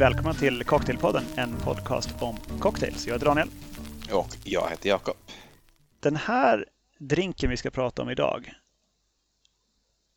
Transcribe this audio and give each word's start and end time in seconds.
välkomna 0.00 0.34
till 0.34 0.64
Cocktailpodden, 0.64 1.24
en 1.36 1.56
podcast 1.56 2.22
om 2.22 2.36
cocktails. 2.58 3.06
Jag 3.06 3.14
heter 3.14 3.26
Daniel. 3.26 3.48
Och 4.12 4.36
jag 4.44 4.70
heter 4.70 4.88
Jakob. 4.88 5.16
Den 6.00 6.16
här 6.16 6.66
drinken 6.98 7.50
vi 7.50 7.56
ska 7.56 7.70
prata 7.70 8.02
om 8.02 8.10
idag. 8.10 8.52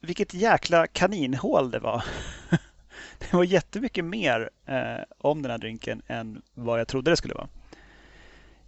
Vilket 0.02 0.34
jäkla 0.34 0.88
kaninhål 0.88 1.72
det 1.72 1.80
var. 1.80 2.04
Det 3.20 3.34
var 3.34 3.44
jättemycket 3.44 4.06
mer 4.06 4.50
eh, 4.66 5.04
om 5.18 5.42
den 5.42 5.52
här 5.52 5.58
drinken 5.58 6.02
än 6.08 6.42
vad 6.54 6.80
jag 6.80 6.88
trodde 6.88 7.12
det 7.12 7.18
skulle 7.18 7.34
vara. 7.34 7.50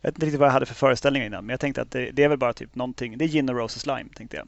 Jag 0.02 0.10
vet 0.10 0.16
inte 0.16 0.26
riktigt 0.26 0.40
vad 0.40 0.48
jag 0.48 0.54
hade 0.54 0.66
för 0.66 0.76
föreställningar 0.76 1.26
innan, 1.26 1.46
men 1.46 1.54
jag 1.54 1.60
tänkte 1.60 1.82
att 1.82 1.92
det, 1.92 2.12
det 2.12 2.24
är 2.24 2.30
väl 2.30 2.38
bara 2.38 2.54
typ 2.54 2.76
någonting. 2.76 3.18
Det 3.18 3.26
är 3.26 3.30
gin 3.30 3.50
och 3.50 3.56
roses 3.56 3.86
lime, 3.86 4.10
tänkte 4.16 4.38
jag. 4.38 4.48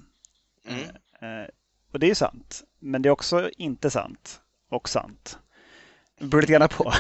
Mm. 0.68 0.84
Eh, 1.21 1.48
och 1.91 1.99
det 1.99 2.05
är 2.05 2.09
ju 2.09 2.15
sant, 2.15 2.63
men 2.79 3.02
det 3.02 3.09
är 3.09 3.12
också 3.12 3.49
inte 3.57 3.90
sant 3.90 4.41
och 4.70 4.90
sant. 4.90 5.40
Det 6.20 6.26
beror 6.26 6.41
lite 6.41 6.53
grann 6.53 6.70
på. 6.70 6.94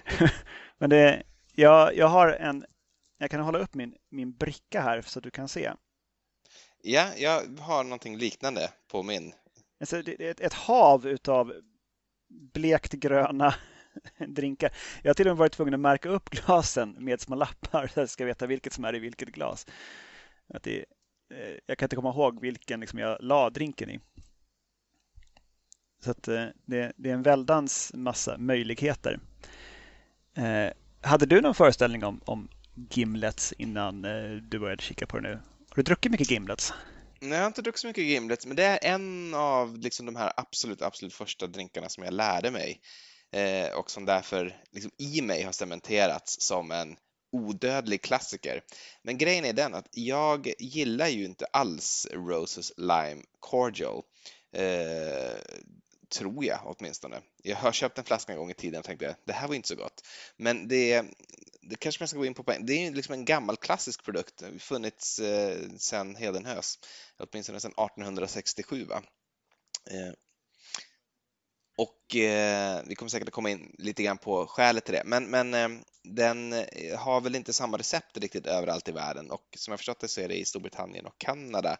men 0.78 0.90
det, 0.90 1.22
jag, 1.54 1.96
jag 1.96 2.08
har 2.08 2.28
en, 2.28 2.64
jag 3.18 3.30
kan 3.30 3.40
hålla 3.40 3.58
upp 3.58 3.74
min, 3.74 3.94
min 4.10 4.32
bricka 4.32 4.80
här 4.80 5.02
så 5.02 5.18
att 5.18 5.22
du 5.22 5.30
kan 5.30 5.48
se. 5.48 5.72
Ja, 6.82 7.08
jag 7.16 7.58
har 7.60 7.84
någonting 7.84 8.18
liknande 8.18 8.70
på 8.90 9.02
min. 9.02 9.32
Alltså, 9.80 10.02
det 10.02 10.20
är 10.20 10.30
ett, 10.30 10.40
ett 10.40 10.52
hav 10.52 11.06
utav 11.06 11.52
blekt 12.28 12.92
gröna 12.92 13.54
drinkar. 14.28 14.72
Jag 15.02 15.10
har 15.10 15.14
till 15.14 15.26
och 15.26 15.30
med 15.30 15.38
varit 15.38 15.52
tvungen 15.52 15.74
att 15.74 15.80
märka 15.80 16.08
upp 16.08 16.30
glasen 16.30 16.96
med 16.98 17.20
små 17.20 17.36
lappar 17.36 17.86
så 17.86 18.00
jag 18.00 18.10
ska 18.10 18.24
veta 18.24 18.46
vilket 18.46 18.72
som 18.72 18.84
är 18.84 18.94
i 18.94 18.98
vilket 18.98 19.28
glas. 19.28 19.66
Att 20.48 20.62
det, 20.62 20.84
eh, 21.34 21.58
jag 21.66 21.78
kan 21.78 21.86
inte 21.86 21.96
komma 21.96 22.10
ihåg 22.10 22.40
vilken 22.40 22.80
liksom 22.80 22.98
jag 22.98 23.18
la 23.20 23.50
drinken 23.50 23.90
i. 23.90 24.00
Så 26.00 26.10
att 26.10 26.28
eh, 26.28 26.46
det, 26.66 26.92
det 26.96 27.10
är 27.10 27.14
en 27.14 27.22
väldans 27.22 27.90
massa 27.94 28.38
möjligheter. 28.38 29.20
Eh, 30.36 30.72
hade 31.00 31.26
du 31.26 31.40
någon 31.40 31.54
föreställning 31.54 32.04
om, 32.04 32.20
om 32.24 32.48
gimlets 32.90 33.52
innan 33.52 34.04
eh, 34.04 34.30
du 34.30 34.58
började 34.58 34.82
kika 34.82 35.06
på 35.06 35.18
det 35.18 35.28
nu? 35.28 35.34
Har 35.68 35.76
du 35.76 35.82
druckit 35.82 36.12
mycket 36.12 36.30
gimlets? 36.30 36.72
Nej, 37.20 37.30
jag 37.30 37.40
har 37.40 37.46
inte 37.46 37.62
druckit 37.62 37.80
så 37.80 37.86
mycket 37.86 38.04
Gimlets, 38.04 38.46
men 38.46 38.56
det 38.56 38.64
är 38.64 38.78
en 38.82 39.34
av 39.34 39.78
liksom, 39.78 40.06
de 40.06 40.16
här 40.16 40.32
absolut, 40.36 40.82
absolut 40.82 41.14
första 41.14 41.46
drinkarna 41.46 41.88
som 41.88 42.04
jag 42.04 42.14
lärde 42.14 42.50
mig 42.50 42.80
eh, 43.32 43.78
och 43.78 43.90
som 43.90 44.04
därför 44.04 44.56
liksom, 44.72 44.90
i 44.98 45.22
mig 45.22 45.42
har 45.42 45.52
cementerats 45.52 46.40
som 46.40 46.70
en 46.70 46.96
odödlig 47.32 48.02
klassiker. 48.02 48.60
Men 49.02 49.18
grejen 49.18 49.44
är 49.44 49.52
den 49.52 49.74
att 49.74 49.88
jag 49.90 50.52
gillar 50.58 51.08
ju 51.08 51.24
inte 51.24 51.46
alls 51.52 52.06
Roses 52.12 52.72
Lime 52.76 53.22
Cordial. 53.40 54.02
Eh, 54.52 55.38
tror 56.08 56.44
jag 56.44 56.60
åtminstone. 56.64 57.22
Jag 57.42 57.56
har 57.56 57.72
köpt 57.72 57.98
en 57.98 58.04
flaska 58.04 58.32
en 58.32 58.38
gång 58.38 58.50
i 58.50 58.54
tiden 58.54 58.78
och 58.78 58.84
tänkte 58.84 59.16
det 59.24 59.32
här 59.32 59.48
var 59.48 59.54
inte 59.54 59.68
så 59.68 59.76
gott. 59.76 60.06
Men 60.36 60.68
det, 60.68 61.02
det 61.62 61.76
kanske 61.76 62.02
man 62.02 62.08
ska 62.08 62.18
gå 62.18 62.26
in 62.26 62.34
på. 62.34 62.54
Det 62.60 62.86
är 62.86 62.90
liksom 62.90 63.12
en 63.12 63.24
gammal 63.24 63.56
klassisk 63.56 64.04
produkt, 64.04 64.36
det 64.36 64.46
har 64.46 64.58
funnits 64.58 65.18
eh, 65.18 65.58
sedan 65.76 66.16
Hedenhös, 66.16 66.78
åtminstone 67.18 67.60
sedan 67.60 67.72
1867. 67.72 68.84
Va? 68.84 69.02
Eh, 69.90 70.12
och 71.78 72.16
eh, 72.16 72.80
vi 72.86 72.94
kommer 72.94 73.10
säkert 73.10 73.28
att 73.28 73.34
komma 73.34 73.50
in 73.50 73.76
lite 73.78 74.02
grann 74.02 74.18
på 74.18 74.46
skälet 74.46 74.84
till 74.84 74.94
det, 74.94 75.02
men, 75.04 75.30
men 75.30 75.54
eh, 75.54 75.68
den 76.04 76.52
eh, 76.52 76.98
har 76.98 77.20
väl 77.20 77.34
inte 77.34 77.52
samma 77.52 77.78
recept 77.78 78.16
riktigt 78.16 78.46
överallt 78.46 78.88
i 78.88 78.92
världen 78.92 79.30
och 79.30 79.44
som 79.56 79.72
jag 79.72 79.78
förstått 79.78 80.00
det 80.00 80.08
så 80.08 80.20
är 80.20 80.28
det 80.28 80.38
i 80.38 80.44
Storbritannien 80.44 81.06
och 81.06 81.18
Kanada 81.18 81.76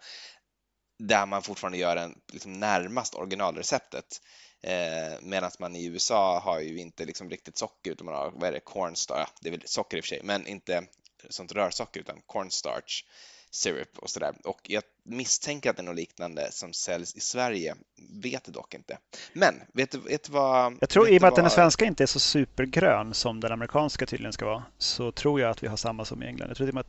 där 0.99 1.27
man 1.27 1.43
fortfarande 1.43 1.79
gör 1.79 1.97
en 1.97 2.15
liksom 2.33 2.53
närmast 2.53 3.15
originalreceptet. 3.15 4.21
Eh, 4.63 5.21
Medan 5.23 5.51
man 5.59 5.77
i 5.77 5.87
USA 5.87 6.39
har 6.39 6.61
ju 6.61 6.79
inte 6.79 7.05
liksom 7.05 7.31
riktigt 7.31 7.59
socker 7.59 7.91
utan 7.91 8.05
man 8.05 8.15
har, 8.15 8.31
vad 8.35 8.49
är 8.49 8.53
det, 8.53 8.61
cornstarch, 8.61 9.19
ja, 9.19 9.39
det 9.41 9.49
är 9.49 9.51
väl 9.51 9.63
socker 9.65 9.97
i 9.97 10.01
och 10.01 10.05
för 10.05 10.09
sig, 10.09 10.21
men 10.23 10.47
inte 10.47 10.85
sånt 11.31 11.53
rörsocker 11.53 12.01
utan 12.01 12.21
cornstarch 12.27 13.05
syrup 13.51 13.99
och 13.99 14.11
sådär. 14.11 14.35
Och 14.45 14.61
jag 14.63 14.83
misstänker 15.03 15.71
att 15.71 15.77
det 15.77 15.83
är 15.83 15.85
något 15.85 15.97
liknande 15.97 16.53
som 16.53 16.73
säljs 16.73 17.15
i 17.15 17.21
Sverige, 17.21 17.77
vet 18.23 18.45
dock 18.45 18.75
inte. 18.75 18.99
Men 19.33 19.55
vet 19.75 19.91
du, 19.91 19.99
vet 19.99 20.23
du 20.25 20.33
vad? 20.33 20.77
Jag 20.81 20.89
tror 20.89 21.09
i 21.09 21.19
och 21.19 21.23
med 21.23 21.29
att 21.29 21.37
den 21.37 21.51
svenska 21.51 21.85
inte 21.85 22.05
är 22.05 22.07
så 22.07 22.21
supergrön 22.21 23.15
som 23.15 23.41
den 23.41 23.53
amerikanska 23.53 24.07
tydligen 24.07 24.33
ska 24.33 24.45
vara, 24.45 24.65
så 24.79 25.13
tror 25.13 25.41
jag 25.41 25.51
att 25.51 25.63
vi 25.63 25.67
har 25.67 25.77
samma 25.77 26.05
som 26.05 26.23
i 26.23 26.27
England. 26.27 26.49
Jag 26.49 26.57
tror 26.57 26.79
att 26.79 26.87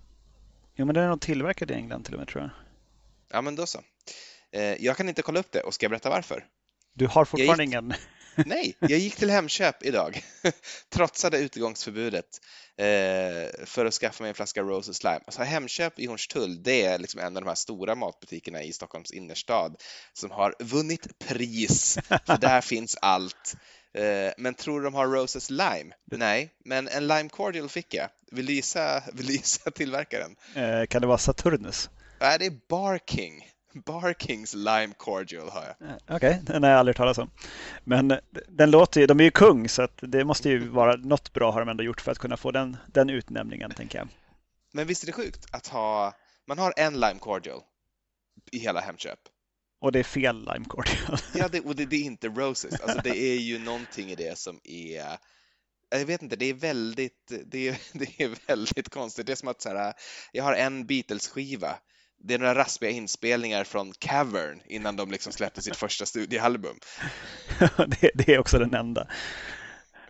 Jo, 0.79 0.85
men 0.85 0.95
den 0.95 1.03
är 1.03 1.09
nog 1.09 1.21
tillverkad 1.21 1.71
i 1.71 1.73
England 1.73 2.03
till 2.03 2.13
och 2.13 2.19
med 2.19 2.27
tror 2.27 2.43
jag. 2.43 2.51
Ja, 3.31 3.41
men 3.41 3.55
då 3.55 3.65
så. 3.65 3.79
Eh, 4.55 4.85
jag 4.85 4.97
kan 4.97 5.09
inte 5.09 5.21
kolla 5.21 5.39
upp 5.39 5.51
det 5.51 5.61
och 5.61 5.73
ska 5.73 5.83
jag 5.83 5.91
berätta 5.91 6.09
varför? 6.09 6.45
Du 6.93 7.07
har 7.07 7.25
fortfarande 7.25 7.63
gick... 7.63 7.73
ingen? 7.73 7.93
Nej, 8.45 8.75
jag 8.79 8.99
gick 8.99 9.15
till 9.15 9.29
Hemköp 9.29 9.85
idag, 9.85 10.23
trotsade 10.93 11.37
utegångsförbudet 11.37 12.25
eh, 12.77 13.65
för 13.65 13.85
att 13.85 13.93
skaffa 13.93 14.23
mig 14.23 14.29
en 14.29 14.35
flaska 14.35 14.61
Roses 14.61 15.03
Lime. 15.03 15.19
Alltså 15.25 15.43
Hemköp 15.43 15.99
i 15.99 16.05
Hornstull, 16.05 16.63
det 16.63 16.85
är 16.85 16.99
liksom 16.99 17.19
en 17.19 17.37
av 17.37 17.43
de 17.43 17.47
här 17.47 17.55
stora 17.55 17.95
matbutikerna 17.95 18.63
i 18.63 18.73
Stockholms 18.73 19.11
innerstad 19.11 19.75
som 20.13 20.31
har 20.31 20.55
vunnit 20.59 21.19
pris, 21.19 21.97
för 22.25 22.37
där 22.37 22.61
finns 22.71 22.97
allt. 23.01 23.55
Eh, 23.93 24.31
men 24.37 24.53
tror 24.53 24.79
du 24.79 24.83
de 24.83 24.93
har 24.93 25.07
Roses 25.07 25.49
Lime? 25.49 25.93
Nej, 26.11 26.53
men 26.65 26.87
en 26.87 27.07
Lime 27.07 27.29
Cordial 27.29 27.69
fick 27.69 27.93
jag. 27.93 28.09
Vill 28.31 28.45
du 28.45 28.53
gissa, 28.53 29.03
vill 29.13 29.25
du 29.25 29.33
gissa 29.33 29.71
tillverkaren? 29.71 30.35
Eh, 30.55 30.85
kan 30.85 31.01
det 31.01 31.07
vara 31.07 31.17
Saturnus? 31.17 31.89
Nej, 32.19 32.39
det 32.39 32.45
är 32.45 32.59
Barking. 32.69 33.56
Barkings 33.85 34.53
Lime 34.53 34.93
Cordial 34.97 35.49
har 35.49 35.63
jag. 35.65 35.75
Okej, 36.03 36.15
okay, 36.15 36.37
den 36.41 36.63
har 36.63 36.69
jag 36.69 36.79
aldrig 36.79 36.95
talat 36.95 37.17
om. 37.17 37.29
Men 37.83 38.19
den 38.47 38.71
låter 38.71 39.01
ju, 39.01 39.07
de 39.07 39.19
är 39.19 39.23
ju 39.23 39.31
kung 39.31 39.69
så 39.69 39.81
att 39.81 39.99
det 40.01 40.25
måste 40.25 40.49
ju 40.49 40.67
vara 40.67 40.95
något 40.95 41.33
bra 41.33 41.51
har 41.51 41.59
de 41.59 41.69
ändå 41.69 41.83
gjort 41.83 42.01
för 42.01 42.11
att 42.11 42.19
kunna 42.19 42.37
få 42.37 42.51
den, 42.51 42.77
den 42.87 43.09
utnämningen 43.09 43.71
tänker 43.71 43.97
jag. 43.97 44.07
Men 44.73 44.87
visst 44.87 45.03
är 45.03 45.07
det 45.07 45.13
sjukt 45.13 45.45
att 45.51 45.67
ha, 45.67 46.13
man 46.47 46.59
har 46.59 46.73
en 46.77 46.93
Lime 46.93 47.19
Cordial 47.19 47.61
i 48.51 48.59
hela 48.59 48.79
Hemköp. 48.79 49.19
Och 49.81 49.91
det 49.91 49.99
är 49.99 50.03
fel 50.03 50.39
Lime 50.53 50.65
Cordial. 50.65 51.17
ja, 51.35 51.47
det, 51.51 51.59
och 51.59 51.75
det, 51.75 51.85
det, 51.85 51.95
är 51.95 52.03
inte 52.03 52.27
Roses. 52.27 52.81
Alltså 52.81 52.99
det 53.03 53.17
är 53.17 53.37
ju 53.37 53.59
någonting 53.59 54.09
i 54.09 54.15
det 54.15 54.37
som 54.37 54.59
är 54.63 55.17
jag 55.89 56.05
vet 56.05 56.21
inte, 56.21 56.35
det 56.35 56.45
är 56.45 56.53
väldigt, 56.53 57.31
det 57.45 57.67
är, 57.67 57.77
det 57.93 58.23
är 58.23 58.47
väldigt 58.47 58.89
konstigt. 58.89 59.25
Det 59.25 59.31
är 59.31 59.35
som 59.35 59.47
att 59.47 59.61
så 59.61 59.69
här, 59.69 59.93
jag 60.31 60.43
har 60.43 60.53
en 60.53 60.85
Beatles-skiva 60.85 61.79
det 62.19 62.33
är 62.33 62.39
några 62.39 62.55
raspiga 62.55 62.91
inspelningar 62.91 63.63
från 63.63 63.93
Cavern 63.99 64.61
innan 64.65 64.95
de 64.95 65.11
liksom 65.11 65.31
släppte 65.33 65.61
sitt 65.61 65.75
första 65.75 66.05
studiealbum. 66.05 66.75
det, 67.87 68.11
det, 68.13 68.33
är 68.33 68.39
också 68.39 68.59
den 68.59 68.73
enda. 68.73 69.07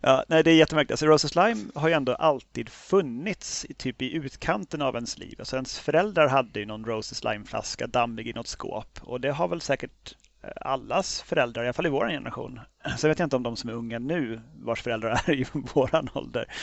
Ja, 0.02 0.24
nej, 0.28 0.44
det 0.44 0.52
är 0.52 0.56
jättemärkligt. 0.56 0.92
Alltså, 0.92 1.06
Roses 1.06 1.32
Slime 1.32 1.72
har 1.76 1.88
ju 1.88 1.94
ändå 1.94 2.16
alltid 2.16 2.70
funnits 2.70 3.66
i, 3.70 3.74
typ 3.74 4.02
i 4.02 4.14
utkanten 4.14 4.82
av 4.82 4.96
ens 4.96 5.18
liv. 5.18 5.36
Alltså, 5.40 5.56
ens 5.56 5.80
föräldrar 5.80 6.28
hade 6.28 6.60
ju 6.60 6.66
någon 6.66 6.86
Roses 6.86 7.18
Slime-flaska 7.18 7.88
dammig 7.88 8.28
i 8.28 8.34
något 8.34 8.48
skåp 8.48 9.00
och 9.02 9.22
det 9.22 9.32
har 9.32 9.48
väl 9.48 9.62
säkert 9.62 10.16
eh, 10.44 10.50
allas 10.56 11.22
föräldrar, 11.22 11.64
i 11.64 11.66
alla 11.66 11.74
fall 11.74 11.86
i 11.86 11.90
vår 11.90 12.10
generation. 12.10 12.60
Sen 12.98 13.10
vet 13.10 13.20
jag 13.20 13.26
inte 13.26 13.36
om 13.36 13.44
de 13.44 13.56
som 13.56 13.70
är 13.70 13.74
unga 13.74 14.00
nu, 14.00 14.42
vars 14.56 14.82
föräldrar 14.82 15.22
är 15.26 15.34
i 15.34 15.46
våran 15.74 16.10
ålder, 16.14 16.54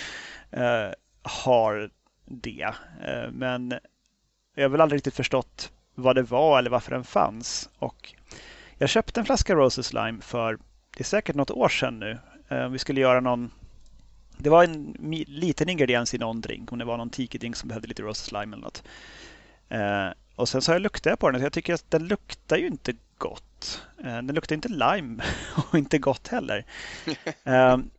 eh, 0.50 0.91
har 1.22 1.91
det. 2.27 2.75
Eh, 3.06 3.31
men 3.33 3.75
jag 4.54 4.65
har 4.65 4.69
väl 4.69 4.81
aldrig 4.81 4.97
riktigt 4.97 5.15
förstått 5.15 5.72
vad 5.94 6.16
det 6.16 6.22
var 6.22 6.59
eller 6.59 6.70
varför 6.70 6.91
den 6.91 7.04
fanns. 7.04 7.69
Och 7.78 8.15
jag 8.78 8.88
köpte 8.88 9.20
en 9.20 9.26
flaska 9.26 9.54
Roses 9.54 9.92
Lime 9.92 10.20
för, 10.20 10.59
det 10.97 11.00
är 11.00 11.04
säkert 11.04 11.37
något 11.37 11.50
år 11.50 11.69
sedan 11.69 11.98
nu. 11.98 12.19
Eh, 12.48 12.69
vi 12.69 12.78
skulle 12.78 13.00
göra 13.00 13.20
någon, 13.20 13.50
det 14.39 14.51
var 14.51 14.65
en 14.65 14.97
liten 15.27 15.68
ingrediens 15.68 16.15
i 16.15 16.18
någon 16.18 16.41
drink, 16.41 16.72
om 16.72 16.78
det 16.78 16.84
var 16.84 16.97
någon 16.97 17.10
tiki-drink 17.10 17.54
som 17.54 17.68
behövde 17.68 17.89
lite 17.89 18.03
Roses 18.03 18.33
Lime 18.33 18.56
eller 18.56 18.65
något. 18.65 18.83
Eh, 19.68 20.09
och 20.36 20.48
sen 20.48 20.62
så 20.62 20.71
har 20.71 20.74
jag 20.74 20.83
luktat 20.83 21.18
på 21.18 21.30
den 21.30 21.41
och 21.41 21.45
jag 21.45 21.53
tycker 21.53 21.74
att 21.74 21.91
den 21.91 22.07
luktar 22.07 22.57
ju 22.57 22.66
inte 22.66 22.95
gott. 23.18 23.42
Eh, 23.99 24.22
den 24.22 24.34
luktar 24.34 24.55
inte 24.55 24.69
lime 24.69 25.22
och 25.71 25.78
inte 25.78 25.99
gott 25.99 26.28
heller. 26.28 26.65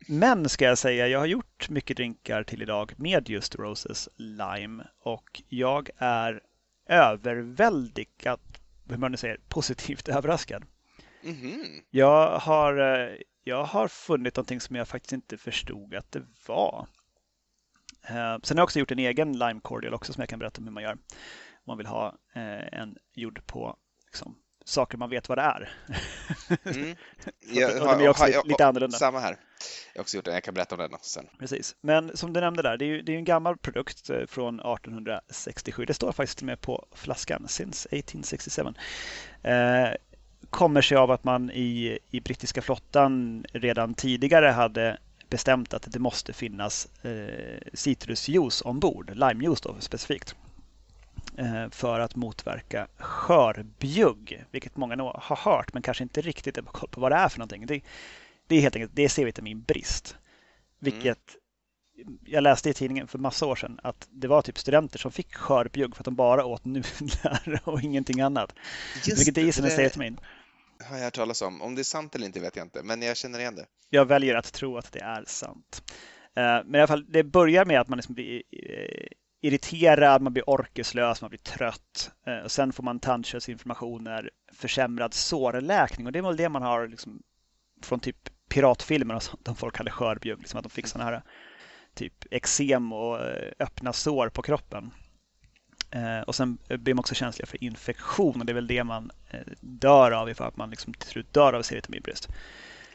Men 0.08 0.50
ska 0.50 0.66
jag 0.66 0.78
säga, 0.78 1.08
jag 1.08 1.20
har 1.20 1.26
gjort 1.26 1.70
mycket 1.70 1.98
drinkar 1.98 2.44
till 2.44 2.62
idag 2.62 2.94
med 2.98 3.30
just 3.30 3.56
Roses 3.56 4.10
Lime 4.16 4.88
och 5.00 5.42
jag 5.50 5.90
är 5.98 6.42
överväldigat, 6.86 8.62
hur 8.90 8.98
man 8.98 9.12
nu 9.12 9.18
säger, 9.18 9.40
positivt 9.50 10.08
överraskad. 10.08 10.66
Mm 11.24 11.36
-hmm. 11.36 11.82
Jag, 11.90 12.40
har, 12.40 12.78
eh, 12.78 13.16
jag 13.44 13.64
har 13.64 13.88
funnit 13.88 14.36
någonting 14.36 14.60
som 14.60 14.76
jag 14.76 14.88
faktiskt 14.88 15.14
inte 15.14 15.38
förstod 15.38 15.96
att 15.96 16.12
det 16.12 16.24
var. 16.48 16.88
Eh, 18.04 18.38
sen 18.44 18.58
har 18.58 18.62
jag 18.62 18.64
också 18.64 18.80
gjort 18.80 18.92
en 18.92 19.00
egen 19.00 19.38
lime 19.38 19.60
cordial 19.62 19.94
också 19.94 20.14
som 20.14 20.22
jag 20.22 20.30
kan 20.30 20.40
berätta 20.40 20.62
om 20.62 20.66
hur 20.66 20.72
man 20.72 20.84
gör. 20.84 20.92
Om 20.92 21.68
man 21.68 21.78
vill 21.78 21.88
ha 21.88 22.08
eh, 22.34 22.80
en 22.80 22.98
gjord 23.14 23.46
på 23.46 23.78
liksom, 24.06 24.36
saker 24.66 24.98
man 24.98 25.10
vet 25.10 25.30
vad 25.30 25.38
det 25.38 25.42
är. 25.42 25.70
Mm. 26.64 26.96
Jag, 27.54 27.80
har, 27.80 27.98
de 27.98 28.06
är 28.06 28.10
också 28.10 28.26
lite, 28.26 28.42
lite 28.46 28.66
annorlunda. 28.66 28.98
Samma 28.98 29.20
här. 29.20 29.38
Jag 29.94 30.00
har 30.00 30.04
också 30.04 30.18
gjort 30.18 30.26
den, 30.26 30.34
jag 30.34 30.44
kan 30.44 30.54
berätta 30.54 30.76
om 30.76 30.82
den 30.82 31.00
sen. 31.02 31.26
Precis, 31.40 31.76
men 31.82 32.18
som 32.18 32.34
du 32.34 32.40
nämnde 32.40 32.62
där, 32.62 32.78
det 32.78 32.86
är 32.86 32.88
ju 32.88 33.02
det 33.02 33.14
är 33.14 33.18
en 33.18 33.26
gammal 33.26 33.58
produkt 33.58 34.10
eh, 34.10 34.26
från 34.28 34.60
1867. 34.60 35.86
Det 35.86 35.94
står 35.94 36.12
faktiskt 36.12 36.42
med 36.42 36.62
på 36.62 36.86
flaskan, 36.96 37.48
since 37.48 37.90
1867. 37.90 38.64
Eh, 39.44 39.88
kommer 40.50 40.82
sig 40.82 40.98
av 40.98 41.12
att 41.12 41.24
man 41.24 41.52
i, 41.52 42.00
i 42.12 42.22
brittiska 42.22 42.62
flottan 42.62 43.46
redan 43.54 43.94
tidigare 43.94 44.48
hade 44.48 44.98
bestämt 45.30 45.74
att 45.74 45.92
det 45.92 46.00
måste 46.00 46.34
finnas 46.34 46.88
citrusjuice 47.74 48.62
ombord, 48.62 49.12
limejuice 49.16 49.62
då 49.62 49.76
specifikt. 49.80 50.36
För 51.72 52.00
att 52.00 52.16
motverka 52.16 52.88
skörbjugg, 52.98 54.44
vilket 54.52 54.78
många 54.78 54.96
nog 54.96 55.08
har 55.08 55.36
hört 55.36 55.74
men 55.74 55.82
kanske 55.82 56.04
inte 56.04 56.22
riktigt 56.22 56.56
har 56.56 56.64
koll 56.64 56.90
på 56.90 57.02
vad 57.02 57.12
det 57.12 57.16
är 57.16 57.30
för 57.30 57.40
någonting. 57.40 57.66
Det, 57.66 57.82
det 58.48 58.56
är 58.56 58.62
helt 58.62 58.76
enkelt 58.76 58.92
det 58.96 59.04
är 59.04 59.10
C-vitaminbrist. 59.10 60.18
Vilket 60.80 61.36
mm. 61.98 62.20
jag 62.26 62.44
läste 62.44 62.70
i 62.70 62.74
tidningen 62.74 63.08
för 63.08 63.20
massa 63.20 63.46
år 63.46 63.56
sedan 63.56 63.80
att 63.84 64.08
det 64.12 64.28
var 64.28 64.42
typ 64.42 64.58
studenter 64.58 65.00
som 65.00 65.12
fick 65.12 65.36
skörbjugg 65.36 65.96
för 65.96 66.02
att 66.02 66.06
de 66.06 66.16
bara 66.16 66.46
åt 66.46 66.66
nudlar 66.66 67.62
och 67.64 67.82
ingenting 67.82 68.22
annat. 68.22 68.54
Just 69.06 69.20
vilket 69.20 69.38
är 69.38 69.42
i 69.42 69.52
sig 69.52 69.72
C-vitamin. 69.72 70.20
har 70.84 70.98
jag 70.98 71.04
hört 71.04 71.14
talas 71.14 71.42
om. 71.42 71.62
Om 71.62 71.76
det 71.76 71.82
är 71.82 71.84
sant 71.84 72.16
eller 72.16 72.26
inte 72.26 72.40
vet 72.40 72.56
jag 72.56 72.66
inte, 72.66 72.84
men 72.84 73.02
jag 73.02 73.18
känner 73.18 73.40
igen 73.40 73.56
det. 73.56 73.66
Jag 73.90 74.06
väljer 74.06 74.36
att 74.36 74.54
tro 74.54 74.78
att 74.78 74.92
det 74.92 75.00
är 75.00 75.24
sant. 75.28 75.92
Eh, 76.36 76.44
men 76.44 76.76
i 76.76 76.78
alla 76.78 76.88
fall, 76.88 77.06
det 77.12 77.24
börjar 77.24 77.66
med 77.66 77.82
att 77.82 77.88
man 77.88 77.98
liksom 77.98 78.16
blir 78.16 78.44
eh, 78.52 79.08
irriterad, 79.46 80.22
man 80.22 80.34
blir 80.34 80.50
orkeslös, 80.50 81.22
man 81.22 81.30
blir 81.30 81.40
trött. 81.40 82.12
Eh, 82.26 82.38
och 82.38 82.52
sen 82.52 82.74
får 82.74 82.84
man 82.84 83.00
tandköttsinflammationer, 83.00 84.30
försämrad 84.54 85.14
sårläkning 85.14 86.08
och 86.08 86.12
det 86.14 86.20
är 86.20 86.24
väl 86.24 86.38
det 86.38 86.50
man 86.50 86.62
har 86.62 86.88
liksom 86.88 87.22
från 87.82 88.00
typ 88.00 88.30
piratfilmer 88.50 89.16
och 89.16 89.24
sånt, 89.24 89.46
de 89.46 89.56
folk 89.56 89.78
hade 89.78 89.92
skörbjugg, 89.92 90.40
liksom 90.40 90.58
att 90.58 90.64
de 90.64 90.70
fick 90.70 90.88
sådana 90.88 91.12
här 91.12 91.24
typ 91.94 92.26
eksem 92.32 92.94
och 92.94 93.20
eh, 93.20 93.52
öppna 93.60 93.94
sår 93.94 94.30
på 94.30 94.42
kroppen. 94.42 94.92
Eh, 95.92 96.22
och 96.22 96.36
sen 96.36 96.58
blir 96.68 96.94
man 96.94 97.00
också 97.00 97.16
känsliga 97.16 97.46
för 97.46 97.64
infektion 97.64 98.40
och 98.40 98.46
det 98.46 98.52
är 98.52 98.54
väl 98.54 98.68
det 98.68 98.84
man 98.84 99.12
eh, 99.30 99.40
dör 99.62 100.12
av 100.12 100.30
ifall 100.30 100.52
man 100.56 100.70
liksom 100.70 100.94
till 100.94 101.10
slut 101.10 101.34
dör 101.34 101.54
av 101.54 101.62
C-vitaminbrist. 101.62 102.30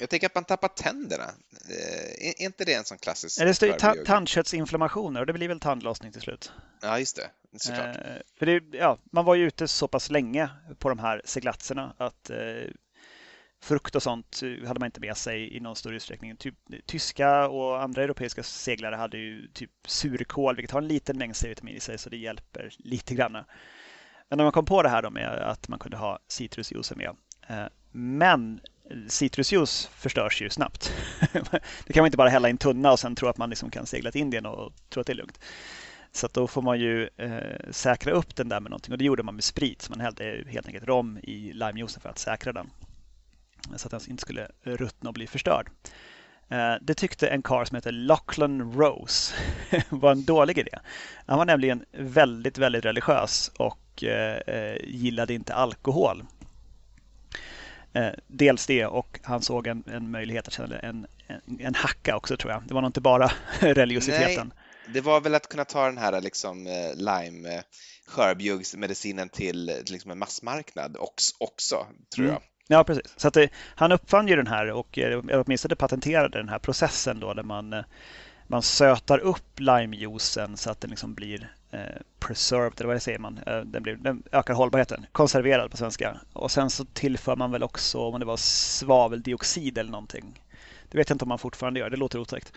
Jag 0.00 0.10
tänker 0.10 0.26
att 0.26 0.34
man 0.34 0.44
tappar 0.44 0.68
tänderna. 0.68 1.24
Är 2.18 2.42
inte 2.42 2.64
det 2.64 2.74
en 2.74 2.84
sån 2.84 2.98
klassisk... 2.98 3.38
Det 3.38 3.54
står 3.54 3.72
ta 3.72 3.94
tandköttsinflammationer 4.06 5.20
och 5.20 5.26
det 5.26 5.32
blir 5.32 5.48
väl 5.48 5.60
tandlossning 5.60 6.12
till 6.12 6.20
slut. 6.20 6.52
Ja, 6.82 6.98
just 6.98 7.16
det. 7.16 7.30
Såklart. 7.58 7.96
för 8.38 8.46
det, 8.46 8.62
ja, 8.72 8.98
man 9.12 9.24
var 9.24 9.34
ju 9.34 9.46
ute 9.46 9.68
så 9.68 9.88
pass 9.88 10.10
länge 10.10 10.50
på 10.78 10.88
de 10.88 10.98
här 10.98 11.22
seglatserna 11.24 11.94
att 11.98 12.30
frukt 13.62 13.94
och 13.94 14.02
sånt 14.02 14.40
hade 14.66 14.80
man 14.80 14.86
inte 14.86 15.00
med 15.00 15.16
sig 15.16 15.56
i 15.56 15.60
någon 15.60 15.76
större 15.76 15.96
utsträckning. 15.96 16.36
Typ, 16.36 16.54
tyska 16.86 17.48
och 17.48 17.82
andra 17.82 18.02
europeiska 18.02 18.42
seglare 18.42 18.96
hade 18.96 19.18
ju 19.18 19.48
typ 19.48 19.70
surkål, 19.86 20.56
vilket 20.56 20.70
har 20.70 20.82
en 20.82 20.88
liten 20.88 21.18
mängd 21.18 21.36
C-vitamin 21.36 21.76
i 21.76 21.80
sig, 21.80 21.98
så 21.98 22.10
det 22.10 22.16
hjälper 22.16 22.72
lite 22.78 23.14
grann. 23.14 23.32
Men 23.32 24.36
när 24.36 24.44
man 24.44 24.52
kom 24.52 24.64
på 24.64 24.82
det 24.82 24.88
här 24.88 25.02
då 25.02 25.10
med 25.10 25.28
att 25.28 25.68
man 25.68 25.78
kunde 25.78 25.96
ha 25.96 26.18
citrusjuice 26.28 26.92
med. 26.96 27.16
Eh, 27.48 27.66
men 27.92 28.60
citrusjuice 29.08 29.86
förstörs 29.86 30.42
ju 30.42 30.50
snabbt. 30.50 30.92
det 31.86 31.92
kan 31.92 32.00
man 32.00 32.06
inte 32.06 32.16
bara 32.16 32.28
hälla 32.28 32.48
i 32.48 32.50
en 32.50 32.58
tunna 32.58 32.92
och 32.92 32.98
sen 32.98 33.14
tro 33.14 33.28
att 33.28 33.38
man 33.38 33.50
liksom 33.50 33.70
kan 33.70 33.86
segla 33.86 34.10
till 34.10 34.20
Indien 34.20 34.46
och 34.46 34.72
tro 34.88 35.00
att 35.00 35.06
det 35.06 35.12
är 35.12 35.16
lugnt. 35.16 35.40
Så 36.12 36.28
då 36.32 36.46
får 36.46 36.62
man 36.62 36.80
ju 36.80 37.08
eh, 37.16 37.70
säkra 37.70 38.12
upp 38.12 38.36
den 38.36 38.48
där 38.48 38.60
med 38.60 38.70
någonting 38.70 38.92
och 38.92 38.98
det 38.98 39.04
gjorde 39.04 39.22
man 39.22 39.34
med 39.34 39.44
sprit. 39.44 39.82
Så 39.82 39.92
man 39.92 40.00
hällde 40.00 40.44
helt 40.46 40.66
enkelt 40.66 40.86
rom 40.86 41.18
i 41.22 41.52
limejuicen 41.52 42.00
för 42.00 42.08
att 42.08 42.18
säkra 42.18 42.52
den 42.52 42.70
så 43.76 43.86
att 43.86 43.90
den 43.90 44.10
inte 44.10 44.20
skulle 44.20 44.48
ruttna 44.62 45.10
och 45.10 45.14
bli 45.14 45.26
förstörd. 45.26 45.70
Eh, 46.48 46.74
det 46.80 46.94
tyckte 46.94 47.28
en 47.28 47.42
karl 47.42 47.66
som 47.66 47.74
heter 47.74 47.92
Lachlan 47.92 48.72
Rose 48.72 49.34
var 49.88 50.12
en 50.12 50.24
dålig 50.24 50.58
idé. 50.58 50.78
Han 51.26 51.38
var 51.38 51.44
nämligen 51.44 51.84
väldigt, 51.92 52.58
väldigt 52.58 52.84
religiös 52.84 53.52
och 53.56 54.04
eh, 54.04 54.36
eh 54.46 54.76
gillade 54.84 55.34
inte 55.34 55.54
alkohol. 55.54 56.24
Eh, 57.92 58.10
dels 58.26 58.66
det 58.66 58.86
och 58.86 59.20
han 59.22 59.42
såg 59.42 59.66
en, 59.66 59.84
en 59.86 60.10
möjlighet 60.10 60.46
att 60.46 60.52
tjäna 60.52 60.78
en, 60.78 61.06
en, 61.26 61.60
en, 61.60 61.74
hacka 61.74 62.16
också 62.16 62.36
tror 62.36 62.52
jag. 62.52 62.62
Det 62.66 62.74
var 62.74 62.80
nog 62.80 62.88
inte 62.88 63.00
bara 63.00 63.32
religiositeten. 63.60 64.52
Nej, 64.54 64.94
det 64.94 65.00
var 65.00 65.20
väl 65.20 65.34
att 65.34 65.48
kunna 65.48 65.64
ta 65.64 65.86
den 65.86 65.98
här 65.98 66.20
liksom, 66.20 66.64
lime 66.94 67.62
skörbjuggsmedicinen 68.06 69.28
till 69.28 69.72
liksom 69.86 70.10
en 70.10 70.18
massmarknad 70.18 70.96
också, 70.96 71.34
också 71.38 71.86
tror 72.14 72.24
mm. 72.24 72.32
jag. 72.32 72.42
Ja, 72.72 72.84
precis. 72.84 73.12
Så 73.16 73.28
att 73.28 73.34
det, 73.34 73.48
han 73.74 73.92
uppfann 73.92 74.28
ju 74.28 74.36
den 74.36 74.46
här 74.46 74.70
och 74.70 74.98
eh, 74.98 75.20
åtminstone 75.32 75.76
patenterade 75.76 76.38
den 76.38 76.48
här 76.48 76.58
processen 76.58 77.20
då 77.20 77.34
där 77.34 77.42
man, 77.42 77.72
eh, 77.72 77.84
man 78.46 78.62
sötar 78.62 79.18
upp 79.18 79.60
limejuicen 79.60 80.56
så 80.56 80.70
att 80.70 80.80
den 80.80 80.90
liksom 80.90 81.14
blir 81.14 81.42
eh, 81.42 81.48
Eh, 81.72 82.00
preserved, 82.18 82.80
eller 82.80 82.92
vad 82.92 83.02
säger 83.02 83.18
man? 83.18 83.40
Eh, 83.46 83.60
den, 83.60 83.82
blir, 83.82 83.96
den 83.96 84.22
ökar 84.32 84.54
hållbarheten, 84.54 85.06
konserverad 85.12 85.70
på 85.70 85.76
svenska. 85.76 86.20
Och 86.32 86.50
sen 86.50 86.70
så 86.70 86.84
tillför 86.84 87.36
man 87.36 87.50
väl 87.50 87.62
också, 87.62 87.98
om 87.98 88.20
det 88.20 88.26
var 88.26 88.36
svaveldioxid 88.36 89.78
eller 89.78 89.90
någonting. 89.90 90.42
Det 90.88 90.98
vet 90.98 91.08
jag 91.08 91.14
inte 91.14 91.24
om 91.24 91.28
man 91.28 91.38
fortfarande 91.38 91.80
gör, 91.80 91.90
det 91.90 91.96
låter 91.96 92.18
otäckt. 92.18 92.52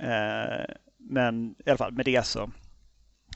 Eh, 0.00 0.74
men 0.96 1.54
i 1.66 1.70
alla 1.70 1.78
fall 1.78 1.92
med 1.92 2.04
det 2.04 2.26
så 2.26 2.50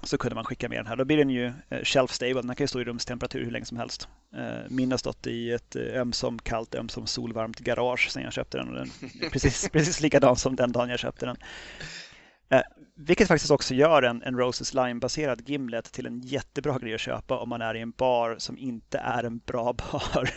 så 0.03 0.19
kunde 0.19 0.35
man 0.35 0.45
skicka 0.45 0.69
med 0.69 0.79
den 0.79 0.87
här. 0.87 0.97
Då 0.97 1.05
blir 1.05 1.17
den 1.17 1.31
ju 1.31 1.53
shelf 1.83 2.11
stable. 2.11 2.43
Den 2.43 2.55
kan 2.55 2.65
ju 2.65 2.69
stå 2.69 2.81
i 2.81 2.85
rumstemperatur 2.85 3.45
hur 3.45 3.51
länge 3.51 3.65
som 3.65 3.77
helst. 3.77 4.09
Min 4.69 4.91
har 4.91 4.99
stått 4.99 5.27
i 5.27 5.51
ett 5.51 5.77
ömsom 5.77 6.39
kallt, 6.39 6.75
ömsom 6.75 7.07
solvarmt 7.07 7.59
garage 7.59 8.11
sedan 8.11 8.23
jag 8.23 8.33
köpte 8.33 8.59
den. 8.59 8.69
Och 8.69 8.75
den 8.75 8.91
är 9.23 9.31
precis, 9.31 9.69
precis 9.73 10.01
likadan 10.01 10.37
som 10.37 10.57
den 10.57 10.73
dagen 10.73 10.89
jag 10.89 10.99
köpte 10.99 11.27
den 11.27 11.37
vilket 12.97 13.29
faktiskt 13.29 13.51
också 13.51 13.75
gör 13.75 14.03
en, 14.03 14.23
en 14.23 14.39
Roses 14.39 14.75
Lime-baserad 14.75 15.49
Gimlet 15.49 15.93
till 15.93 16.07
en 16.07 16.21
jättebra 16.21 16.79
grej 16.79 16.95
att 16.95 17.01
köpa 17.01 17.39
om 17.39 17.49
man 17.49 17.63
är 17.63 17.75
i 17.75 17.81
en 17.81 17.91
bar 17.91 18.37
som 18.39 18.59
inte 18.59 18.99
är 18.99 19.25
en 19.25 19.39
bra 19.39 19.73
bar. 19.93 20.31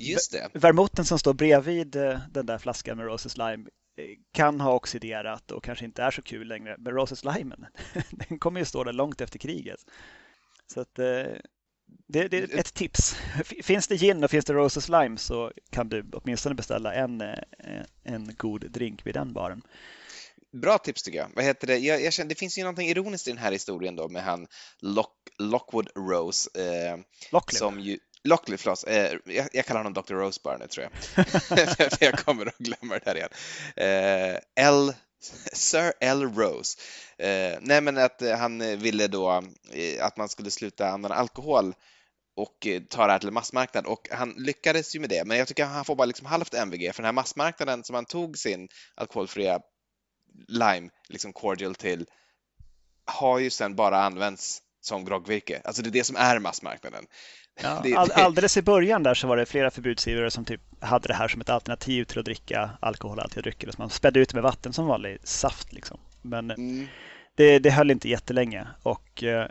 Just 0.00 0.32
det. 0.32 0.48
Vermoten 0.52 1.04
som 1.04 1.18
står 1.18 1.34
bredvid 1.34 1.90
den 2.30 2.46
där 2.46 2.58
flaskan 2.58 2.96
med 2.96 3.06
Roses 3.06 3.36
Lime 3.36 3.64
kan 4.32 4.60
ha 4.60 4.72
oxiderat 4.72 5.50
och 5.50 5.64
kanske 5.64 5.84
inte 5.84 6.02
är 6.02 6.10
så 6.10 6.22
kul 6.22 6.48
längre. 6.48 6.76
Men 6.78 6.92
Roses 6.92 7.24
Limen, 7.24 7.66
den 8.10 8.38
kommer 8.38 8.60
ju 8.60 8.66
stå 8.66 8.84
där 8.84 8.92
långt 8.92 9.20
efter 9.20 9.38
kriget. 9.38 9.80
Så 10.66 10.80
att, 10.80 10.98
eh, 10.98 11.26
det, 12.08 12.28
det, 12.28 12.36
är 12.38 12.58
ett 12.58 12.74
tips. 12.74 13.14
Finns 13.62 13.88
det 13.88 13.96
gin 13.96 14.24
och 14.24 14.30
finns 14.30 14.44
det 14.44 14.52
Roses 14.52 14.88
Lime 14.88 15.18
så 15.18 15.52
kan 15.70 15.88
du 15.88 16.10
åtminstone 16.12 16.54
beställa 16.54 16.94
en, 16.94 17.20
eh, 17.20 17.82
en 18.02 18.34
god 18.36 18.70
drink 18.70 19.06
vid 19.06 19.14
den 19.14 19.32
baren. 19.32 19.62
Bra 20.60 20.78
tips 20.78 21.02
tycker 21.02 21.18
jag. 21.18 21.28
Vad 21.34 21.44
heter 21.44 21.66
det? 21.66 21.78
Jag, 21.78 22.02
jag 22.02 22.12
känner, 22.12 22.28
det 22.28 22.34
finns 22.34 22.58
ju 22.58 22.62
någonting 22.62 22.88
ironiskt 22.88 23.28
i 23.28 23.30
den 23.30 23.38
här 23.38 23.52
historien 23.52 23.96
då 23.96 24.08
med 24.08 24.22
han 24.22 24.46
Lock, 24.80 25.14
Lockwood 25.38 25.88
Rose. 25.94 26.50
Eh, 26.54 26.98
Lockley. 27.32 27.58
Som 27.58 27.80
ju, 27.80 27.98
Lockley, 28.24 28.58
förlåt. 28.58 28.84
Eh, 28.86 29.34
jag, 29.34 29.48
jag, 29.52 29.66
kallar 29.66 29.84
honom 29.84 30.02
Dr. 30.02 30.14
Rose 30.14 30.40
bara 30.44 30.56
nu 30.56 30.66
tror 30.66 30.84
jag. 30.84 31.26
För 31.98 32.04
jag 32.04 32.18
kommer 32.18 32.46
att 32.46 32.58
glömma 32.58 32.98
det 32.98 33.02
här 33.06 33.16
igen. 33.16 33.30
Eh, 33.76 34.66
L, 34.66 34.92
Sir 35.52 35.92
L. 36.00 36.22
Rose. 36.22 36.78
Eh, 37.18 37.58
nej 37.60 37.80
men 37.80 37.98
att 37.98 38.22
eh, 38.22 38.36
han 38.36 38.78
ville 38.78 39.06
då 39.06 39.42
eh, 39.72 40.04
att 40.04 40.16
man 40.16 40.28
skulle 40.28 40.50
sluta 40.50 40.88
använda 40.88 41.16
alkohol 41.16 41.74
och 42.36 42.66
eh, 42.66 42.82
ta 42.82 43.06
det 43.06 43.12
här 43.12 43.18
till 43.18 43.30
massmarknad 43.30 43.86
och 43.86 44.08
han 44.10 44.34
lyckades 44.38 44.96
ju 44.96 45.00
med 45.00 45.08
det. 45.10 45.24
Men 45.24 45.38
jag 45.38 45.48
tycker 45.48 45.64
han 45.64 45.84
får 45.84 45.96
bara 45.96 46.04
liksom 46.04 46.26
halvt 46.26 46.54
MVG 46.54 46.94
för 46.94 47.02
den 47.02 47.06
här 47.06 47.12
massmarknaden 47.12 47.84
som 47.84 47.94
han 47.94 48.04
tog 48.04 48.38
sin 48.38 48.68
alkoholfria 48.94 49.60
lime, 50.48 50.90
liksom 51.08 51.32
cordial 51.32 51.74
till, 51.74 52.06
har 53.04 53.38
ju 53.38 53.50
sen 53.50 53.74
bara 53.74 54.02
använts 54.02 54.62
som 54.80 55.04
groggvirke. 55.04 55.60
Alltså 55.64 55.82
det 55.82 55.88
är 55.88 55.92
det 55.92 56.04
som 56.04 56.16
är 56.16 56.38
massmarknaden. 56.38 57.04
Ja, 57.62 57.82
all, 57.96 58.12
alldeles 58.12 58.56
i 58.56 58.62
början 58.62 59.02
där 59.02 59.14
så 59.14 59.26
var 59.26 59.36
det 59.36 59.46
flera 59.46 59.70
förbudsivrare 59.70 60.30
som 60.30 60.44
typ 60.44 60.60
hade 60.80 61.08
det 61.08 61.14
här 61.14 61.28
som 61.28 61.40
ett 61.40 61.50
alternativ 61.50 62.04
till 62.04 62.18
att 62.18 62.24
dricka 62.24 62.70
alkoholhaltiga 62.80 63.42
drycker. 63.42 63.70
Så 63.70 63.76
man 63.78 63.90
spädde 63.90 64.20
ut 64.20 64.34
med 64.34 64.42
vatten 64.42 64.72
som 64.72 64.86
vanlig 64.86 65.18
saft. 65.22 65.72
Liksom. 65.72 65.98
Men 66.22 66.50
mm. 66.50 66.86
det, 67.34 67.58
det 67.58 67.70
höll 67.70 67.90
inte 67.90 68.08
jättelänge. 68.08 68.68
Och 68.82 69.22
eh, 69.22 69.48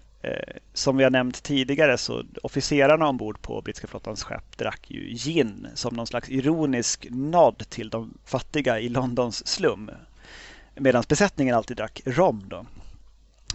som 0.73 0.97
vi 0.97 1.03
har 1.03 1.11
nämnt 1.11 1.43
tidigare 1.43 1.97
så 1.97 2.23
officerarna 2.43 3.07
ombord 3.07 3.41
på 3.41 3.61
brittiska 3.61 3.87
flottans 3.87 4.23
skepp 4.23 4.57
drack 4.57 4.91
ju 4.91 5.15
gin 5.15 5.67
som 5.73 5.95
någon 5.95 6.07
slags 6.07 6.29
ironisk 6.29 7.07
nod 7.09 7.69
till 7.69 7.89
de 7.89 8.17
fattiga 8.25 8.79
i 8.79 8.89
Londons 8.89 9.47
slum. 9.47 9.91
Medan 10.75 11.03
besättningen 11.09 11.55
alltid 11.55 11.77
drack 11.77 12.01
rom. 12.05 12.43
Då. 12.49 12.65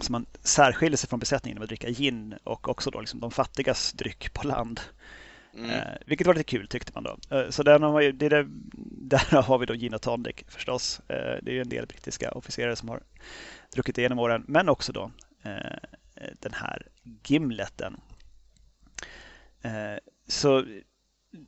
Så 0.01 0.11
man 0.11 0.25
särskiljer 0.43 0.97
sig 0.97 1.09
från 1.09 1.19
besättningen 1.19 1.57
med 1.57 1.63
att 1.63 1.69
dricka 1.69 1.89
gin 1.89 2.35
och 2.43 2.69
också 2.69 2.91
då 2.91 2.99
liksom 2.99 3.19
de 3.19 3.31
fattigas 3.31 3.93
dryck 3.93 4.33
på 4.33 4.47
land. 4.47 4.79
Mm. 5.53 5.69
Eh, 5.69 5.97
vilket 6.05 6.27
var 6.27 6.33
lite 6.33 6.43
kul 6.43 6.67
tyckte 6.67 6.91
man 6.95 7.03
då. 7.03 7.37
Eh, 7.37 7.49
så 7.49 7.63
där 7.63 7.79
har, 7.79 7.99
vi, 7.99 8.11
det 8.11 8.29
där, 8.29 8.47
där 8.83 9.41
har 9.41 9.57
vi 9.57 9.65
då 9.65 9.73
gin 9.73 9.93
och 9.93 10.01
tonic 10.01 10.35
förstås. 10.47 11.01
Eh, 11.07 11.37
det 11.41 11.57
är 11.57 11.61
en 11.61 11.69
del 11.69 11.87
brittiska 11.87 12.31
officerare 12.31 12.75
som 12.75 12.89
har 12.89 13.03
druckit 13.73 13.95
det 13.95 14.01
genom 14.01 14.19
åren. 14.19 14.45
Men 14.47 14.69
också 14.69 14.91
då 14.91 15.11
eh, 15.43 15.77
den 16.39 16.53
här 16.53 16.87
gimleten. 17.23 17.97
Eh, 19.61 19.97
så 20.27 20.65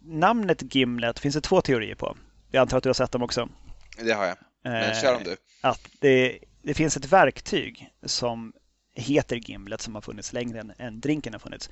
namnet 0.01 0.75
Gimlet 0.75 1.19
finns 1.19 1.35
det 1.35 1.41
två 1.41 1.61
teorier 1.61 1.95
på. 1.95 2.17
Jag 2.51 2.61
antar 2.61 2.77
att 2.77 2.83
du 2.83 2.89
har 2.89 2.93
sett 2.93 3.11
dem 3.11 3.23
också. 3.23 3.49
Det 3.97 4.11
har 4.11 4.25
jag. 4.25 4.37
Men 4.63 4.95
kör 4.95 5.15
om 5.15 5.23
du. 5.23 5.37
Att 5.61 5.89
det 5.99 6.39
det 6.61 6.73
finns 6.73 6.97
ett 6.97 7.11
verktyg 7.11 7.89
som 8.03 8.53
heter 8.93 9.35
Gimlet 9.35 9.81
som 9.81 9.95
har 9.95 10.01
funnits 10.01 10.33
längre 10.33 10.59
än, 10.59 10.73
än 10.77 11.01
drinken 11.01 11.33
har 11.33 11.39
funnits. 11.39 11.69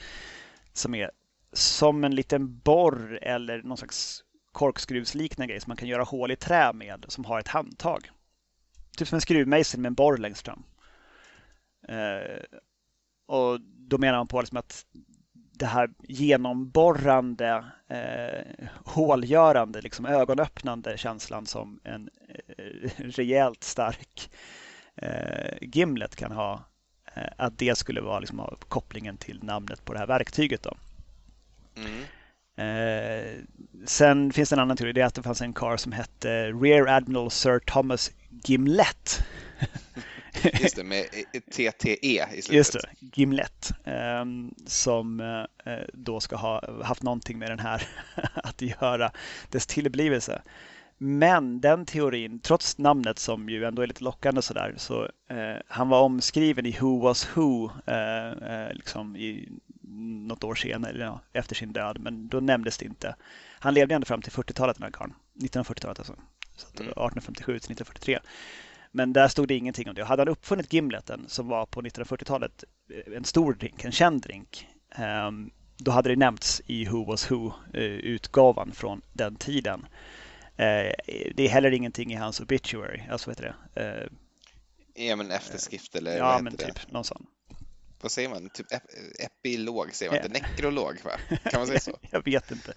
Som 0.74 0.96
är 0.96 1.12
som 1.54 2.04
en 2.04 2.16
liten 2.16 2.60
borr 2.60 3.20
eller 3.22 3.62
någon 3.62 3.78
slags 3.78 4.24
korkskruvsliknande 4.52 5.54
grej 5.54 5.62
som 5.62 5.70
man 5.70 5.78
kan 5.78 5.88
göra 5.88 6.04
hål 6.04 6.32
i 6.32 6.36
trä 6.36 6.74
med 6.74 7.06
som 7.08 7.26
har 7.26 7.40
ett 7.40 7.48
handtag. 7.48 8.10
Typ 8.98 9.08
som 9.08 9.16
en 9.16 9.22
skruvmejsel 9.22 9.80
med 9.80 9.90
en 9.90 9.94
borr 9.94 10.18
längst 10.18 10.46
fram. 10.46 10.64
Eh, 11.88 12.44
och 13.26 13.62
då 13.62 13.98
menar 13.98 14.18
man 14.18 14.28
på 14.28 14.42
liksom 14.42 14.58
att 14.58 14.86
det 15.60 15.66
här 15.66 15.90
genomborrande, 16.00 17.66
eh, 17.88 18.68
hålgörande, 18.86 19.82
liksom 19.82 20.06
ögonöppnande 20.06 20.98
känslan 20.98 21.46
som 21.46 21.80
en 21.84 22.10
eh, 22.28 22.90
rejält 22.98 23.64
stark 23.64 24.32
eh, 24.96 25.58
Gimlet 25.62 26.16
kan 26.16 26.32
ha. 26.32 26.64
Eh, 27.16 27.24
att 27.38 27.58
det 27.58 27.78
skulle 27.78 28.02
vara 28.02 28.20
liksom, 28.20 28.58
kopplingen 28.68 29.18
till 29.18 29.44
namnet 29.44 29.86
på 29.86 29.94
det 29.94 30.00
här 30.00 30.08
verktyget. 30.08 30.64
Då. 30.64 30.78
Mm. 31.76 32.04
Eh, 32.56 33.44
sen 33.86 34.34
finns 34.34 34.50
det 34.50 34.56
en 34.56 34.60
annan 34.60 34.78
teori, 34.78 34.94
det 34.94 35.02
är 35.02 35.06
att 35.06 35.16
det 35.16 35.24
fanns 35.24 35.42
en 35.42 35.54
karl 35.54 35.78
som 35.78 35.92
hette 35.92 36.52
Rear 36.52 36.88
Admiral 36.88 37.32
Sir 37.32 37.60
Thomas 37.60 38.12
Gimlet. 38.30 39.26
Just 40.62 40.76
det, 40.76 40.84
med 40.84 41.06
TTE 41.52 42.28
i 42.34 42.42
slutet. 42.42 42.52
Just 42.52 42.74
det, 42.74 42.90
Gimlet. 43.00 43.72
Ehm, 43.86 44.54
som 44.66 45.20
eh, 45.66 45.74
då 45.94 46.20
ska 46.20 46.36
ha 46.36 46.84
haft 46.84 47.04
någonting 47.04 47.40
med 47.40 47.50
den 47.50 47.60
här 47.60 47.88
att 48.34 48.62
göra, 48.62 49.12
dess 49.50 49.68
tillblivelse. 49.68 50.42
Men 51.02 51.62
den 51.62 51.86
teorin, 51.86 52.40
trots 52.40 52.78
namnet 52.78 53.20
som 53.20 53.50
ju 53.50 53.66
ändå 53.66 53.82
är 53.82 53.88
lite 53.88 54.04
lockande 54.04 54.42
sådär, 54.42 54.74
så 54.78 55.04
eh, 55.30 55.58
han 55.68 55.90
var 55.90 56.02
omskriven 56.02 56.66
i 56.66 56.78
Who 56.80 57.00
Was 57.00 57.28
Who 57.36 57.72
eh, 57.86 58.32
eh, 58.32 58.74
liksom 58.74 59.16
i 59.16 59.50
något 60.28 60.44
år 60.44 60.56
senare, 60.56 60.98
ja, 60.98 61.22
efter 61.34 61.56
sin 61.56 61.74
död, 61.74 61.98
men 62.00 62.28
då 62.28 62.40
nämndes 62.40 62.78
det 62.78 62.86
inte. 62.86 63.16
Han 63.60 63.74
levde 63.74 63.96
ända 63.96 64.06
fram 64.06 64.22
till 64.22 64.32
40-talet 64.32 64.78
den 64.78 64.84
här 64.84 64.92
karln, 64.92 65.14
1940-talet 65.34 66.00
alltså. 66.00 66.16
Så 66.56 66.68
1857 66.68 67.60
till 67.60 67.72
1943. 67.72 68.20
Men 68.92 69.14
där 69.14 69.28
stod 69.28 69.48
det 69.48 69.56
ingenting 69.56 69.90
om 69.90 69.96
det. 69.96 70.04
Hade 70.04 70.22
han 70.22 70.28
uppfunnit 70.28 70.74
gimleten 70.74 71.26
som 71.28 71.48
var 71.48 71.66
på 71.66 71.82
1940-talet 71.82 72.64
eh, 72.94 73.18
en 73.18 73.26
stor 73.26 73.54
drink, 73.54 73.84
en 73.84 73.92
känd 73.92 74.22
drink, 74.22 74.68
ehm, 74.96 75.52
då 75.78 75.92
hade 75.92 76.10
det 76.10 76.16
nämnts 76.16 76.62
i 76.66 76.86
Who 76.86 77.06
Was 77.06 77.32
Who-utgåvan 77.32 78.72
från 78.72 79.02
den 79.14 79.36
tiden. 79.36 79.86
Eh, 80.58 80.92
det 81.36 81.40
är 81.40 81.50
heller 81.50 81.72
ingenting 81.72 82.14
i 82.14 82.16
hans 82.16 82.40
obituary, 82.40 83.02
alltså 83.12 83.30
vad 83.30 83.38
heter 83.38 83.56
det? 83.74 84.10
Ja 84.96 85.16
men 85.16 85.32
efterskrift 85.32 85.96
eller 85.96 86.18
Ja 86.18 86.26
vad 86.34 86.44
men 86.44 86.54
heter 86.54 86.66
typ 86.66 86.76
det? 86.88 86.94
någon 86.94 87.04
sån. 87.04 87.26
Vad 88.02 88.12
säger 88.12 88.30
man? 88.30 88.50
Typ 88.50 88.72
ep 88.72 88.84
epilog 89.20 89.96
säger 89.96 90.12
man 90.12 90.18
inte? 90.26 90.42
Nekrolog 90.42 90.98
va? 91.04 91.38
Kan 91.52 91.60
man 91.60 91.68
säga 91.68 91.80
så? 91.80 91.98
Jag 92.12 92.26
vet 92.26 92.52
inte. 92.52 92.74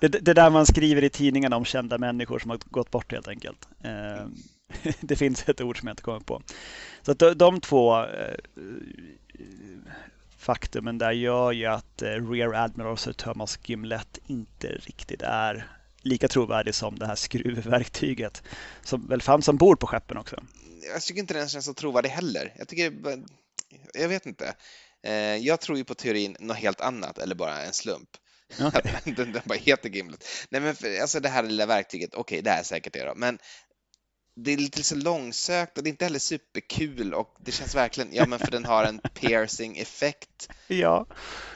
det, 0.00 0.08
det 0.08 0.34
där 0.34 0.50
man 0.50 0.66
skriver 0.66 1.04
i 1.04 1.10
tidningen 1.10 1.52
om 1.52 1.64
kända 1.64 1.98
människor 1.98 2.38
som 2.38 2.50
har 2.50 2.58
gått 2.70 2.90
bort 2.90 3.12
helt 3.12 3.28
enkelt. 3.28 3.68
Eh, 3.84 4.26
det 5.00 5.16
finns 5.16 5.48
ett 5.48 5.60
ord 5.60 5.78
som 5.78 5.88
jag 5.88 5.92
inte 5.92 6.02
kommer 6.02 6.20
på. 6.20 6.42
Så 7.02 7.12
att 7.12 7.18
de, 7.18 7.34
de 7.34 7.60
två 7.60 8.04
eh, 8.04 8.34
faktumen 10.38 10.98
där 10.98 11.12
gör 11.12 11.52
ju 11.52 11.66
att 11.66 12.02
eh, 12.02 12.30
Rear 12.30 12.54
Admiral 12.54 12.98
Sir 12.98 13.12
Thomas 13.12 13.58
Gimlet 13.64 14.18
inte 14.26 14.66
riktigt 14.68 15.22
är 15.22 15.70
lika 16.02 16.28
trovärdig 16.28 16.74
som 16.74 16.98
det 16.98 17.06
här 17.06 17.14
skruvverktyget 17.14 18.42
som 18.82 19.06
väl 19.06 19.22
fanns 19.22 19.48
ombord 19.48 19.80
på 19.80 19.86
skeppen 19.86 20.16
också. 20.16 20.42
Jag 20.92 21.02
tycker 21.02 21.20
inte 21.20 21.34
den 21.34 21.48
känns 21.48 21.64
så 21.64 21.74
trovärdig 21.74 22.08
heller. 22.08 22.54
Jag 22.58 22.68
tycker, 22.68 22.92
jag 23.94 24.08
vet 24.08 24.26
inte. 24.26 24.54
Eh, 25.02 25.36
jag 25.36 25.60
tror 25.60 25.78
ju 25.78 25.84
på 25.84 25.94
teorin 25.94 26.36
något 26.40 26.56
helt 26.56 26.80
annat 26.80 27.18
eller 27.18 27.34
bara 27.34 27.62
en 27.62 27.72
slump. 27.72 28.08
Okay. 28.60 28.82
den, 29.14 29.32
den 29.32 29.42
bara 29.44 29.58
heter 29.58 29.88
Gimlet. 29.88 30.26
Nej 30.48 30.60
men 30.60 30.76
för, 30.76 31.00
alltså 31.00 31.20
det 31.20 31.28
här 31.28 31.42
lilla 31.42 31.66
verktyget, 31.66 32.14
okej 32.14 32.20
okay, 32.20 32.40
det 32.40 32.50
är 32.50 32.62
säkert 32.62 32.92
det 32.92 33.04
då, 33.04 33.14
men 33.16 33.38
det 34.36 34.52
är 34.52 34.56
lite 34.56 34.82
så 34.82 34.94
långsökt 34.94 35.78
och 35.78 35.84
det 35.84 35.88
är 35.88 35.90
inte 35.90 36.04
heller 36.04 36.18
superkul 36.18 37.14
och 37.14 37.36
det 37.44 37.52
känns 37.52 37.74
verkligen, 37.74 38.14
ja 38.14 38.26
men 38.26 38.38
för 38.38 38.50
den 38.50 38.64
har 38.64 38.84
en 38.84 39.00
piercing 39.14 39.78
effekt. 39.78 40.48
Ja. 40.66 41.06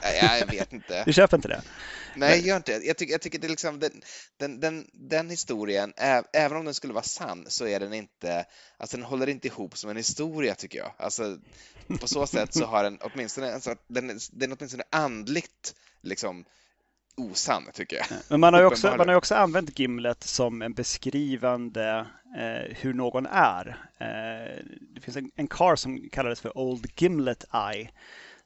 ja 0.01 0.37
jag 0.37 0.47
vet 0.51 0.73
inte. 0.73 1.03
Du 1.03 1.13
köper 1.13 1.37
inte 1.37 1.47
det? 1.47 1.61
Nej, 2.15 2.47
gör 2.47 2.57
inte 2.57 2.79
det. 2.79 2.85
Jag 2.85 2.97
tycker, 2.97 3.11
jag 3.11 3.21
tycker 3.21 3.39
det 3.39 3.47
är 3.47 3.49
liksom 3.49 3.79
den, 3.79 4.01
den, 4.37 4.59
den, 4.59 4.87
den 4.93 5.29
historien, 5.29 5.93
även 6.33 6.57
om 6.57 6.65
den 6.65 6.73
skulle 6.73 6.93
vara 6.93 7.03
sann, 7.03 7.45
så 7.47 7.67
är 7.67 7.79
den 7.79 7.93
inte, 7.93 8.45
alltså 8.77 8.97
den 8.97 9.05
håller 9.05 9.29
inte 9.29 9.47
ihop 9.47 9.77
som 9.77 9.89
en 9.89 9.97
historia 9.97 10.55
tycker 10.55 10.77
jag. 10.77 10.93
Alltså 10.97 11.37
på 11.99 12.07
så 12.07 12.27
sätt 12.27 12.53
så 12.53 12.65
har 12.65 12.83
den 12.83 12.97
åtminstone, 13.01 13.53
alltså, 13.53 13.75
den, 13.87 14.19
den 14.31 14.51
är 14.51 14.57
åtminstone 14.59 14.83
andligt 14.89 15.75
liksom 16.01 16.45
osann 17.19 17.63
tycker 17.73 17.97
jag. 17.97 18.05
Men 18.27 18.39
man 18.39 18.53
har 18.53 18.61
ju 18.61 18.67
också, 18.67 18.95
man 18.97 19.07
har 19.07 19.15
också 19.15 19.35
använt 19.35 19.79
Gimlet 19.79 20.23
som 20.23 20.61
en 20.61 20.73
beskrivande 20.73 22.05
eh, 22.37 22.75
hur 22.75 22.93
någon 22.93 23.25
är. 23.25 23.77
Eh, 23.97 24.65
det 24.93 25.01
finns 25.01 25.17
en, 25.17 25.31
en 25.35 25.47
kar 25.47 25.75
som 25.75 26.09
kallades 26.11 26.41
för 26.41 26.57
Old 26.57 26.87
Gimlet 26.95 27.45
Eye 27.53 27.89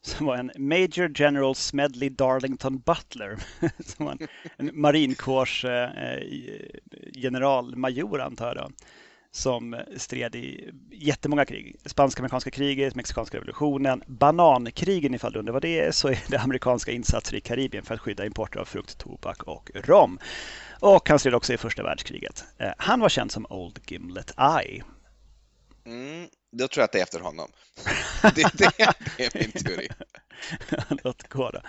som 0.06 0.25
var 0.25 0.38
en 0.38 0.51
Major 0.58 1.12
General 1.15 1.56
Smedley 1.56 2.10
Darlington 2.10 2.80
Butler. 2.80 3.38
som 3.86 4.06
var 4.06 4.12
en, 4.12 4.27
en 4.58 4.82
marinkårs 4.82 5.65
eh, 5.65 6.20
generalmajor 7.13 8.22
antar 8.22 8.56
jag. 8.56 8.72
Som 9.36 9.82
stred 9.98 10.36
i 10.36 10.72
jättemånga 10.92 11.46
krig. 11.46 11.75
Spanska-amerikanska 11.86 12.52
kriget, 12.52 12.96
mexikanska 12.96 13.38
revolutionen, 13.38 14.04
banankrigen 14.08 15.13
ifall 15.13 15.32
du 15.32 15.40
undrar 15.40 15.54
vad 15.54 15.62
det 15.62 15.80
är, 15.80 15.92
så 15.92 16.08
är 16.08 16.20
det 16.28 16.38
amerikanska 16.38 16.92
insatser 16.92 17.36
i 17.36 17.42
Karibien 17.42 17.86
för 17.86 17.96
att 17.96 18.02
skydda 18.02 18.25
importer 18.25 18.60
av 18.60 18.66
frukt, 18.66 18.98
tobak 18.98 19.44
och 19.44 19.72
rom. 19.74 20.20
Och 20.80 21.10
han 21.10 21.20
stred 21.20 21.36
också 21.36 21.54
i 21.54 21.58
första 21.58 21.84
världskriget. 21.84 22.46
Han 22.78 23.00
var 23.00 23.10
känd 23.10 23.32
som 23.32 23.46
Old 23.50 23.80
Gimlet 23.88 24.34
Eye. 24.38 24.84
Mm, 25.86 26.28
då 26.52 26.68
tror 26.68 26.82
jag 26.82 26.86
att 26.86 26.92
det 26.92 27.00
är 27.00 27.04
efter 27.04 27.20
honom. 27.20 27.52
Det, 28.22 28.30
det, 28.54 28.72
det 29.18 29.25
är 29.25 29.40
min 29.40 29.52
teori. 29.52 29.90
Låt 31.04 31.30
gå 31.30 31.52
då. 31.52 31.62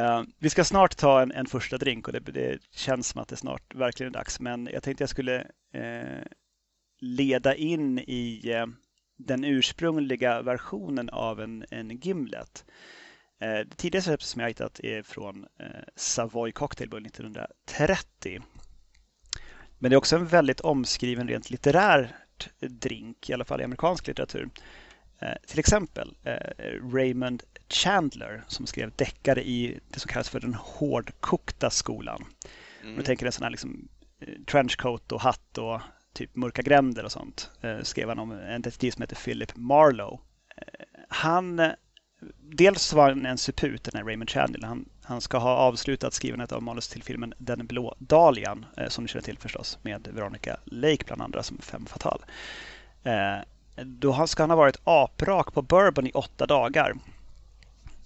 Uh, 0.00 0.22
vi 0.38 0.50
ska 0.50 0.64
snart 0.64 0.96
ta 0.96 1.22
en, 1.22 1.32
en 1.32 1.46
första 1.46 1.78
drink 1.78 2.06
och 2.06 2.12
det, 2.12 2.20
det, 2.20 2.58
känns 2.70 3.08
som 3.08 3.22
att 3.22 3.28
det 3.28 3.36
snart 3.36 3.74
verkligen 3.74 4.12
är 4.12 4.18
dags. 4.18 4.40
Men 4.40 4.68
jag 4.72 4.82
tänkte 4.82 5.02
jag 5.02 5.08
skulle 5.08 5.38
uh, 5.76 6.22
leda 7.04 7.54
in 7.54 7.98
i 7.98 8.54
uh, 8.54 8.66
den 9.16 9.44
ursprungliga 9.44 10.42
versionen 10.42 11.10
av 11.10 11.40
en, 11.40 11.64
en 11.70 11.90
Gimlet. 11.90 12.64
Det 13.38 13.76
tidigaste 13.76 14.10
receptet 14.10 14.28
som 14.28 14.40
jag 14.40 14.48
hittat 14.48 14.80
är 14.80 15.02
från 15.02 15.46
Savoy 15.96 16.52
Cocktailbull 16.52 17.06
1930. 17.06 18.42
Men 19.78 19.90
det 19.90 19.94
är 19.94 19.98
också 19.98 20.16
en 20.16 20.26
väldigt 20.26 20.60
omskriven 20.60 21.28
rent 21.28 21.50
litterär 21.50 22.16
drink, 22.60 23.30
i 23.30 23.32
alla 23.32 23.44
fall 23.44 23.60
i 23.60 23.64
amerikansk 23.64 24.06
litteratur. 24.06 24.48
Eh, 25.18 25.36
till 25.46 25.58
exempel 25.58 26.16
eh, 26.22 26.92
Raymond 26.92 27.42
Chandler 27.68 28.44
som 28.48 28.66
skrev 28.66 28.92
deckare 28.96 29.48
i 29.48 29.80
det 29.88 30.00
som 30.00 30.08
kallas 30.08 30.28
för 30.28 30.40
den 30.40 30.54
hårdkokta 30.54 31.70
skolan. 31.70 32.24
Mm. 32.80 32.92
Om 32.92 32.98
du 32.98 33.04
tänker 33.04 33.26
en 33.26 33.32
sån 33.32 33.42
här 33.42 33.50
liksom, 33.50 33.88
eh, 34.20 34.34
trenchcoat 34.46 35.12
och 35.12 35.20
hatt 35.20 35.58
och 35.58 35.80
typ 36.14 36.36
mörka 36.36 36.62
gränder 36.62 37.04
och 37.04 37.12
sånt. 37.12 37.50
Eh, 37.60 37.82
skrev 37.82 38.08
han 38.08 38.18
om 38.18 38.32
en 38.32 38.62
detektiv 38.62 38.90
som 38.90 39.02
heter 39.02 39.16
Philip 39.16 39.56
Marlowe. 39.56 40.18
Eh, 40.56 40.84
han 41.08 41.58
eh, 41.58 41.70
dels 42.40 42.92
var 42.92 43.08
han 43.08 43.26
en 43.26 43.38
suput, 43.38 43.84
den 43.84 43.92
här 43.96 44.04
Raymond 44.04 44.30
Chandler. 44.30 44.68
Han, 44.68 44.88
han 45.02 45.20
ska 45.20 45.38
ha 45.38 45.56
avslutat 45.56 46.14
skrivandet 46.14 46.52
av 46.52 46.62
manus 46.62 46.88
till 46.88 47.02
filmen 47.02 47.34
Den 47.38 47.66
blå 47.66 47.94
dahlian, 47.98 48.66
eh, 48.76 48.88
som 48.88 49.04
ni 49.04 49.08
känner 49.08 49.22
till 49.24 49.38
förstås, 49.38 49.78
med 49.82 50.08
Veronica 50.12 50.56
Lake 50.64 51.04
bland 51.06 51.22
andra 51.22 51.42
som 51.42 51.58
fem 51.58 51.86
fatal. 51.86 52.24
Eh, 53.02 53.38
då 53.84 54.26
ska 54.26 54.42
han 54.42 54.50
ha 54.50 54.56
varit 54.56 54.80
aprak 54.84 55.52
på 55.52 55.62
bourbon 55.62 56.06
i 56.06 56.12
åtta 56.12 56.46
dagar 56.46 56.94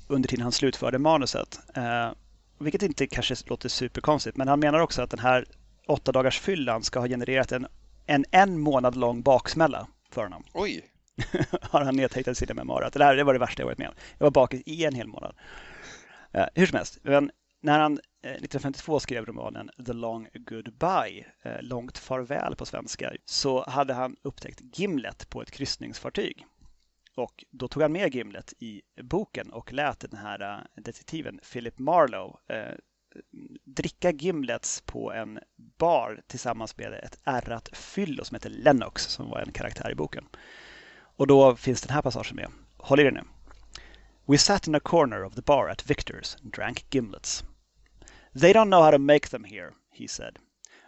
under 0.08 0.28
tiden 0.28 0.42
han 0.42 0.52
slutförde 0.52 0.98
manuset. 0.98 1.60
Eh, 1.74 2.10
vilket 2.58 2.82
inte 2.82 3.06
kanske 3.06 3.34
låter 3.46 3.68
superkonstigt, 3.68 4.36
men 4.36 4.48
han 4.48 4.60
menar 4.60 4.78
också 4.78 5.02
att 5.02 5.10
den 5.10 5.18
här 5.18 5.44
åtta 5.86 6.12
dagars 6.12 6.40
fyllan 6.40 6.82
ska 6.82 7.00
ha 7.00 7.08
genererat 7.08 7.52
en, 7.52 7.66
en 8.08 8.24
en 8.30 8.58
månad 8.58 8.96
lång 8.96 9.22
baksmälla 9.22 9.88
för 10.10 10.22
honom. 10.22 10.44
Oj! 10.54 10.84
har 11.62 11.84
han 11.84 11.96
nedtecknat 11.96 12.38
sina 12.38 12.54
memoarer. 12.54 12.90
det 12.90 13.16
det 13.16 13.24
var 13.24 13.32
det 13.32 13.38
värsta 13.38 13.62
jag 13.62 13.66
varit 13.66 13.78
med 13.78 13.88
om. 13.88 13.94
Jag 14.18 14.26
var 14.26 14.30
bakis 14.30 14.62
i 14.66 14.84
en 14.84 14.94
hel 14.94 15.06
månad. 15.06 15.34
Uh, 16.36 16.44
hur 16.54 16.66
som 16.66 16.76
helst, 16.76 16.98
men 17.02 17.30
när 17.60 17.78
han 17.78 17.92
uh, 17.92 17.98
eh, 18.22 18.30
1952 18.30 19.00
skrev 19.00 19.26
romanen 19.26 19.70
The 19.86 19.92
Long 19.92 20.28
Goodbye, 20.34 21.26
uh, 21.46 21.62
Långt 21.62 21.98
farväl 21.98 22.56
på 22.56 22.66
svenska, 22.66 23.12
så 23.24 23.64
hade 23.68 23.94
han 23.94 24.16
upptäckt 24.22 24.78
Gimlet 24.78 25.30
på 25.30 25.42
ett 25.42 25.50
kryssningsfartyg. 25.50 26.46
Och 27.16 27.44
då 27.50 27.68
tog 27.68 27.82
han 27.82 27.92
med 27.92 28.14
Gimlet 28.14 28.52
i 28.58 28.82
boken 29.02 29.52
och 29.52 29.72
lät 29.72 30.00
den 30.00 30.18
här 30.18 30.66
detektiven 30.76 31.40
Philip 31.52 31.78
Marlowe 31.78 32.34
dricka 33.64 34.12
Gimlets 34.12 34.80
på 34.80 35.12
en 35.12 35.38
bar 35.78 36.20
tillsammans 36.26 36.76
med 36.76 36.92
ett 36.92 37.18
ärrat 37.24 37.68
fyllo 37.72 38.24
som 38.24 38.34
heter 38.34 38.50
Lennox 38.50 39.02
som 39.02 39.30
var 39.30 39.40
en 39.40 39.52
karaktär 39.52 39.90
i 39.90 39.94
boken. 39.94 40.24
Och 41.16 41.26
då 41.26 41.56
finns 41.56 41.82
den 41.82 41.94
här 41.94 42.02
passagen 42.02 42.36
med. 42.36 42.50
Håll 42.76 43.00
i 43.00 43.02
dig 43.02 43.12
nu. 43.12 43.22
We 44.26 44.38
sat 44.38 44.66
in 44.66 44.74
a 44.74 44.80
corner 44.80 45.24
of 45.24 45.34
the 45.34 45.42
bar 45.42 45.68
at 45.68 45.86
Victor's 45.86 46.42
and 46.42 46.52
drank 46.52 46.90
gimlets. 46.90 47.44
They 48.40 48.52
don't 48.52 48.68
know 48.68 48.82
how 48.82 48.90
to 48.90 48.98
make 48.98 49.28
them 49.28 49.44
here, 49.44 49.72
he 49.90 50.08
said. 50.08 50.38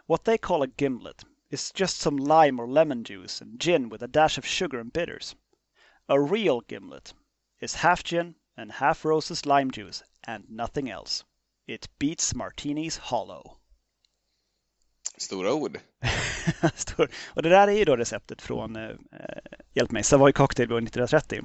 What 0.06 0.24
they 0.24 0.38
call 0.38 0.62
a 0.62 0.66
gimlet 0.76 1.24
is 1.50 1.72
just 1.80 1.98
some 1.98 2.16
lime 2.16 2.60
or 2.60 2.68
lemon 2.68 3.04
juice 3.04 3.40
and 3.40 3.58
gin 3.58 3.88
with 3.88 4.02
a 4.02 4.08
dash 4.08 4.38
of 4.38 4.46
sugar 4.46 4.78
and 4.78 4.92
bitters. 4.92 5.34
A 6.08 6.20
real 6.20 6.60
gimlet 6.60 7.14
is 7.60 7.74
half 7.74 8.04
gin 8.04 8.34
and 8.56 8.72
half 8.72 9.04
Rose's 9.04 9.46
lime 9.46 9.70
juice 9.70 10.02
and 10.24 10.44
nothing 10.50 10.90
else. 10.90 11.24
It 11.70 11.98
beats 11.98 12.34
martinis 12.34 12.98
hollow. 12.98 13.56
Stora 15.16 15.52
ord. 15.52 15.78
och 17.34 17.42
det 17.42 17.48
där 17.48 17.68
är 17.68 17.72
ju 17.72 17.84
då 17.84 17.96
receptet 17.96 18.42
från, 18.42 18.76
eh, 18.76 18.90
hjälp 19.74 19.90
mig, 19.90 20.02
Savoy 20.02 20.32
Cocktail 20.32 20.66
1930. 20.66 21.44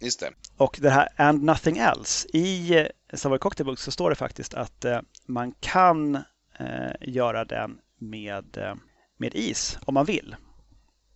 Just 0.00 0.20
det. 0.20 0.30
Och 0.56 0.78
det 0.80 0.90
här 0.90 1.08
and 1.16 1.42
nothing 1.42 1.78
else. 1.78 2.28
I 2.32 2.78
eh, 2.78 2.86
Savoy 3.12 3.38
Cocktail 3.38 3.66
Book 3.66 3.78
så 3.78 3.90
står 3.90 4.10
det 4.10 4.16
faktiskt 4.16 4.54
att 4.54 4.84
eh, 4.84 5.00
man 5.26 5.52
kan 5.60 6.14
eh, 6.58 6.92
göra 7.00 7.44
den 7.44 7.78
med, 7.98 8.56
eh, 8.56 8.74
med 9.16 9.34
is 9.34 9.78
om 9.84 9.94
man 9.94 10.04
vill. 10.04 10.36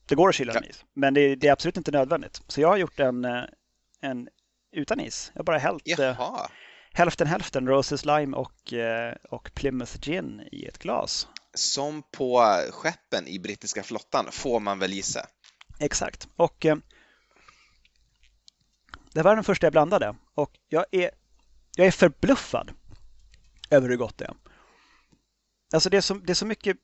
Det 0.07 0.15
går 0.15 0.29
att 0.29 0.35
kyla 0.35 0.53
den 0.53 0.63
med 0.63 0.71
is, 0.71 0.85
men 0.95 1.15
det, 1.15 1.35
det, 1.35 1.49
är 1.49 1.53
absolut 1.53 1.77
inte 1.77 1.91
nödvändigt. 1.91 2.43
Så 2.47 2.61
jag 2.61 2.69
har 2.69 2.77
gjort 2.77 3.01
en, 3.01 3.25
eh, 3.25 3.43
en 4.01 4.29
utan 4.73 5.01
is. 5.01 5.31
Jag 5.35 5.41
har 5.41 5.45
bara 5.45 5.59
hällt 5.59 5.83
Jaha. 5.85 6.51
Hälften 6.97 7.27
hälften 7.27 7.69
Roses 7.69 8.05
Lime 8.05 8.37
och, 8.37 8.73
och 9.31 9.51
Plymouth 9.55 9.99
Gin 10.01 10.49
i 10.53 10.67
ett 10.67 10.79
glas. 10.79 11.29
Som 11.55 12.03
på 12.03 12.41
skeppen 12.73 13.29
i 13.29 13.39
brittiska 13.39 13.83
flottan 13.83 14.27
får 14.33 14.61
man 14.61 14.79
väl 14.79 14.93
gissa. 14.93 15.27
Exakt. 15.79 16.29
Och 16.37 16.67
det 19.13 19.23
var 19.23 19.35
den 19.35 19.45
första 19.45 19.67
jag 19.67 19.73
blandade 19.73 20.15
och 20.35 20.51
jag 20.69 20.85
är, 20.91 21.11
jag 21.77 21.87
är 21.87 21.91
förbluffad 21.91 22.73
över 23.71 23.89
hur 23.89 23.97
gott 23.97 24.19
det 24.19 24.25
är. 24.25 24.35
Alltså 25.75 25.91
det 25.91 25.97
är, 25.97 26.01
så, 26.01 26.15
det 26.15 26.33
är 26.33 26.35
så 26.35 26.47
mycket 26.47 26.77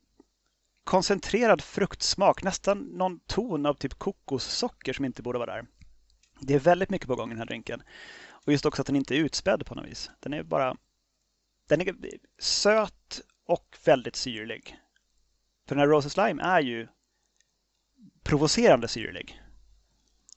koncentrerad 0.85 1.63
fruktsmak, 1.63 2.43
nästan 2.43 2.79
någon 2.79 3.21
ton 3.21 3.67
av 3.67 3.75
typ 3.75 3.99
kokossocker 3.99 4.93
som 4.93 5.05
inte 5.05 5.23
borde 5.23 5.39
vara 5.39 5.55
där. 5.55 5.67
Det 6.41 6.55
är 6.55 6.59
väldigt 6.59 6.91
mycket 6.91 7.09
på 7.09 7.17
gång 7.17 7.29
i 7.29 7.33
den 7.33 7.39
här 7.39 7.47
drinken. 7.47 7.83
Och 8.47 8.53
just 8.53 8.67
också 8.67 8.83
att 8.83 8.87
den 8.87 8.97
inte 8.97 9.15
är 9.15 9.19
utspädd 9.19 9.67
på 9.67 9.75
något 9.75 9.87
vis. 9.87 10.11
Den 10.21 10.33
är 10.33 10.43
bara 10.43 10.77
den 11.69 11.81
är 11.81 11.95
söt 12.39 13.21
och 13.47 13.77
väldigt 13.85 14.17
syrlig. 14.17 14.77
För 15.69 15.75
den 15.75 15.81
här 15.81 15.89
Roses 15.89 16.17
Lime 16.17 16.43
är 16.43 16.61
ju 16.61 16.89
provocerande 18.25 18.89
syrlig. 18.89 19.43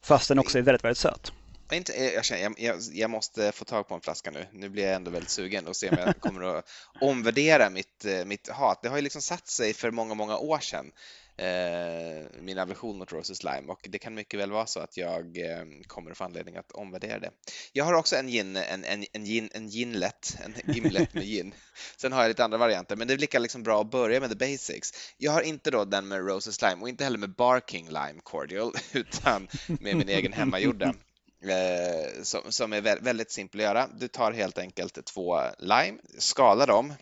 Fast 0.01 0.27
den 0.27 0.39
också 0.39 0.57
är 0.57 0.61
väldigt, 0.61 0.83
väldigt 0.83 0.97
söt. 0.97 1.31
Inte, 1.71 1.93
jag, 1.93 2.25
känner, 2.25 2.53
jag, 2.57 2.79
jag, 2.93 3.09
måste 3.09 3.51
få 3.51 3.65
tag 3.65 3.87
på 3.87 3.95
en 3.95 4.01
flaska 4.01 4.31
nu. 4.31 4.47
Nu 4.51 4.69
blir 4.69 4.83
jag 4.83 4.93
ändå 4.95 5.11
väldigt 5.11 5.29
sugen 5.29 5.67
och 5.67 5.75
se 5.75 5.89
om 5.89 5.97
jag 5.97 6.19
kommer 6.19 6.41
att 6.57 6.69
omvärdera 7.01 7.69
mitt, 7.69 8.05
eh, 8.05 8.25
mitt 8.25 8.49
hat. 8.49 8.81
Det 8.81 8.89
har 8.89 8.95
ju 8.95 9.01
liksom 9.01 9.21
satt 9.21 9.47
sig 9.47 9.73
för 9.73 9.91
många, 9.91 10.13
många 10.13 10.37
år 10.37 10.59
sedan, 10.59 10.91
eh, 11.37 12.41
min 12.41 12.59
aversion 12.59 12.97
mot 12.97 13.11
Roses 13.11 13.43
Lime 13.43 13.67
och 13.67 13.79
det 13.89 13.99
kan 13.99 14.13
mycket 14.13 14.39
väl 14.39 14.51
vara 14.51 14.65
så 14.65 14.79
att 14.79 14.97
jag 14.97 15.37
eh, 15.37 15.65
kommer 15.87 16.11
att 16.11 16.17
få 16.17 16.23
anledning 16.23 16.55
att 16.55 16.71
omvärdera 16.71 17.19
det. 17.19 17.31
Jag 17.73 17.85
har 17.85 17.93
också 17.93 18.15
en 18.15 18.27
gin, 18.27 18.55
en, 18.55 18.83
en, 18.83 19.05
en, 19.13 19.25
gin, 19.25 19.49
en 19.53 19.67
ginlet, 19.67 20.37
en 20.45 20.55
gimlet 20.73 21.13
med 21.13 21.23
gin. 21.23 21.53
Sen 21.97 22.11
har 22.11 22.21
jag 22.21 22.29
lite 22.29 22.43
andra 22.43 22.57
varianter, 22.57 22.95
men 22.95 23.07
det 23.07 23.13
är 23.13 23.17
lika 23.17 23.39
liksom 23.39 23.63
bra 23.63 23.81
att 23.81 23.91
börja 23.91 24.19
med 24.19 24.29
the 24.29 24.35
basics. 24.35 25.13
Jag 25.17 25.31
har 25.31 25.41
inte 25.41 25.71
då 25.71 25.85
den 25.85 26.07
med 26.07 26.27
Roses 26.27 26.61
Lime 26.61 26.81
och 26.81 26.89
inte 26.89 27.03
heller 27.03 27.17
med 27.17 27.35
Barking 27.35 27.85
Lime 27.85 28.19
Cordial, 28.23 28.71
utan 28.93 29.47
med 29.67 29.95
min 29.95 30.09
egen 30.09 30.33
hemmagjorda 30.33 30.93
eh, 31.41 32.23
som, 32.23 32.41
som, 32.51 32.73
är 32.73 33.01
väldigt 33.01 33.31
simpel 33.31 33.59
att 33.59 33.63
göra. 33.63 33.87
Du 33.99 34.07
tar 34.07 34.31
helt 34.31 34.57
enkelt 34.57 35.05
två 35.05 35.41
lime, 35.59 35.97
skalar 36.17 36.67
dem, 36.67 36.93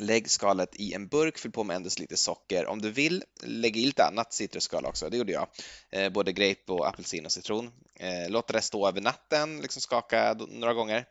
Lägg 0.00 0.30
skalet 0.30 0.76
i 0.76 0.94
en 0.94 1.08
burk, 1.08 1.38
fyll 1.38 1.52
på 1.52 1.64
med 1.64 1.76
en 1.76 1.82
lite 1.98 2.16
socker. 2.16 2.66
Om 2.66 2.82
du 2.82 2.90
vill, 2.90 3.24
lägg 3.42 3.76
i 3.76 3.86
lite 3.86 4.04
annat 4.04 4.32
citrusskal 4.32 4.86
också, 4.86 5.10
det 5.10 5.16
gjorde 5.16 5.32
jag. 5.32 5.48
Eh, 5.90 6.08
både 6.08 6.32
grape 6.32 6.72
och 6.72 6.88
apelsin 6.88 7.24
och 7.24 7.32
citron. 7.32 7.70
Eh, 7.94 8.28
låt 8.28 8.48
det 8.48 8.60
stå 8.60 8.88
över 8.88 9.00
natten, 9.00 9.60
liksom 9.60 9.82
skaka 9.82 10.36
några 10.48 10.74
gånger. 10.74 11.04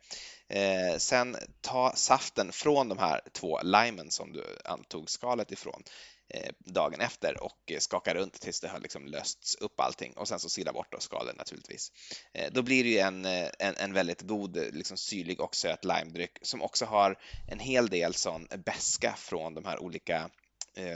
Eh, 0.48 0.98
sen 0.98 1.36
ta 1.60 1.92
saften 1.94 2.52
från 2.52 2.88
de 2.88 2.98
här 2.98 3.20
två 3.32 3.60
limen 3.62 4.10
som 4.10 4.32
du 4.32 4.44
antog 4.64 5.10
skalet 5.10 5.52
ifrån. 5.52 5.82
Eh, 6.30 6.50
dagen 6.58 7.00
efter 7.00 7.42
och 7.42 7.72
eh, 7.72 7.78
skaka 7.78 8.14
runt 8.14 8.40
tills 8.40 8.60
det 8.60 8.68
har 8.68 8.80
liksom 8.80 9.06
lösts 9.06 9.54
upp 9.54 9.80
allting 9.80 10.12
och 10.12 10.28
sen 10.28 10.40
så 10.40 10.48
sila 10.48 10.72
bort 10.72 10.92
då 10.92 11.00
skalen 11.00 11.36
naturligtvis. 11.36 11.92
Eh, 12.32 12.52
då 12.52 12.62
blir 12.62 12.84
det 12.84 12.90
ju 12.90 12.98
en, 12.98 13.24
en, 13.24 13.76
en 13.76 13.92
väldigt 13.92 14.20
god 14.20 14.56
liksom 14.56 14.96
syrlig 14.96 15.40
och 15.40 15.56
söt 15.56 15.84
limedryck 15.84 16.38
som 16.42 16.62
också 16.62 16.84
har 16.84 17.18
en 17.46 17.58
hel 17.58 17.88
del 17.88 18.14
sån 18.14 18.48
beska 18.64 19.14
från 19.18 19.54
de 19.54 19.64
här 19.64 19.78
olika 19.78 20.30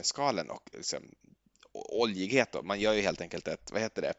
skalen 0.02 0.50
och 0.50 0.70
liksom 0.72 1.02
oljighet 1.72 2.52
då. 2.52 2.62
Man 2.62 2.80
gör 2.80 2.92
ju 2.92 3.00
helt 3.00 3.20
enkelt 3.20 3.48
ett, 3.48 3.70
vad 3.72 3.80
heter 3.80 4.02
det, 4.02 4.14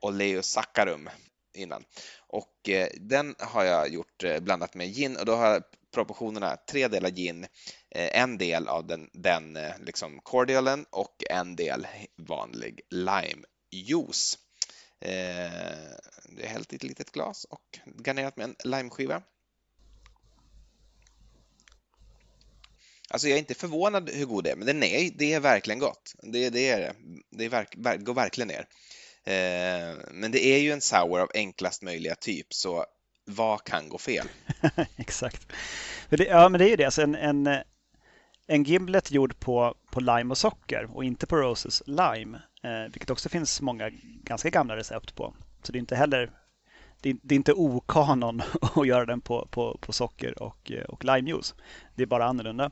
oleosaccharum 0.00 1.10
innan. 1.54 1.84
Och 2.18 2.70
den 2.94 3.34
har 3.38 3.64
jag 3.64 3.88
gjort 3.88 4.24
blandat 4.40 4.74
med 4.74 4.94
gin 4.94 5.16
och 5.16 5.26
då 5.26 5.34
har 5.34 5.46
jag 5.46 5.62
proportionerna 5.94 6.56
tre 6.56 6.88
delar 6.88 7.10
gin, 7.10 7.46
eh, 7.90 8.20
en 8.20 8.38
del 8.38 8.68
av 8.68 8.86
den, 8.86 9.10
den 9.12 9.56
eh, 9.56 9.72
liksom 9.80 10.20
cordialen 10.20 10.86
och 10.90 11.24
en 11.30 11.56
del 11.56 11.86
vanlig 12.16 12.80
limejuice. 12.90 14.38
Eh, 15.00 15.10
det 16.28 16.42
är 16.42 16.48
hällt 16.48 16.72
i 16.72 16.76
ett 16.76 16.82
litet 16.82 17.12
glas 17.12 17.44
och 17.44 17.78
garnerat 18.04 18.36
med 18.36 18.44
en 18.44 18.56
limeskiva. 18.64 19.22
Alltså 23.10 23.28
jag 23.28 23.34
är 23.34 23.38
inte 23.38 23.54
förvånad 23.54 24.10
hur 24.10 24.26
god 24.26 24.44
det 24.44 24.50
är, 24.50 24.56
men 24.56 24.66
den 24.66 24.82
är, 24.82 25.10
det 25.14 25.32
är 25.32 25.40
verkligen 25.40 25.78
gott. 25.78 26.14
Det, 26.22 26.50
det 26.50 26.68
är 26.68 26.80
det. 26.80 26.94
Det 27.30 27.44
är 27.44 27.48
verk, 27.48 27.74
går 28.04 28.14
verkligen 28.14 28.48
ner. 28.48 28.66
Eh, 29.24 29.96
men 30.10 30.32
det 30.32 30.46
är 30.46 30.58
ju 30.58 30.72
en 30.72 30.80
sour 30.80 31.20
av 31.20 31.30
enklast 31.34 31.82
möjliga 31.82 32.14
typ, 32.14 32.54
så 32.54 32.86
vad 33.24 33.64
kan 33.64 33.88
gå 33.88 33.98
fel? 33.98 34.26
Exakt. 34.96 35.52
Det, 36.08 36.24
ja, 36.24 36.48
men 36.48 36.58
det 36.58 36.66
är 36.66 36.70
ju 36.70 36.76
det. 36.76 36.84
Alltså 36.84 37.02
en, 37.02 37.14
en, 37.14 37.48
en 38.46 38.64
gimlet 38.64 39.10
gjord 39.10 39.40
på, 39.40 39.74
på 39.90 40.00
lime 40.00 40.30
och 40.30 40.38
socker 40.38 40.88
och 40.94 41.04
inte 41.04 41.26
på 41.26 41.36
Roses 41.36 41.82
lime, 41.86 42.42
eh, 42.62 42.92
vilket 42.92 43.10
också 43.10 43.28
finns 43.28 43.60
många 43.60 43.90
ganska 44.22 44.50
gamla 44.50 44.76
recept 44.76 45.14
på. 45.14 45.34
Så 45.62 45.72
det 45.72 45.78
är 45.78 45.80
inte 45.80 45.96
heller 45.96 46.30
det 47.00 47.10
är, 47.10 47.16
det 47.22 47.34
är 47.34 47.36
inte 47.36 47.52
okanon 47.52 48.42
att 48.76 48.86
göra 48.86 49.06
den 49.06 49.20
på, 49.20 49.48
på, 49.50 49.78
på 49.80 49.92
socker 49.92 50.42
och, 50.42 50.72
och 50.88 51.04
limejuice. 51.04 51.54
Det 51.94 52.02
är 52.02 52.06
bara 52.06 52.24
annorlunda. 52.24 52.70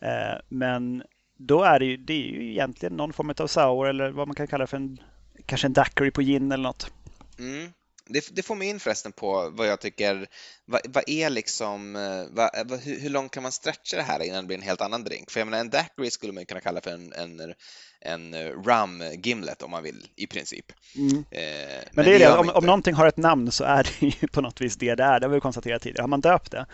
Eh, 0.00 0.40
men 0.48 1.02
då 1.38 1.62
är 1.62 1.78
det 1.78 1.84
ju, 1.84 1.96
det 1.96 2.12
är 2.12 2.26
ju 2.26 2.50
egentligen 2.50 2.96
någon 2.96 3.12
form 3.12 3.34
av 3.38 3.46
sour 3.46 3.88
eller 3.88 4.10
vad 4.10 4.28
man 4.28 4.34
kan 4.34 4.46
kalla 4.46 4.66
för 4.66 4.76
en 4.76 4.98
kanske 5.46 5.66
en 5.66 5.72
daiquiri 5.72 6.10
på 6.10 6.22
gin 6.22 6.52
eller 6.52 6.62
något. 6.62 6.92
Mm. 7.38 7.72
Det, 8.06 8.28
det, 8.36 8.42
får 8.42 8.54
mig 8.54 8.68
in 8.68 8.80
förresten 8.80 9.12
på 9.12 9.50
vad 9.50 9.66
jag 9.66 9.80
tycker, 9.80 10.26
vad, 10.64 10.80
vad 10.88 11.04
är 11.06 11.30
liksom, 11.30 11.96
eh, 11.96 12.24
vad, 12.30 12.80
hur, 12.80 13.00
hur, 13.00 13.10
långt 13.10 13.32
kan 13.32 13.42
man 13.42 13.52
stretcha 13.52 13.96
det 13.96 14.02
här 14.02 14.22
innan 14.22 14.44
det 14.44 14.46
blir 14.46 14.56
en 14.56 14.62
helt 14.62 14.80
annan 14.80 15.04
drink? 15.04 15.30
För 15.30 15.40
jag 15.40 15.46
menar 15.46 15.58
en 15.58 15.70
daiquiri 15.70 16.10
skulle 16.10 16.32
man 16.32 16.46
kunna 16.46 16.60
kalla 16.60 16.80
för 16.80 16.90
en, 16.90 17.12
en, 17.12 17.54
en 18.00 18.34
rum 18.64 19.02
gimlet 19.22 19.62
om 19.62 19.70
man 19.70 19.82
vill 19.82 20.08
i 20.16 20.26
princip. 20.26 20.72
Mm. 20.96 21.16
Eh, 21.16 21.22
men, 21.30 21.84
men, 21.92 22.04
det 22.04 22.14
är 22.14 22.18
det, 22.18 22.38
om, 22.38 22.50
om 22.50 22.66
någonting 22.66 22.94
har 22.94 23.06
ett 23.06 23.16
namn 23.16 23.50
så 23.50 23.64
är 23.64 23.82
det 23.82 24.06
ju 24.06 24.28
på 24.28 24.40
något 24.40 24.60
vis 24.60 24.76
det 24.76 24.94
det 24.94 25.04
är, 25.04 25.20
det 25.20 25.26
har 25.26 25.34
vi 25.34 25.40
konstaterat 25.40 25.82
tidigare. 25.82 26.02
Har 26.02 26.08
man 26.08 26.20
döpt 26.20 26.50
det, 26.50 26.66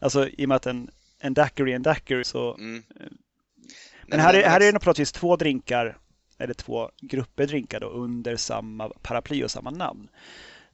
alltså 0.00 0.28
i 0.28 0.44
och 0.44 0.48
med 0.48 0.56
att 0.56 0.66
en, 0.66 0.90
en 1.20 1.34
daiquiri 1.34 1.72
är 1.72 1.76
en 1.76 1.82
daiquiri 1.82 2.24
så 2.24 2.54
mm. 2.54 2.82
Eh, 3.00 3.06
men 4.06 4.20
här 4.20 4.34
är, 4.34 4.48
här 4.48 4.60
är 4.60 4.72
det 4.72 4.78
på 4.78 4.90
något 4.90 4.98
vis 4.98 5.12
två 5.12 5.36
drinkar, 5.36 5.98
eller 6.38 6.54
två 6.54 6.90
grupper 7.00 7.46
drinkar 7.46 7.80
då, 7.80 7.88
under 7.88 8.36
samma 8.36 8.88
paraply 8.88 9.44
och 9.44 9.50
samma 9.50 9.70
namn 9.70 10.08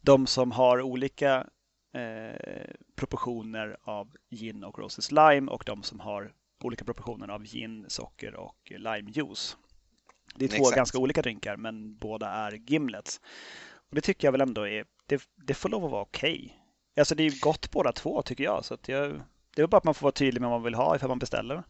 de 0.09 0.27
som 0.27 0.53
har 0.53 0.83
olika 0.83 1.47
eh, 1.95 2.71
proportioner 2.97 3.77
av 3.83 4.09
gin 4.31 4.65
och 4.65 4.79
roses 4.79 5.13
lime 5.13 5.51
och 5.51 5.63
de 5.67 5.83
som 5.83 6.01
har 6.01 6.33
olika 6.65 6.85
proportioner 6.85 7.29
av 7.29 7.45
gin, 7.45 7.85
socker 7.89 8.35
och 8.35 8.73
limejuice. 8.77 9.57
Det 10.35 10.45
är 10.45 10.49
två 10.49 10.57
Exakt. 10.57 10.77
ganska 10.77 10.99
olika 10.99 11.23
drinkar 11.23 11.57
men 11.57 11.97
båda 11.97 12.29
är 12.29 12.53
gimlets. 12.53 13.21
Och 13.89 13.95
Det 13.95 14.01
tycker 14.01 14.27
jag 14.27 14.33
väl 14.33 14.41
ändå 14.41 14.69
är, 14.69 14.85
det, 15.07 15.23
det 15.47 15.55
får 15.55 15.69
lov 15.69 15.85
att 15.85 15.91
vara 15.91 16.03
okej. 16.03 16.39
Okay. 16.45 16.51
Alltså 17.01 17.15
det 17.15 17.23
är 17.23 17.41
gott 17.41 17.71
båda 17.71 17.93
två 17.93 18.23
tycker 18.23 18.45
jag. 18.45 18.65
Så 18.65 18.75
att 18.75 18.89
jag, 18.89 19.21
det 19.57 19.63
är 19.63 19.67
bara 19.67 19.77
att 19.77 19.85
man 19.85 19.95
får 19.95 20.05
vara 20.05 20.13
tydlig 20.13 20.41
med 20.41 20.51
vad 20.51 20.61
man 20.61 20.65
vill 20.65 20.75
ha 20.75 20.97
ifall 20.97 21.09
man 21.09 21.19
beställer. 21.19 21.63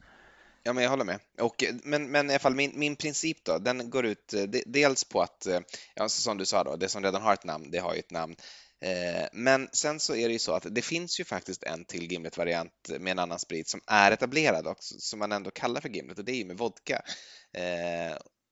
Ja, 0.68 0.72
men 0.72 0.82
jag 0.82 0.90
håller 0.90 1.04
med. 1.04 1.20
Och, 1.40 1.64
eh, 1.64 1.74
men, 1.82 2.10
men 2.10 2.30
i 2.30 2.32
alla 2.32 2.38
fall 2.38 2.54
min, 2.54 2.72
min 2.74 2.96
princip 2.96 3.44
då, 3.44 3.58
den 3.58 3.90
går 3.90 4.06
ut 4.06 4.34
eh, 4.34 4.42
de, 4.42 4.62
dels 4.66 5.04
på 5.04 5.22
att, 5.22 5.46
eh, 5.46 5.60
ja, 5.94 6.08
som 6.08 6.38
du 6.38 6.46
sa 6.46 6.64
då, 6.64 6.76
det 6.76 6.88
som 6.88 7.02
redan 7.02 7.22
har 7.22 7.32
ett 7.32 7.44
namn, 7.44 7.70
det 7.70 7.78
har 7.78 7.94
ju 7.94 8.00
ett 8.00 8.10
namn. 8.10 8.36
Eh, 8.80 9.28
men 9.32 9.68
sen 9.72 10.00
så 10.00 10.14
är 10.14 10.28
det 10.28 10.32
ju 10.32 10.38
så 10.38 10.52
att 10.52 10.74
det 10.74 10.82
finns 10.82 11.20
ju 11.20 11.24
faktiskt 11.24 11.62
en 11.62 11.84
till 11.84 12.12
Gimlet-variant 12.12 12.88
med 13.00 13.10
en 13.10 13.18
annan 13.18 13.38
sprit 13.38 13.68
som 13.68 13.80
är 13.86 14.12
etablerad 14.12 14.66
och 14.66 14.76
som 14.80 15.18
man 15.18 15.32
ändå 15.32 15.50
kallar 15.50 15.80
för 15.80 15.88
Gimlet 15.88 16.18
och 16.18 16.24
det 16.24 16.32
är 16.32 16.36
ju 16.36 16.44
med 16.44 16.58
vodka. 16.58 17.02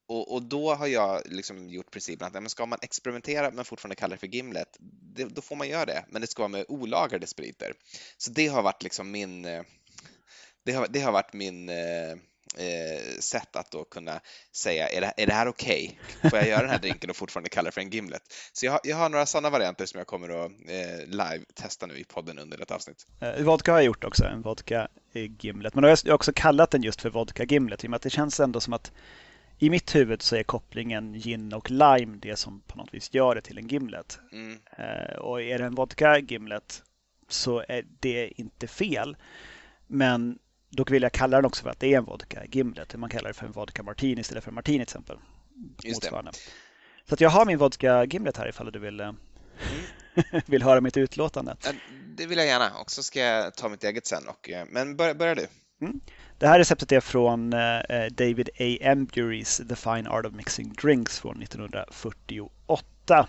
Och, 0.09 0.35
och, 0.35 0.43
då 0.43 0.75
har 0.75 0.87
jag 0.87 1.23
liksom 1.25 1.69
gjort 1.69 1.91
principen 1.91 2.27
att 2.27 2.33
men 2.33 2.49
ska 2.49 2.67
man 2.67 2.79
experimentera 2.83 3.51
men 3.51 3.65
fortfarande 3.65 3.97
kalla 3.97 4.15
det 4.15 4.21
för 4.21 4.27
Gimlet, 4.27 4.77
det, 5.15 5.25
då 5.25 5.43
får 5.43 5.57
man 5.57 5.69
göra 5.69 5.85
det, 5.85 6.05
men 6.09 6.21
det 6.21 6.27
ska 6.27 6.43
vara 6.43 6.49
med 6.49 6.65
olagrade 6.69 7.27
spriter. 7.27 7.73
Så 8.17 8.31
det 8.31 8.47
har 8.47 8.63
varit 8.63 8.83
liksom 8.83 9.11
min 9.11 9.65
det 10.67 10.73
har, 10.73 10.87
det 10.91 11.01
har 11.01 11.13
varit 11.13 11.33
min, 11.33 11.69
eh, 11.69 12.11
eh, 12.57 13.19
sätt 13.21 13.57
att 13.57 13.71
då 13.71 13.85
kunna 13.85 14.21
säga 14.53 14.89
är 14.89 15.01
det, 15.01 15.13
är 15.17 15.27
det 15.27 15.33
här 15.33 15.49
okej? 15.49 15.99
Okay? 16.19 16.31
Får 16.31 16.39
jag 16.39 16.49
göra 16.49 16.61
den 16.61 16.71
här 16.71 16.79
drinken 16.79 17.11
och 17.11 17.17
fortfarande 17.17 17.51
kalla 17.51 17.67
det 17.67 17.73
för 17.73 17.81
en 17.81 17.91
gimlet? 17.91 18.23
Så 18.53 18.67
jag 18.67 18.73
har, 18.73 18.81
jag 18.85 18.97
har 18.97 19.09
några 19.09 19.27
sådana 19.27 19.51
varianter 19.51 19.87
som 19.87 19.99
jag 19.99 20.07
kommer 20.07 20.29
att 20.29 20.51
eh, 20.69 21.07
live-testa 21.07 21.87
nu 21.87 21.99
i 21.99 22.05
podden 22.05 22.39
under 22.39 22.63
ett 22.63 22.71
avsnitt. 22.71 23.07
Eh, 23.21 23.45
vodka 23.45 23.73
har 23.73 23.79
jag 23.79 23.87
gjort 23.87 24.05
också, 24.05 24.25
en 24.25 24.43
vodka 24.43 24.89
gimlet. 25.41 25.75
Men 25.75 25.83
då 25.83 25.89
har 25.89 25.99
jag 26.05 26.15
också 26.15 26.33
kallat 26.33 26.71
den 26.71 26.83
just 26.83 27.01
för 27.01 27.11
vodka 27.11 27.45
gimlet 27.45 27.85
i 27.85 27.87
och 27.87 27.91
med 27.91 27.97
att 27.97 28.03
det 28.03 28.11
känns 28.11 28.41
ändå 28.41 28.61
som 28.61 28.73
att 28.73 28.93
i 29.59 29.71
mitt 29.71 29.95
huvud 29.95 30.23
så 30.23 30.37
är 30.37 30.43
kopplingen 30.43 31.13
gin 31.13 31.53
och 31.53 31.71
lime 31.71 32.19
det 32.23 32.37
som 32.37 32.61
på 32.61 32.79
något 32.79 32.95
vis 32.95 33.15
gör 33.15 33.35
det 33.35 33.41
till 33.41 33.59
en 33.59 33.69
gimlet. 33.69 34.19
Mm. 34.33 34.59
Eh, 34.79 35.17
och 35.17 35.43
är 35.43 35.59
det 35.59 35.65
en 35.65 35.75
vodka 35.75 36.19
gimlet 36.19 36.83
så 37.29 37.65
är 37.69 37.85
det 38.01 38.41
inte 38.41 38.67
fel. 38.67 39.17
Men 39.87 40.39
då 40.77 40.85
vill 40.85 41.03
jag 41.03 41.13
kalla 41.13 41.37
den 41.37 41.45
också 41.45 41.63
för 41.63 41.71
att 41.71 41.81
det 41.81 41.95
är 41.95 41.99
en 41.99 42.05
vodka 42.05 42.45
gimlet. 42.45 42.95
Man 42.95 43.11
kallar 43.11 43.29
det 43.29 43.35
för 43.35 43.47
en 43.47 43.53
vodka 43.53 43.83
martini 43.83 44.21
istället 44.21 44.45
för 44.45 44.51
en 44.51 44.55
martini 44.55 44.77
till 44.77 44.83
exempel. 44.83 45.17
Just 45.83 46.03
det. 46.03 46.11
Så 47.09 47.15
att 47.15 47.21
jag 47.21 47.31
har 47.31 47.45
min 47.45 47.59
vodka 47.59 48.05
gimlet 48.05 48.37
här 48.37 48.49
ifall 48.49 48.73
du 48.73 48.79
vill, 48.79 49.01
mm. 49.01 49.17
vill 50.47 50.63
höra 50.63 50.81
mitt 50.81 50.97
utlåtande. 50.97 51.57
Det 52.17 52.27
vill 52.27 52.39
jag 52.39 52.47
gärna 52.47 52.71
och 52.81 52.91
så 52.91 53.03
ska 53.03 53.21
jag 53.21 53.55
ta 53.55 53.69
mitt 53.69 53.85
eget 53.85 54.07
sen. 54.07 54.29
Och, 54.29 54.51
eh, 54.51 54.67
men 54.71 54.97
börja, 54.97 55.15
börja 55.15 55.35
du. 55.35 55.47
Mm. 55.81 56.01
Det 56.39 56.47
här 56.47 56.59
receptet 56.59 56.93
är 56.93 57.01
från 57.01 57.53
eh, 57.53 58.07
David 58.11 58.49
A. 58.59 58.79
Emburys 58.81 59.63
The 59.69 59.77
Fine 59.77 60.07
Art 60.07 60.27
of 60.27 60.33
Mixing 60.33 60.73
Drinks 60.73 61.21
från 61.21 61.43
1948. 61.43 63.29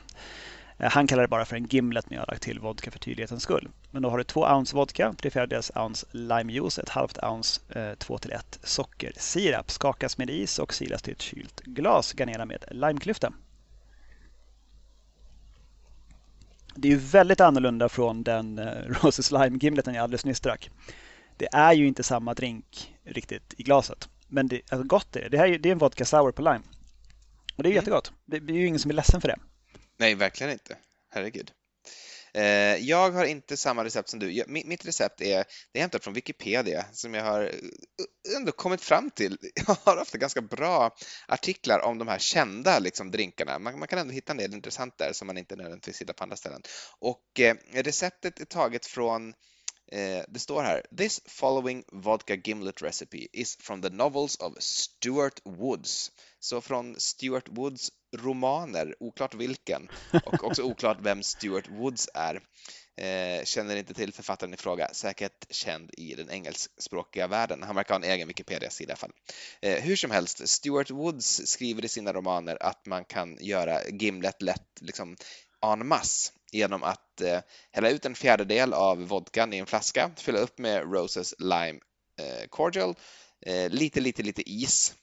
Eh, 0.78 0.92
han 0.92 1.08
kallar 1.08 1.22
det 1.22 1.28
bara 1.28 1.46
för 1.46 1.56
en 1.56 1.66
gimlet 1.66 2.10
men 2.10 2.16
jag 2.16 2.22
har 2.22 2.28
lagt 2.28 2.44
till 2.44 2.60
vodka 2.60 2.92
för 2.92 3.00
tydlighetens 3.00 3.44
skull. 3.44 3.70
Men 3.92 4.02
då 4.02 4.10
har 4.10 4.18
du 4.18 4.24
två 4.24 4.42
ounce 4.42 4.76
vodka, 4.76 5.14
tre 5.18 5.32
fjärdedels 5.32 5.72
ounce 5.76 6.08
limejuice, 6.12 6.80
ett 6.80 6.90
halvt 6.90 7.24
ounce 7.24 7.62
eh, 7.80 7.96
2 7.96 8.18
till 8.18 8.32
1 8.32 8.60
sockersirap. 8.64 9.72
Skakas 9.72 10.18
med 10.18 10.30
is 10.30 10.60
och 10.60 10.74
silas 10.74 11.02
till 11.02 11.14
ett 11.14 11.22
kylt 11.22 11.62
glas. 11.62 12.14
Garnera 12.14 12.46
med 12.46 12.66
limeklyfta. 12.72 13.34
Det 16.76 16.88
är 16.88 16.92
ju 16.92 16.98
väldigt 16.98 17.42
annorlunda 17.42 17.90
från 17.90 18.24
den 18.24 18.60
eh, 18.60 18.66
Roses 19.04 19.32
Lime 19.32 19.58
Gimleten 19.58 19.94
jag 19.94 20.04
alldeles 20.04 20.26
nyss 20.26 20.40
drack. 20.40 20.70
Det 21.38 21.48
är 21.52 21.74
ju 21.74 21.88
inte 21.88 22.04
samma 22.04 22.34
drink 22.34 22.94
riktigt 23.04 23.54
i 23.58 23.64
glaset. 23.64 24.10
Men 24.28 24.48
det, 24.48 24.62
alltså 24.72 24.88
gott 24.88 25.16
är 25.16 25.22
det. 25.22 25.30
Det, 25.30 25.38
här 25.38 25.48
är, 25.48 25.60
det 25.60 25.70
är 25.70 25.72
en 25.72 25.78
vodka 25.78 26.06
sour 26.06 26.32
på 26.32 26.42
lime. 26.42 26.62
Och 27.56 27.64
det 27.64 27.70
är 27.70 27.72
mm. 27.72 27.76
jättegott. 27.76 28.12
Det 28.26 28.38
är 28.38 28.52
ju 28.52 28.68
ingen 28.68 28.80
som 28.80 28.92
är 28.92 28.96
ledsen 28.96 29.22
för 29.22 29.28
det. 29.28 29.38
Nej, 29.98 30.16
verkligen 30.16 30.54
inte. 30.54 30.78
Herregud. 31.10 31.52
Eh, 32.34 32.76
jag 32.76 33.12
har 33.12 33.26
inte 33.26 33.58
samma 33.58 33.84
recept 33.84 34.10
som 34.10 34.20
du. 34.20 34.44
Mitt 34.48 34.86
recept 34.86 35.22
är, 35.22 35.46
det 35.72 35.80
är 35.80 35.82
hämtat 35.82 36.04
från 36.04 36.14
Wikipedia 36.14 36.86
som 36.92 37.14
jag 37.14 37.24
har 37.24 37.52
ändå 38.36 38.52
kommit 38.52 38.82
fram 38.82 39.12
till. 39.12 39.38
Jag 39.68 39.78
har 39.84 39.98
ofta 40.02 40.18
ganska 40.18 40.42
bra 40.42 40.96
artiklar 41.28 41.80
om 41.80 41.98
de 41.98 42.08
här 42.08 42.20
kända 42.20 42.80
liksom, 42.80 43.12
drinkarna. 43.12 43.60
Man, 43.60 43.80
man 43.80 43.88
kan 43.88 44.00
ändå 44.00 44.14
hitta 44.14 44.32
en 44.32 44.38
del 44.38 44.54
intressant 44.54 44.98
där 44.98 45.14
som 45.14 45.28
man 45.28 45.38
inte 45.38 45.56
nödvändigtvis 45.56 46.02
hittar 46.02 46.14
på 46.14 46.24
andra 46.24 46.36
ställen. 46.38 46.62
Och 47.00 47.40
eh, 47.40 47.56
receptet 47.74 48.40
är 48.40 48.46
taget 48.46 48.86
från 48.86 49.34
Eh, 49.92 50.24
det 50.28 50.40
står 50.40 50.64
här 50.64 50.84
“This 50.98 51.22
following 51.26 51.84
vodka 51.92 52.36
gimlet 52.36 52.82
recipe 52.82 53.28
is 53.34 53.58
from 53.60 53.82
the 53.82 53.90
novels 53.90 54.36
of 54.36 54.54
Stuart 54.60 55.42
Woods”. 55.46 56.12
Så 56.40 56.62
från 56.62 57.00
Stuart 57.00 57.50
Woods 57.50 57.92
romaner, 58.16 58.96
oklart 59.00 59.34
vilken, 59.36 59.88
och 60.26 60.44
också 60.44 60.62
oklart 60.64 60.98
vem 61.02 61.24
Stuart 61.24 61.70
Woods 61.70 62.10
är. 62.14 62.42
Eh, 63.02 63.44
känner 63.44 63.76
inte 63.76 63.94
till 63.94 64.14
författaren 64.14 64.54
i 64.54 64.58
fråga, 64.58 64.90
säkert 64.94 65.46
känd 65.50 65.92
i 65.98 66.16
den 66.16 66.30
engelskspråkiga 66.30 67.28
världen. 67.28 67.64
Han 67.64 67.76
verkar 67.76 67.94
ha 67.94 68.06
en 68.06 68.12
egen 68.12 68.28
Wikipedia-sida 68.28 68.90
i 68.90 68.92
alla 68.92 68.98
fall. 68.98 69.12
Eh, 69.62 69.84
hur 69.84 69.96
som 69.96 70.12
helst, 70.12 70.50
Stuart 70.50 70.90
Woods 70.90 71.42
skriver 71.48 71.86
i 71.86 71.88
sina 71.88 72.14
romaner 72.14 72.58
att 72.64 72.86
man 72.86 73.06
kan 73.06 73.38
göra 73.42 73.88
Gimlet 73.88 74.42
lätt 74.42 74.82
liksom 74.82 75.18
en 75.62 75.88
masse 75.88 76.34
genom 76.52 76.84
att 76.84 77.22
eh, 77.22 77.40
hälla 77.72 77.90
ut 77.90 78.06
en 78.06 78.16
fjärdedel 78.16 78.74
av 78.74 79.08
vodkan 79.08 79.54
i 79.54 79.58
en 79.58 79.66
flaska, 79.66 80.12
fylla 80.18 80.40
upp 80.40 80.58
med 80.58 80.94
Roses 80.94 81.36
Lime 81.40 81.80
eh, 82.22 82.48
Cordial, 82.50 82.96
eh, 83.42 83.70
lite, 83.70 84.00
lite, 84.00 84.24
lite 84.24 84.50
is, 84.50 84.96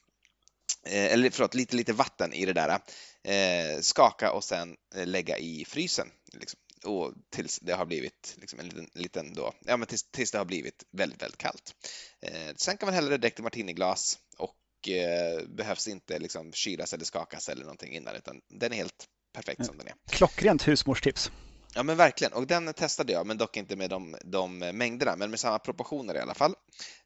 eh, 0.86 1.12
eller 1.12 1.30
förlåt, 1.30 1.54
lite, 1.54 1.76
lite 1.76 1.92
vatten 1.92 2.32
i 2.32 2.44
det 2.44 2.52
där, 2.52 2.80
eh, 3.22 3.80
skaka 3.80 4.32
och 4.32 4.44
sen 4.44 4.76
eh, 4.94 5.06
lägga 5.06 5.38
i 5.38 5.64
frysen. 5.64 6.10
Liksom. 6.32 6.60
Och 6.84 7.12
tills 7.30 7.58
det 7.60 7.72
har 7.72 7.86
blivit 7.86 8.36
liksom 8.40 8.60
en 8.60 8.68
liten, 8.68 8.90
liten 8.94 9.34
då, 9.34 9.52
ja 9.60 9.76
men 9.76 9.88
tills, 9.88 10.10
tills, 10.10 10.30
det 10.30 10.38
har 10.38 10.44
blivit 10.44 10.84
väldigt, 10.90 11.22
väldigt 11.22 11.38
kallt. 11.38 11.74
Eh, 12.20 12.54
sen 12.56 12.76
kan 12.76 12.86
man 12.86 12.94
hälla 12.94 13.10
det 13.10 13.18
direkt 13.18 13.38
i 13.38 13.42
martiniglas 13.42 14.18
och 14.36 14.88
eh, 14.88 15.46
behövs 15.46 15.88
inte 15.88 16.18
liksom 16.18 16.52
kylas 16.52 16.94
eller 16.94 17.04
skakas 17.04 17.48
eller 17.48 17.62
någonting 17.62 17.94
innan 17.94 18.16
utan 18.16 18.40
den 18.48 18.72
är 18.72 18.76
helt 18.76 19.08
perfekt 19.34 19.66
som 19.66 19.78
den 19.78 19.86
är. 19.86 19.94
Klockrent 20.10 20.68
husmorstips. 20.68 21.30
Ja 21.76 21.82
men 21.82 21.96
verkligen, 21.96 22.32
och 22.32 22.46
den 22.46 22.74
testade 22.74 23.12
jag, 23.12 23.26
men 23.26 23.38
dock 23.38 23.56
inte 23.56 23.76
med 23.76 23.90
de, 23.90 24.16
de 24.24 24.58
mängderna, 24.58 25.16
men 25.16 25.30
med 25.30 25.40
samma 25.40 25.58
proportioner 25.58 26.14
i 26.14 26.18
alla 26.18 26.34
fall. 26.34 26.54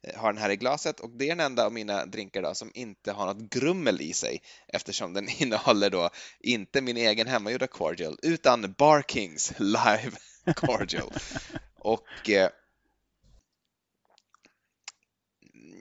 Eh, 0.01 0.19
har 0.19 0.33
den 0.33 0.41
här 0.41 0.49
i 0.49 0.55
glaset 0.55 0.99
och 0.99 1.09
det 1.09 1.25
är 1.25 1.29
den 1.29 1.39
enda 1.39 1.65
av 1.65 1.73
mina 1.73 2.05
drinkar 2.05 2.41
då, 2.41 2.53
som 2.53 2.71
inte 2.73 3.11
har 3.11 3.25
något 3.25 3.49
grummel 3.49 4.01
i 4.01 4.13
sig 4.13 4.41
eftersom 4.67 5.13
den 5.13 5.29
innehåller 5.37 5.89
då 5.89 6.09
inte 6.39 6.81
min 6.81 6.97
egen 6.97 7.27
hemmagjorda 7.27 7.67
cordial 7.67 8.17
utan 8.21 8.73
Barkings 8.77 9.53
Live 9.57 10.11
Cordial. 10.55 11.13
och 11.79 12.29
eh, 12.29 12.49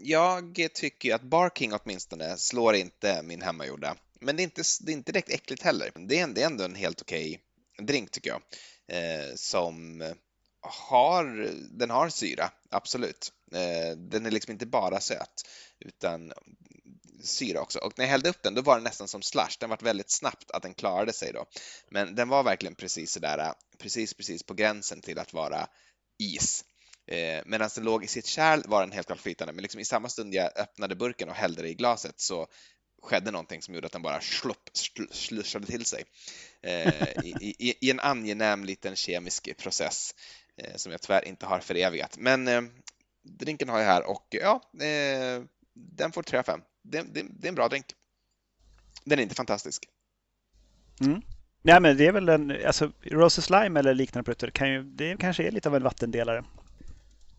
jag 0.02 0.68
tycker 0.74 1.14
att 1.14 1.22
Barking 1.22 1.72
åtminstone 1.72 2.36
slår 2.36 2.74
inte 2.74 3.22
min 3.22 3.42
hemmagjorda 3.42 3.96
men 4.20 4.36
det 4.36 4.42
är 4.42 4.44
inte, 4.44 4.62
det 4.80 4.92
är 4.92 4.94
inte 4.94 5.12
direkt 5.12 5.30
äckligt 5.30 5.62
heller. 5.62 5.92
Det 5.94 6.18
är, 6.18 6.26
det 6.26 6.42
är 6.42 6.46
ändå 6.46 6.64
en 6.64 6.74
helt 6.74 7.02
okej 7.02 7.40
drink 7.82 8.10
tycker 8.10 8.30
jag. 8.30 8.42
Eh, 8.88 9.34
som 9.34 10.02
har, 10.60 11.50
den 11.78 11.90
har 11.90 12.08
syra, 12.08 12.50
absolut. 12.70 13.32
Eh, 13.52 13.96
den 13.96 14.26
är 14.26 14.30
liksom 14.30 14.52
inte 14.52 14.66
bara 14.66 15.00
söt, 15.00 15.42
utan 15.80 16.32
syra 17.22 17.60
också. 17.60 17.78
Och 17.78 17.98
när 17.98 18.04
jag 18.04 18.10
hällde 18.10 18.28
upp 18.28 18.42
den, 18.42 18.54
då 18.54 18.62
var 18.62 18.74
den 18.74 18.84
nästan 18.84 19.08
som 19.08 19.22
slush. 19.22 19.56
Den 19.60 19.70
var 19.70 19.78
väldigt 19.82 20.10
snabbt 20.10 20.50
att 20.50 20.62
den 20.62 20.74
klarade 20.74 21.12
sig 21.12 21.32
då. 21.32 21.46
Men 21.90 22.14
den 22.14 22.28
var 22.28 22.42
verkligen 22.42 22.74
precis 22.74 23.12
sådär, 23.12 23.52
precis, 23.78 24.14
precis 24.14 24.42
på 24.42 24.54
gränsen 24.54 25.00
till 25.00 25.18
att 25.18 25.32
vara 25.32 25.68
is. 26.18 26.64
Eh, 27.06 27.42
Medan 27.46 27.70
den 27.74 27.84
låg 27.84 28.04
i 28.04 28.06
sitt 28.06 28.26
kärl 28.26 28.62
var 28.66 28.80
den 28.80 28.92
helt 28.92 29.06
klart 29.06 29.20
flytande, 29.20 29.52
men 29.52 29.62
liksom 29.62 29.80
i 29.80 29.84
samma 29.84 30.08
stund 30.08 30.34
jag 30.34 30.58
öppnade 30.58 30.96
burken 30.96 31.28
och 31.28 31.34
hällde 31.34 31.62
det 31.62 31.68
i 31.68 31.74
glaset 31.74 32.20
så 32.20 32.46
skedde 33.02 33.30
någonting 33.30 33.62
som 33.62 33.74
gjorde 33.74 33.86
att 33.86 33.92
den 33.92 34.02
bara 34.02 34.20
slopp, 34.20 34.70
slussade 35.10 35.66
till 35.66 35.84
sig 35.84 36.04
eh, 36.62 37.08
i, 37.24 37.54
i, 37.58 37.74
i, 37.80 37.90
en 37.90 38.00
angenäm 38.00 38.64
liten 38.64 38.96
kemisk 38.96 39.56
process 39.56 40.14
eh, 40.56 40.76
som 40.76 40.92
jag 40.92 41.00
tyvärr 41.00 41.28
inte 41.28 41.46
har 41.46 41.60
förevigat. 41.60 42.16
Men 42.18 42.48
eh, 42.48 42.62
drinken 43.22 43.68
har 43.68 43.78
jag 43.78 43.86
här 43.86 44.10
och 44.10 44.26
ja, 44.30 44.62
eh, 44.86 45.42
den 45.74 46.12
får 46.12 46.22
3 46.22 46.38
av 46.38 46.42
5. 46.42 46.60
Det, 46.82 47.02
det, 47.02 47.22
det, 47.30 47.46
är 47.46 47.48
en 47.48 47.54
bra 47.54 47.68
drink. 47.68 47.86
Den 49.04 49.18
är 49.18 49.22
inte 49.22 49.34
fantastisk. 49.34 49.84
Mm. 51.00 51.22
Nej, 51.62 51.80
men 51.80 51.96
det 51.96 52.06
är 52.06 52.12
väl 52.12 52.28
en, 52.28 52.66
alltså 52.66 52.92
Roses 53.02 53.50
Lime 53.50 53.80
eller 53.80 53.94
liknande 53.94 54.24
produkter 54.24 54.50
kan 54.50 54.70
ju, 54.72 54.82
det 54.82 55.16
kanske 55.16 55.46
är 55.46 55.50
lite 55.50 55.68
av 55.68 55.76
en 55.76 55.82
vattendelare. 55.82 56.44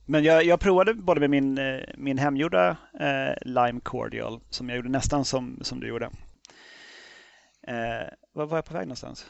Men 0.10 0.24
jag, 0.24 0.44
jag 0.44 0.60
provade 0.60 0.94
både 0.94 1.20
med 1.20 1.30
min, 1.30 1.58
eh, 1.58 1.80
min 1.98 2.18
hemgjorda 2.18 2.78
eh, 3.00 3.34
Lime 3.42 3.80
Cordial 3.80 4.42
som 4.50 4.70
jag 4.70 4.76
gjorde 4.76 4.90
nästan 4.90 5.26
som, 5.26 5.60
som 5.62 5.80
du 5.80 5.88
gjorde. 5.88 6.06
Eh, 7.68 8.08
var 8.34 8.46
var 8.46 8.58
jag 8.58 8.66
på 8.66 8.74
väg 8.74 8.88
någonstans? 8.88 9.26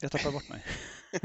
Jag 0.00 0.12
tappade 0.12 0.32
bort 0.32 0.48
mig. 0.48 0.64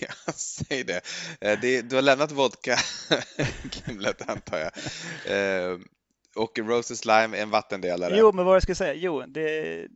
ja, 0.00 0.32
säg 0.32 0.84
det. 0.84 1.00
Eh, 1.40 1.60
det. 1.60 1.82
Du 1.82 1.94
har 1.94 2.02
lämnat 2.02 2.32
vodka, 2.32 2.76
Gimlet 3.86 4.30
antar 4.30 4.58
jag. 4.58 4.72
Eh, 5.36 5.78
och 6.36 6.58
Roses 6.58 7.04
Lime 7.04 7.38
är 7.38 7.42
en 7.42 7.50
vattendelare. 7.50 8.16
Jo, 8.18 8.32
men 8.32 8.44
vad 8.44 8.54
jag 8.54 8.62
ska 8.62 8.74
säga? 8.74 8.94
Jo, 8.94 9.24
det, 9.26 9.86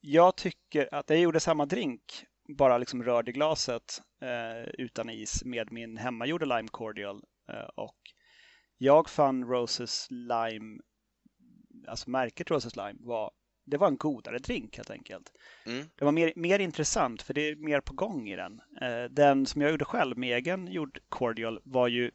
jag 0.00 0.36
tycker 0.36 0.94
att 0.94 1.10
jag 1.10 1.18
gjorde 1.18 1.40
samma 1.40 1.66
drink 1.66 2.26
bara 2.56 2.78
liksom 2.78 3.02
rörde 3.02 3.32
glaset 3.32 4.02
eh, 4.22 4.68
utan 4.78 5.10
is 5.10 5.44
med 5.44 5.72
min 5.72 5.96
hemmagjorda 5.96 6.56
lime 6.56 6.68
cordial. 6.68 7.22
Eh, 7.48 7.68
och 7.74 7.96
jag 8.78 9.10
fann 9.10 9.44
Roses 9.44 10.06
Lime, 10.10 10.80
alltså 11.88 12.10
märket 12.10 12.50
Roses 12.50 12.76
Lime, 12.76 12.98
var, 13.00 13.30
det 13.64 13.76
var 13.76 13.88
en 13.88 13.96
godare 13.96 14.38
drink 14.38 14.76
helt 14.76 14.90
enkelt. 14.90 15.32
Mm. 15.66 15.86
Det 15.96 16.04
var 16.04 16.12
mer, 16.12 16.32
mer 16.36 16.58
intressant 16.58 17.22
för 17.22 17.34
det 17.34 17.48
är 17.48 17.56
mer 17.56 17.80
på 17.80 17.94
gång 17.94 18.28
i 18.28 18.36
den. 18.36 18.60
Eh, 18.80 19.04
den 19.10 19.46
som 19.46 19.62
jag 19.62 19.70
gjorde 19.70 19.84
själv 19.84 20.18
med 20.18 20.36
egen 20.36 20.66
gjord 20.66 20.98
cordial 21.08 21.60
var 21.64 21.88
ju 21.88 22.10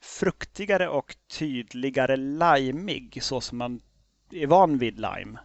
fruktigare 0.00 0.88
och 0.88 1.16
tydligare 1.38 2.16
limig 2.16 3.22
så 3.22 3.40
som 3.40 3.58
man 3.58 3.80
är 4.32 4.46
van 4.46 4.78
vid 4.78 4.96
lime. 4.96 5.38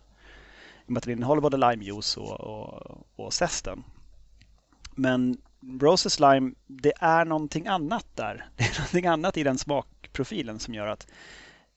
I 0.85 0.87
och 0.87 0.91
med 0.91 0.97
att 0.97 1.03
den 1.03 1.13
innehåller 1.13 1.41
både 1.41 1.57
limejuice 1.57 2.17
och, 2.17 2.41
och, 2.41 3.07
och 3.15 3.33
zesten. 3.33 3.83
Men 4.95 5.37
Roses 5.81 6.19
Lime, 6.19 6.53
det 6.67 6.93
är 6.99 7.25
någonting 7.25 7.67
annat 7.67 8.05
där. 8.15 8.49
Det 8.57 8.63
är 8.63 8.79
någonting 8.79 9.05
annat 9.05 9.37
i 9.37 9.43
den 9.43 9.57
smakprofilen 9.57 10.59
som 10.59 10.73
gör 10.73 10.87
att 10.87 11.07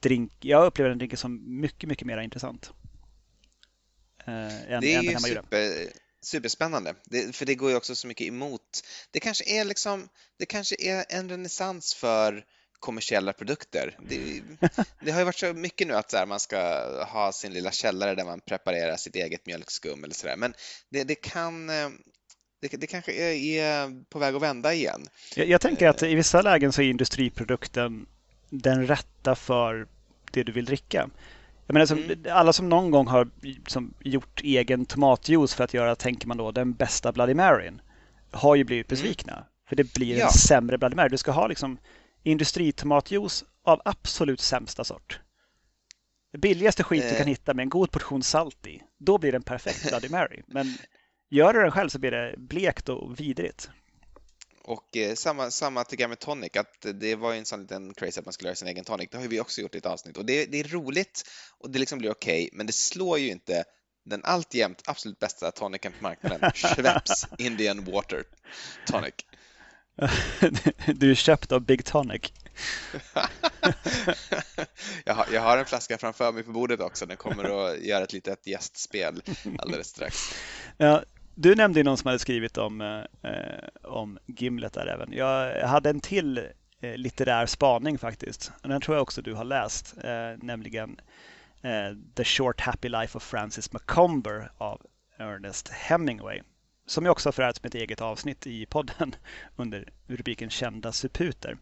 drink, 0.00 0.32
jag 0.40 0.66
upplever 0.66 0.88
den 0.88 0.98
drinken 0.98 1.18
som 1.18 1.60
mycket, 1.60 1.88
mycket 1.88 2.06
mer 2.06 2.18
intressant. 2.18 2.72
Eh, 4.26 4.72
än, 4.72 4.80
det 4.80 4.94
är 4.94 5.02
ju 5.02 5.18
super, 5.18 5.88
superspännande, 6.22 6.94
det, 7.04 7.36
för 7.36 7.46
det 7.46 7.54
går 7.54 7.70
ju 7.70 7.76
också 7.76 7.94
så 7.94 8.06
mycket 8.06 8.26
emot. 8.26 8.80
Det 9.10 9.20
kanske 9.20 9.60
är 9.60 9.64
liksom, 9.64 10.08
det 10.38 10.46
kanske 10.46 10.76
är 10.78 11.04
en 11.08 11.28
renässans 11.28 11.94
för 11.94 12.44
kommersiella 12.80 13.32
produkter. 13.32 13.98
Det, 14.08 14.42
det, 15.00 15.10
har 15.10 15.18
ju 15.18 15.24
varit 15.24 15.38
så 15.38 15.52
mycket 15.52 15.86
nu 15.86 15.94
att 15.94 16.12
här, 16.12 16.26
man 16.26 16.40
ska 16.40 16.58
ha 17.04 17.32
sin 17.32 17.52
lilla 17.52 17.70
källare 17.70 18.14
där 18.14 18.24
man 18.24 18.40
preparerar 18.40 18.96
sitt 18.96 19.16
eget 19.16 19.46
mjölkskum 19.46 20.04
eller 20.04 20.14
sådär, 20.14 20.36
men 20.36 20.54
det, 20.88 21.04
det 21.04 21.14
kan 21.14 21.70
eh, 21.70 21.88
det, 22.60 22.76
det, 22.76 22.86
kanske 22.86 23.12
är, 23.12 24.04
på 24.04 24.18
väg 24.18 24.34
att 24.34 24.42
vända 24.42 24.74
igen. 24.74 25.06
Jag, 25.36 25.48
jag, 25.48 25.60
tänker 25.60 25.88
att 25.88 26.02
i 26.02 26.14
vissa 26.14 26.42
lägen 26.42 26.72
så 26.72 26.82
är 26.82 26.90
industriprodukten 26.90 28.06
den 28.50 28.86
rätta 28.86 29.34
för 29.34 29.86
det 30.32 30.42
du 30.42 30.52
vill 30.52 30.64
dricka. 30.64 31.10
Jag 31.66 31.74
menar, 31.74 31.86
som, 31.86 31.98
mm. 31.98 32.24
Alla 32.30 32.52
som 32.52 32.68
någon 32.68 32.90
gång 32.90 33.06
har 33.06 33.28
som, 33.66 33.94
gjort 34.00 34.40
egen 34.42 34.86
tomatjuice 34.86 35.54
för 35.54 35.64
att 35.64 35.74
göra, 35.74 35.96
tänker 35.96 36.28
man 36.28 36.36
då, 36.36 36.52
den 36.52 36.72
bästa 36.72 37.12
Bloody 37.12 37.34
Maryn 37.34 37.80
har 38.30 38.54
ju 38.54 38.64
blivit 38.64 38.92
mm. 38.92 38.96
besvikna. 38.96 39.32
Mm. 39.32 39.44
För 39.68 39.76
det 39.76 39.94
blir 39.94 40.18
ja. 40.18 40.26
en 40.26 40.32
sämre 40.32 40.78
Bloody 40.78 40.96
Mary. 40.96 41.08
Du 41.08 41.18
ska 41.18 41.30
ha 41.30 41.46
liksom 41.46 41.78
industritomatjuice 42.22 43.44
av 43.64 43.82
absolut 43.84 44.40
sämsta 44.40 44.84
sort. 44.84 45.20
Det 46.32 46.38
billigaste 46.38 46.82
skit 46.82 47.04
eh. 47.04 47.10
du 47.10 47.16
kan 47.16 47.26
eh. 47.26 47.28
hitta 47.28 47.54
med 47.54 47.62
en 47.62 47.68
god 47.68 47.90
portion 47.90 48.22
salt 48.22 48.66
i. 48.66 48.82
Då 48.98 49.18
blir 49.18 49.32
det 49.32 49.36
en 49.36 49.42
perfekt 49.42 49.88
Bloody 49.88 50.08
Mary. 50.08 50.42
Men 50.46 50.78
gör 51.28 51.52
du 51.52 51.60
den 51.60 51.70
själv 51.70 51.88
så 51.88 51.98
blir 51.98 52.10
det 52.10 52.34
blekt 52.36 52.88
och 52.88 53.20
vidrigt. 53.20 53.70
Och 54.64 54.96
eh, 54.96 55.14
samma, 55.14 55.50
samma 55.50 55.84
till 55.84 55.98
Gamma 55.98 56.16
Tonic, 56.16 56.56
att 56.56 56.86
det 56.94 57.14
var 57.14 57.32
ju 57.32 57.38
en 57.38 57.44
sån 57.44 57.60
liten 57.60 57.94
crazy 57.94 58.20
att 58.20 58.26
man 58.26 58.32
skulle 58.32 58.48
göra 58.48 58.56
sin 58.56 58.68
egen 58.68 58.84
tonic. 58.84 59.08
Det 59.10 59.16
har 59.18 59.28
vi 59.28 59.40
också 59.40 59.60
gjort 59.60 59.74
i 59.74 59.78
ett 59.78 59.86
avsnitt 59.86 60.16
och 60.16 60.24
det, 60.24 60.46
det 60.46 60.60
är 60.60 60.64
roligt 60.64 61.24
och 61.58 61.70
det 61.70 61.78
liksom 61.78 61.98
blir 61.98 62.10
okej, 62.10 62.44
okay, 62.44 62.56
men 62.56 62.66
det 62.66 62.72
slår 62.72 63.18
ju 63.18 63.28
inte 63.30 63.64
den 64.04 64.24
alltjämt 64.24 64.82
absolut 64.86 65.18
bästa 65.18 65.50
tonicen 65.50 65.92
på 65.92 66.02
marknaden, 66.02 66.50
Schweppes 66.54 67.26
Indian 67.38 67.84
Water 67.84 68.24
Tonic. 68.86 69.14
Du 70.86 71.10
är 71.10 71.14
köpt 71.14 71.52
av 71.52 71.60
Big 71.60 71.84
Tonic. 71.84 72.22
jag, 75.04 75.14
har, 75.14 75.26
jag 75.32 75.40
har 75.40 75.58
en 75.58 75.64
flaska 75.64 75.98
framför 75.98 76.32
mig 76.32 76.42
på 76.42 76.52
bordet 76.52 76.80
också. 76.80 77.06
Den 77.06 77.16
kommer 77.16 77.44
att 77.44 77.80
göra 77.80 78.04
ett 78.04 78.12
litet 78.12 78.46
gästspel 78.46 79.22
alldeles 79.58 79.86
strax. 79.86 80.16
Ja, 80.76 81.04
du 81.38 81.54
nämnde 81.54 81.80
ju 81.80 81.84
någon 81.84 81.96
som 81.96 82.06
hade 82.08 82.18
skrivit 82.18 82.58
om, 82.58 82.80
eh, 82.80 83.30
eh, 83.30 83.68
om 83.82 84.18
Gimlet 84.26 84.72
där 84.72 84.86
även. 84.86 85.12
Jag 85.12 85.66
hade 85.66 85.90
en 85.90 86.00
till 86.00 86.38
eh, 86.80 86.96
litterär 86.96 87.46
spaning 87.46 87.98
faktiskt. 87.98 88.52
Och 88.62 88.68
Den 88.68 88.80
tror 88.80 88.96
jag 88.96 89.02
också 89.02 89.22
du 89.22 89.34
har 89.34 89.44
läst, 89.44 89.94
eh, 90.04 90.42
nämligen 90.42 91.00
eh, 91.62 91.96
The 92.14 92.24
Short 92.24 92.60
Happy 92.60 92.88
Life 92.88 93.18
of 93.18 93.22
Francis 93.22 93.72
Macomber 93.72 94.50
av 94.58 94.80
Ernest 95.18 95.68
Hemingway. 95.68 96.40
Som 96.86 97.04
jag 97.04 97.12
också 97.12 97.28
har 97.28 97.32
förärats 97.32 97.62
med 97.62 97.68
ett 97.68 97.80
eget 97.80 98.00
avsnitt 98.00 98.46
i 98.46 98.66
podden 98.66 99.14
under 99.56 99.88
rubriken 100.06 100.50
Kända 100.50 100.92
suputer. 100.92 101.56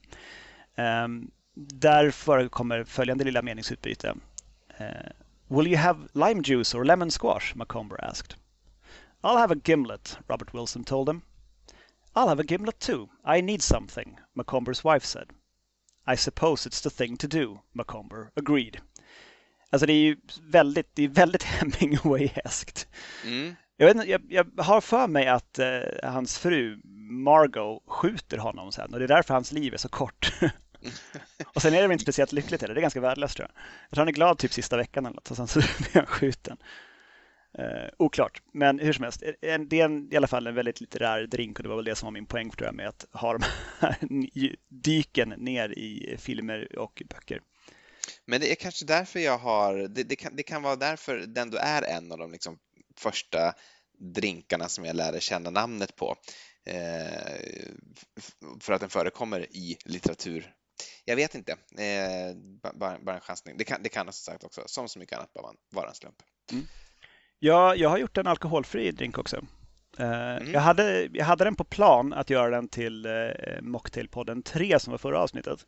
Um, 0.76 1.30
där 1.54 2.10
förekommer 2.10 2.84
följande 2.84 3.24
lilla 3.24 3.42
meningsutbyte. 3.42 4.14
Uh, 4.80 4.86
Will 5.48 5.66
you 5.66 5.76
have 5.76 5.98
lime 6.12 6.42
juice 6.44 6.74
or 6.74 6.84
lemon 6.84 7.10
squash? 7.10 7.54
Macomber 7.54 8.04
asked. 8.04 8.36
I'll 9.24 9.38
have 9.38 9.50
a 9.50 9.60
gimlet, 9.64 10.18
Robert 10.28 10.52
Wilson 10.52 10.84
told 10.84 11.08
him. 11.08 11.22
I'll 12.14 12.28
have 12.28 12.40
a 12.40 12.44
gimlet 12.44 12.78
too. 12.78 13.08
I 13.24 13.40
need 13.40 13.62
something, 13.62 14.18
Macomber's 14.36 14.84
wife 14.84 15.06
said. 15.06 15.28
I 16.06 16.16
suppose 16.16 16.66
it's 16.66 16.82
the 16.82 16.90
thing 16.90 17.16
to 17.16 17.26
do, 17.26 17.60
Macomber 17.72 18.30
agreed. 18.36 18.80
Alltså 19.70 19.86
det 19.86 19.92
är 19.92 19.98
ju 19.98 20.16
väldigt, 20.42 20.94
det 20.94 21.02
är 21.02 21.08
väldigt 21.08 21.42
Hemingway-eskt. 21.60 22.86
Mm. 23.24 23.56
Jag, 23.76 23.94
vet, 23.94 24.06
jag, 24.06 24.22
jag, 24.28 24.46
har 24.58 24.80
för 24.80 25.08
mig 25.08 25.26
att 25.26 25.58
eh, 25.58 25.80
hans 26.02 26.38
fru 26.38 26.80
Margot 27.24 27.82
skjuter 27.86 28.38
honom 28.38 28.72
sen 28.72 28.92
och 28.92 28.98
det 28.98 29.04
är 29.04 29.08
därför 29.08 29.34
hans 29.34 29.52
liv 29.52 29.74
är 29.74 29.78
så 29.78 29.88
kort. 29.88 30.32
och 31.54 31.62
sen 31.62 31.74
är 31.74 31.76
det 31.76 31.82
väl 31.82 31.92
inte 31.92 32.02
speciellt 32.02 32.32
lyckligt 32.32 32.60
heller, 32.60 32.74
det 32.74 32.80
är 32.80 32.82
ganska 32.82 33.00
värdelöst 33.00 33.36
tror 33.36 33.48
jag. 33.48 33.62
Jag 33.88 33.94
tror 33.94 34.00
han 34.00 34.08
är 34.08 34.12
glad 34.12 34.38
typ 34.38 34.52
sista 34.52 34.76
veckan 34.76 35.06
eller 35.06 35.14
något 35.14 35.30
och 35.30 35.36
sen 35.36 35.46
så 35.46 35.58
blir 35.78 35.94
han 35.94 36.06
skjuten. 36.06 36.56
Eh, 37.58 37.90
oklart, 37.98 38.42
men 38.52 38.78
hur 38.78 38.92
som 38.92 39.02
helst. 39.02 39.22
Det 39.40 39.80
är 39.80 39.84
en, 39.84 40.12
i 40.12 40.16
alla 40.16 40.26
fall 40.26 40.46
en 40.46 40.54
väldigt 40.54 40.80
litterär 40.80 41.26
drink 41.26 41.58
och 41.58 41.62
det 41.62 41.68
var 41.68 41.76
väl 41.76 41.84
det 41.84 41.94
som 41.94 42.06
var 42.06 42.12
min 42.12 42.26
poäng 42.26 42.50
tror 42.50 42.66
jag 42.66 42.74
med 42.74 42.88
att 42.88 43.06
ha 43.12 43.32
de 43.32 43.42
här 43.78 43.96
dyken 44.68 45.28
ner 45.28 45.78
i 45.78 46.16
filmer 46.18 46.78
och 46.78 47.02
böcker. 47.10 47.40
Men 48.24 48.40
det 48.40 48.50
är 48.50 48.54
kanske 48.54 48.84
därför 48.84 49.20
jag 49.20 49.38
har, 49.38 49.74
det, 49.74 50.02
det, 50.02 50.16
kan, 50.16 50.36
det 50.36 50.42
kan 50.42 50.62
vara 50.62 50.76
därför 50.76 51.18
den 51.18 51.50
du 51.50 51.58
är 51.58 51.82
en 51.82 52.12
av 52.12 52.18
de 52.18 52.32
liksom 52.32 52.58
första 52.96 53.54
drinkarna 53.98 54.68
som 54.68 54.84
jag 54.84 54.96
lärde 54.96 55.20
känna 55.20 55.50
namnet 55.50 55.96
på. 55.96 56.16
Eh, 56.66 57.40
för 58.60 58.72
att 58.72 58.80
den 58.80 58.90
förekommer 58.90 59.40
i 59.40 59.76
litteratur. 59.84 60.54
Jag 61.04 61.16
vet 61.16 61.34
inte, 61.34 61.52
eh, 61.52 62.36
bara, 62.74 62.98
bara, 62.98 63.14
en 63.14 63.20
chansning. 63.20 63.56
Det 63.56 63.64
kan, 63.64 63.82
det 63.82 63.88
kan 63.88 64.06
som 64.06 64.12
sagt 64.12 64.44
också, 64.44 64.62
som 64.66 64.88
så 64.88 64.98
mycket 64.98 65.18
annat, 65.18 65.32
bara 65.32 65.52
vara 65.70 65.88
en 65.88 65.94
slump. 65.94 66.22
Mm. 66.52 66.66
Ja, 67.44 67.74
jag 67.74 67.88
har 67.88 67.98
gjort 67.98 68.18
en 68.18 68.26
alkoholfri 68.26 68.90
drink 68.90 69.18
också. 69.18 69.36
Eh, 69.98 70.36
mm. 70.36 70.52
jag, 70.52 70.60
hade, 70.60 71.08
jag 71.12 71.24
hade 71.24 71.44
den 71.44 71.56
på 71.56 71.64
plan 71.64 72.12
att 72.12 72.30
göra 72.30 72.50
den 72.50 72.68
till 72.68 73.06
eh, 73.06 73.12
Mocktailpodden 73.60 74.42
3 74.42 74.78
som 74.78 74.90
var 74.90 74.98
förra 74.98 75.20
avsnittet. 75.20 75.66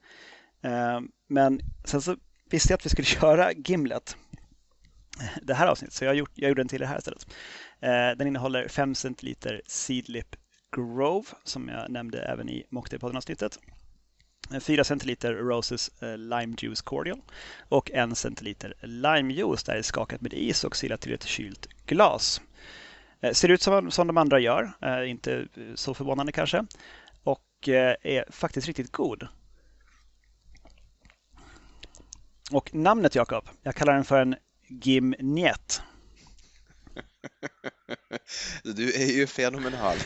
Eh, 0.62 1.00
men 1.28 1.60
sen 1.84 2.02
så 2.02 2.16
visste 2.50 2.72
jag 2.72 2.78
att 2.78 2.86
vi 2.86 2.90
skulle 2.90 3.04
köra 3.20 3.52
Gimlet 3.52 4.16
det 5.42 5.54
här 5.54 5.66
avsnittet, 5.66 5.94
så 5.94 6.04
jag, 6.04 6.14
gjort, 6.14 6.32
jag 6.34 6.48
gjorde 6.48 6.60
den 6.60 6.68
till 6.68 6.80
det 6.80 6.86
här 6.86 6.98
istället. 6.98 7.26
Den 8.18 8.26
innehåller 8.26 8.68
5 8.68 8.94
centiliter 8.94 9.62
Seedlip 9.66 10.36
Grove, 10.76 11.26
som 11.44 11.68
jag 11.68 11.90
nämnde 11.90 12.22
även 12.22 12.48
i 12.48 12.64
Mocktailpodden-avsnittet. 12.70 13.58
4 14.60 14.84
centiliter 14.84 15.34
Roses 15.34 16.02
eh, 16.02 16.18
Lime 16.18 16.56
Juice 16.58 16.82
Cordial 16.82 17.20
och 17.68 17.90
1 17.90 18.18
centiliter 18.18 18.74
Lime 18.80 19.32
Juice 19.32 19.64
där 19.64 19.76
är 19.76 19.82
skakat 19.82 20.20
med 20.20 20.32
is 20.32 20.64
och 20.64 20.76
silat 20.76 21.00
till 21.00 21.14
ett 21.14 21.24
kylt 21.24 21.66
glas. 21.86 22.40
Eh, 23.20 23.32
ser 23.32 23.48
ut 23.48 23.62
som, 23.62 23.90
som 23.90 24.06
de 24.06 24.16
andra 24.16 24.38
gör, 24.38 24.72
inte 25.02 25.48
så 25.74 25.94
förvånande 25.94 26.32
kanske. 26.32 26.66
Och 27.22 27.68
är 27.68 28.32
faktiskt 28.32 28.66
riktigt 28.66 28.92
god. 28.92 29.28
Och 32.52 32.74
namnet 32.74 33.14
Jakob, 33.14 33.48
jag 33.62 33.74
kallar 33.74 33.94
den 33.94 34.04
för 34.04 34.22
en 34.22 34.36
Gimnet. 34.68 35.82
Du 38.62 38.92
är 38.92 39.06
ju 39.06 39.26
fenomenal. 39.26 39.96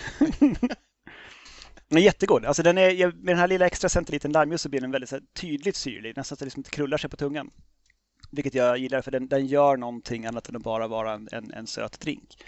Den 1.90 1.98
är 1.98 2.03
jättegod. 2.03 2.44
Alltså 2.44 2.62
den 2.62 2.79
är, 2.79 3.07
med 3.07 3.26
den 3.26 3.38
här 3.38 3.48
lilla 3.48 3.66
extra 3.66 3.88
centilitern 3.88 4.33
limejuice 4.33 4.62
så 4.62 4.68
blir 4.68 4.81
den 4.81 4.90
väldigt 4.90 5.11
här, 5.11 5.22
tydligt 5.35 5.76
syrlig, 5.76 6.16
nästan 6.16 6.24
så 6.24 6.35
att 6.35 6.38
det 6.38 6.44
liksom 6.44 6.61
inte 6.61 6.70
krullar 6.70 6.98
sig 6.98 7.11
på 7.11 7.16
tungan. 7.16 7.50
Vilket 8.31 8.55
jag 8.55 8.79
gillar 8.79 9.03
för 9.03 9.11
den, 9.11 9.29
den 9.29 9.46
gör 9.46 9.76
någonting 9.76 10.26
annat 10.26 10.48
än 10.48 10.57
att 10.57 10.62
bara 10.62 10.88
vara 10.88 11.12
en, 11.12 11.29
en, 11.33 11.53
en 11.53 11.66
söt 11.66 12.00
drink. 12.00 12.44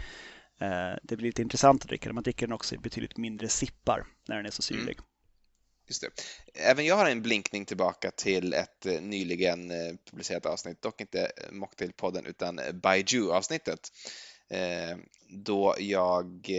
Eh, 0.61 0.97
det 1.03 1.17
blir 1.17 1.27
lite 1.27 1.43
intressant 1.43 1.83
att 1.83 1.89
dricka 1.89 2.09
den. 2.09 2.15
Man 2.15 2.25
dricker 2.25 2.47
den 2.47 2.55
också 2.55 2.75
i 2.75 2.79
betydligt 2.79 3.17
mindre 3.17 3.49
sippar 3.49 4.07
när 4.29 4.37
den 4.37 4.47
är 4.47 4.51
så 4.51 4.63
syrlig. 4.63 4.93
Mm. 4.99 5.05
Just 5.87 6.03
det. 6.03 6.09
Även 6.55 6.87
jag 6.87 6.97
har 6.97 7.11
en 7.11 7.23
blinkning 7.23 7.65
tillbaka 7.65 8.11
till 8.11 8.53
ett 8.53 8.87
eh, 8.87 9.01
nyligen 9.01 9.71
eh, 9.71 9.95
publicerat 10.11 10.47
avsnitt, 10.47 10.83
dock 10.83 11.01
inte 11.01 11.21
eh, 11.21 11.53
Mocktailpodden 11.53 12.27
utan 12.27 12.61
Baiju-avsnittet. 12.73 13.93
Då 15.29 15.75
jag, 15.79 16.51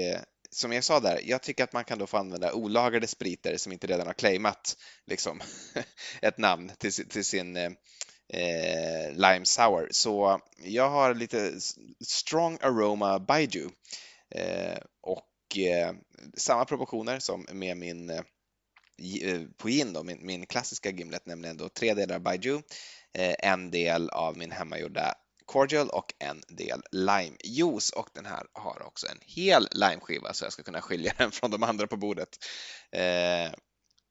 som 0.54 0.72
jag 0.72 0.84
sa 0.84 1.00
där, 1.00 1.22
jag 1.24 1.42
tycker 1.42 1.64
att 1.64 1.74
man 1.74 1.84
kan 1.84 2.00
då 2.00 2.08
få 2.08 2.18
använda 2.18 2.54
olagrade 2.54 3.08
spriter 3.08 3.58
som 3.58 3.72
inte 3.72 3.88
redan 3.88 4.08
har 4.08 4.14
claimat 4.14 4.78
liksom, 5.06 5.42
ett 6.22 6.38
namn 6.38 6.72
till, 6.78 6.92
till 6.92 7.26
sin 7.26 7.58
eh, 7.58 7.72
eh, 8.34 9.12
Lime 9.12 9.46
Sour. 9.46 9.88
Så 9.92 10.42
jag 10.58 10.90
har 10.90 11.14
lite 11.14 11.54
Strong 12.08 12.58
Aroma 12.62 13.20
Baiju 13.20 13.70
eh, 14.36 14.78
och 15.02 15.58
eh, 15.58 15.94
samma 16.38 16.66
proportioner 16.66 17.20
som 17.20 17.46
med 17.52 17.78
min 17.78 18.10
eh, 18.10 18.24
eh, 19.22 19.42
på 19.58 19.68
gin 19.68 19.94
då, 19.94 20.04
min, 20.04 20.26
min 20.26 20.46
klassiska 20.46 20.90
gimlet, 20.90 21.26
nämligen 21.26 21.58
då 21.58 21.70
tre 21.70 21.94
delar 21.94 22.20
Baiju, 22.20 22.62
eh, 23.14 23.36
en 23.40 23.72
del 23.72 24.10
av 24.10 24.38
min 24.38 24.52
hemmagjorda 24.52 25.14
cordial 25.46 25.90
och 25.90 26.14
en 26.20 26.42
del 26.48 26.82
limejuice 26.92 27.90
och 27.90 28.10
den 28.14 28.26
här 28.26 28.46
har 28.54 28.84
också 28.88 29.08
en 29.08 29.20
hel 29.22 29.68
limeskiva 29.72 30.34
så 30.34 30.46
jag 30.46 30.54
ska 30.54 30.64
kunna 30.64 30.82
skilja 30.82 31.14
den 31.18 31.32
från 31.32 31.52
de 31.52 31.64
andra 31.64 31.88
på 31.88 31.98
bordet. 31.98 32.30
Eh, 32.92 33.54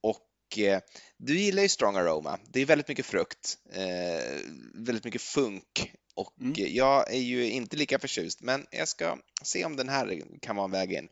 och 0.01 0.59
eh, 0.59 0.81
du 1.17 1.39
gillar 1.39 1.63
ju 1.63 1.69
strong 1.69 1.97
aroma. 1.97 2.39
Det 2.45 2.61
är 2.61 2.67
väldigt 2.67 2.89
mycket 2.89 3.07
frukt, 3.07 3.59
eh, 3.73 4.41
väldigt 4.75 5.05
mycket 5.05 5.23
funk 5.23 5.93
och 6.15 6.41
mm. 6.41 6.55
jag 6.57 7.15
är 7.15 7.21
ju 7.21 7.51
inte 7.51 7.77
lika 7.77 7.99
förtjust 7.99 8.41
men 8.41 8.67
jag 8.71 8.89
ska 8.89 9.19
se 9.43 9.65
om 9.65 9.77
den 9.77 9.89
här 9.89 10.23
kan 10.41 10.57
vara 10.57 10.65
en 10.65 10.71
väg 10.71 10.93
in. 10.93 11.09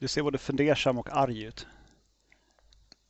Du 0.00 0.08
ser 0.08 0.22
både 0.22 0.38
fundersam 0.38 0.98
och 0.98 1.08
arg 1.16 1.42
ut. 1.42 1.66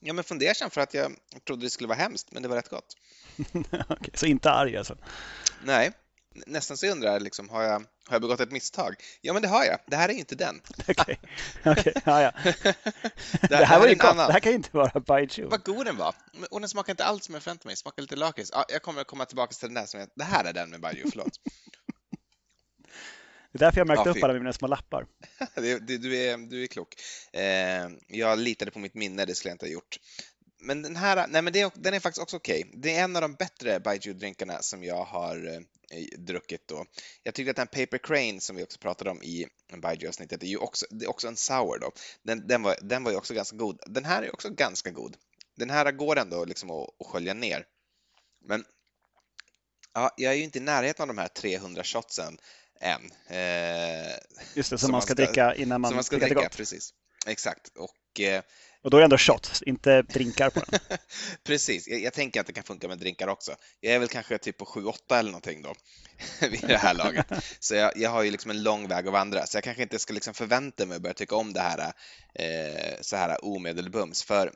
Ja, 0.01 0.13
men 0.13 0.25
fundersam 0.25 0.71
för 0.71 0.81
att 0.81 0.95
jag 0.95 1.17
trodde 1.47 1.67
det 1.67 1.71
skulle 1.71 1.89
vara 1.89 1.99
hemskt, 1.99 2.33
men 2.33 2.43
det 2.43 2.49
var 2.49 2.57
rätt 2.57 2.69
gott. 2.69 2.97
okay, 3.89 4.11
så 4.15 4.27
inte 4.27 4.51
arg 4.51 4.77
alltså? 4.77 4.97
Nej, 5.65 5.93
nästan 6.47 6.77
så 6.77 6.87
jag 6.87 6.93
undrar, 6.93 7.21
liksom, 7.21 7.49
har, 7.49 7.63
jag, 7.63 7.73
har 7.79 7.85
jag 8.11 8.21
begått 8.21 8.41
ett 8.41 8.53
misstag? 8.53 8.95
Ja, 9.21 9.33
men 9.33 9.43
det 9.43 9.49
har 9.49 9.65
jag. 9.65 9.79
Det 9.87 9.97
här 9.97 10.09
är 10.09 10.13
inte 10.13 10.35
den. 10.35 10.61
Okej, 10.89 10.95
okay. 11.61 11.73
okay. 11.73 11.93
ja, 12.05 12.23
ja. 12.23 12.33
det, 12.45 13.47
det, 13.49 13.65
här 13.65 13.81
var 13.81 13.89
ju 13.89 13.95
gott. 13.95 14.11
Annan. 14.11 14.27
Det 14.27 14.33
här 14.33 14.41
kan 14.41 14.53
ju 14.53 14.57
inte 14.57 14.77
vara 14.77 15.01
Baijiu. 15.01 15.47
Vad 15.49 15.65
god 15.65 15.87
den 15.87 15.97
var. 15.97 16.15
Och 16.51 16.61
den 16.61 16.69
smakar 16.69 16.93
inte 16.93 17.05
alls 17.05 17.25
som 17.25 17.35
jag 17.35 17.43
förväntade 17.43 17.69
mig. 17.69 17.77
Smakar 17.77 18.03
lite 18.03 18.17
lakrits. 18.17 18.51
Ja, 18.55 18.65
jag 18.69 18.83
kommer 18.83 19.05
komma 19.05 19.25
tillbaka 19.25 19.53
till 19.53 19.69
den 19.69 19.75
där 19.75 19.87
som 19.87 20.01
jag... 20.01 20.09
Det 20.15 20.25
här 20.25 20.45
är 20.45 20.53
den 20.53 20.71
med 20.71 20.81
Baijiu, 20.81 21.05
förlåt. 21.11 21.41
Det 23.59 23.65
är 23.65 23.67
därför 23.67 23.81
jag 23.81 23.87
märkt 23.87 24.03
ja, 24.05 24.11
upp 24.11 24.25
alla 24.25 24.33
mina 24.33 24.53
små 24.53 24.69
lappar. 24.69 25.07
du, 25.55 25.79
du, 25.79 26.17
är, 26.17 26.37
du 26.37 26.63
är 26.63 26.67
klok. 26.67 26.95
Eh, 27.33 27.89
jag 28.09 28.39
litade 28.39 28.71
på 28.71 28.79
mitt 28.79 28.95
minne, 28.95 29.25
det 29.25 29.35
skulle 29.35 29.51
jag 29.51 29.55
inte 29.55 29.67
ha 29.67 29.71
gjort. 29.71 29.99
Men 30.61 30.83
den 30.83 30.97
här, 30.97 31.27
nej 31.29 31.43
men 31.43 31.53
det, 31.53 31.75
den 31.75 31.95
är 31.95 32.01
faktiskt 32.01 32.23
också 32.23 32.37
okej. 32.37 32.65
Okay. 32.65 32.81
Det 32.81 32.97
är 32.97 33.05
en 33.05 33.17
av 33.17 33.23
de 33.23 33.35
bättre 33.35 33.79
Baijiu-drinkarna 33.79 34.63
som 34.63 34.85
jag 34.85 35.05
har 35.05 35.47
eh, 35.91 36.19
druckit 36.19 36.69
då. 36.69 36.85
Jag 37.23 37.35
tyckte 37.35 37.51
att 37.51 37.57
den 37.57 37.67
Paper 37.67 37.99
Crane 37.99 38.41
som 38.41 38.57
vi 38.57 38.65
också 38.65 38.79
pratade 38.79 39.11
om 39.11 39.23
i 39.23 39.47
Baijiu-avsnittet, 39.77 40.43
är 40.43 40.47
ju 40.47 40.59
också, 40.59 40.87
det 40.91 41.05
är 41.05 41.11
också 41.11 41.29
en 41.29 41.37
sour 41.37 41.79
då. 41.79 41.93
Den, 42.23 42.47
den, 42.47 42.63
var, 42.63 42.77
den 42.83 43.05
var 43.05 43.11
ju 43.11 43.17
också 43.17 43.35
ganska 43.35 43.57
god. 43.57 43.81
Den 43.87 44.05
här 44.05 44.23
är 44.23 44.35
också 44.35 44.51
ganska 44.51 44.91
god. 44.91 45.17
Den 45.57 45.71
här 45.71 45.93
går 45.93 46.19
ändå 46.19 46.45
liksom 46.45 46.71
att, 46.71 46.89
att 47.01 47.07
skölja 47.07 47.35
ner. 47.35 47.65
Men 48.45 48.65
ja, 49.95 50.15
jag 50.17 50.33
är 50.33 50.37
ju 50.37 50.45
inte 50.45 50.59
i 50.59 50.63
närheten 50.63 51.03
av 51.03 51.09
de 51.09 51.19
här 51.19 51.29
300 51.29 51.85
shotsen 51.85 52.39
än. 52.81 53.11
Eh, 53.27 54.13
Just 54.55 54.71
det, 54.71 54.79
som, 54.79 54.79
som 54.79 54.93
man 54.93 55.03
ska, 55.03 55.15
ska 55.15 55.25
dricka 55.25 55.55
innan 55.55 55.81
man, 55.81 55.89
som 55.89 55.95
man 55.97 56.05
ska 56.05 56.17
dricka. 56.17 56.35
Gott. 56.35 56.57
Precis, 56.57 56.91
exakt. 57.27 57.69
Och, 57.77 58.21
eh, 58.21 58.43
och 58.83 58.91
då 58.91 58.97
är 58.97 59.01
det 59.01 59.05
ändå 59.05 59.19
shots, 59.19 59.63
inte 59.63 60.03
drinkar 60.03 60.51
på 60.51 60.61
den. 60.61 60.81
Precis, 61.45 61.89
jag, 61.89 62.01
jag, 62.01 62.13
tänker 62.13 62.41
att 62.41 62.47
det 62.47 62.53
kan 62.53 62.65
funka 62.65 62.89
med 62.89 62.99
drinkar 62.99 63.29
också. 63.29 63.55
Jag 63.81 63.95
är 63.95 63.99
väl 63.99 64.09
kanske 64.09 64.39
typ 64.39 64.59
på 64.59 64.65
7-8 64.65 64.95
eller 65.11 65.31
någonting 65.31 65.63
då 65.63 65.75
vid 66.49 66.61
det 66.61 66.77
här 66.77 66.95
laget. 66.95 67.27
Så 67.61 67.75
jag, 67.75 67.93
jag, 67.97 68.11
har 68.11 68.23
ju 68.23 68.31
liksom 68.31 68.51
en 68.51 68.63
lång 68.63 68.89
väg 68.89 69.07
att 69.07 69.13
vandra, 69.13 69.47
så 69.47 69.57
jag 69.57 69.65
kanske 69.65 69.83
inte 69.83 69.99
ska 69.99 70.15
liksom 70.15 70.35
förvänta 70.35 70.87
mig 70.87 70.97
att 70.97 71.03
börja 71.03 71.15
tycka 71.15 71.37
om 71.37 71.53
det 71.53 71.61
här 71.61 71.93
eh, 72.35 72.95
så 73.01 73.17
här 73.17 73.45
omedelbums, 73.45 74.23
för 74.23 74.53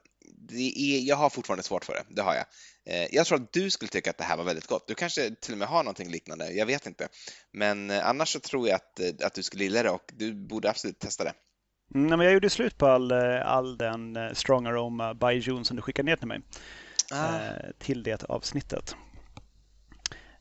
det 0.48 0.78
är, 0.78 1.00
jag 1.00 1.16
har 1.16 1.30
fortfarande 1.30 1.62
svårt 1.62 1.84
för 1.84 1.92
det, 1.92 2.04
det 2.08 2.22
har 2.22 2.34
jag. 2.34 2.44
Eh, 2.86 3.08
jag 3.12 3.26
tror 3.26 3.42
att 3.42 3.52
du 3.52 3.70
skulle 3.70 3.88
tycka 3.88 4.10
att 4.10 4.18
det 4.18 4.24
här 4.24 4.36
var 4.36 4.44
väldigt 4.44 4.66
gott. 4.66 4.88
Du 4.88 4.94
kanske 4.94 5.30
till 5.40 5.52
och 5.52 5.58
med 5.58 5.68
har 5.68 5.82
någonting 5.82 6.10
liknande, 6.10 6.52
jag 6.52 6.66
vet 6.66 6.86
inte. 6.86 7.08
Men 7.52 7.90
eh, 7.90 8.08
annars 8.08 8.32
så 8.32 8.40
tror 8.40 8.68
jag 8.68 8.76
att, 8.76 9.00
eh, 9.00 9.26
att 9.26 9.34
du 9.34 9.42
skulle 9.42 9.64
gilla 9.64 9.82
det 9.82 9.90
och 9.90 10.10
du 10.12 10.34
borde 10.34 10.70
absolut 10.70 10.98
testa 10.98 11.24
det. 11.24 11.32
Mm, 11.94 12.18
men 12.18 12.20
jag 12.20 12.32
gjorde 12.32 12.50
slut 12.50 12.78
på 12.78 12.86
all, 12.86 13.12
all 13.12 13.76
den 13.76 14.18
Strong 14.34 14.66
Aroma 14.66 15.14
Baijun 15.14 15.64
som 15.64 15.76
du 15.76 15.82
skickade 15.82 16.10
ner 16.10 16.16
till 16.16 16.28
mig. 16.28 16.40
Ah. 17.14 17.38
till 17.78 18.02
det 18.02 18.24
avsnittet. 18.24 18.96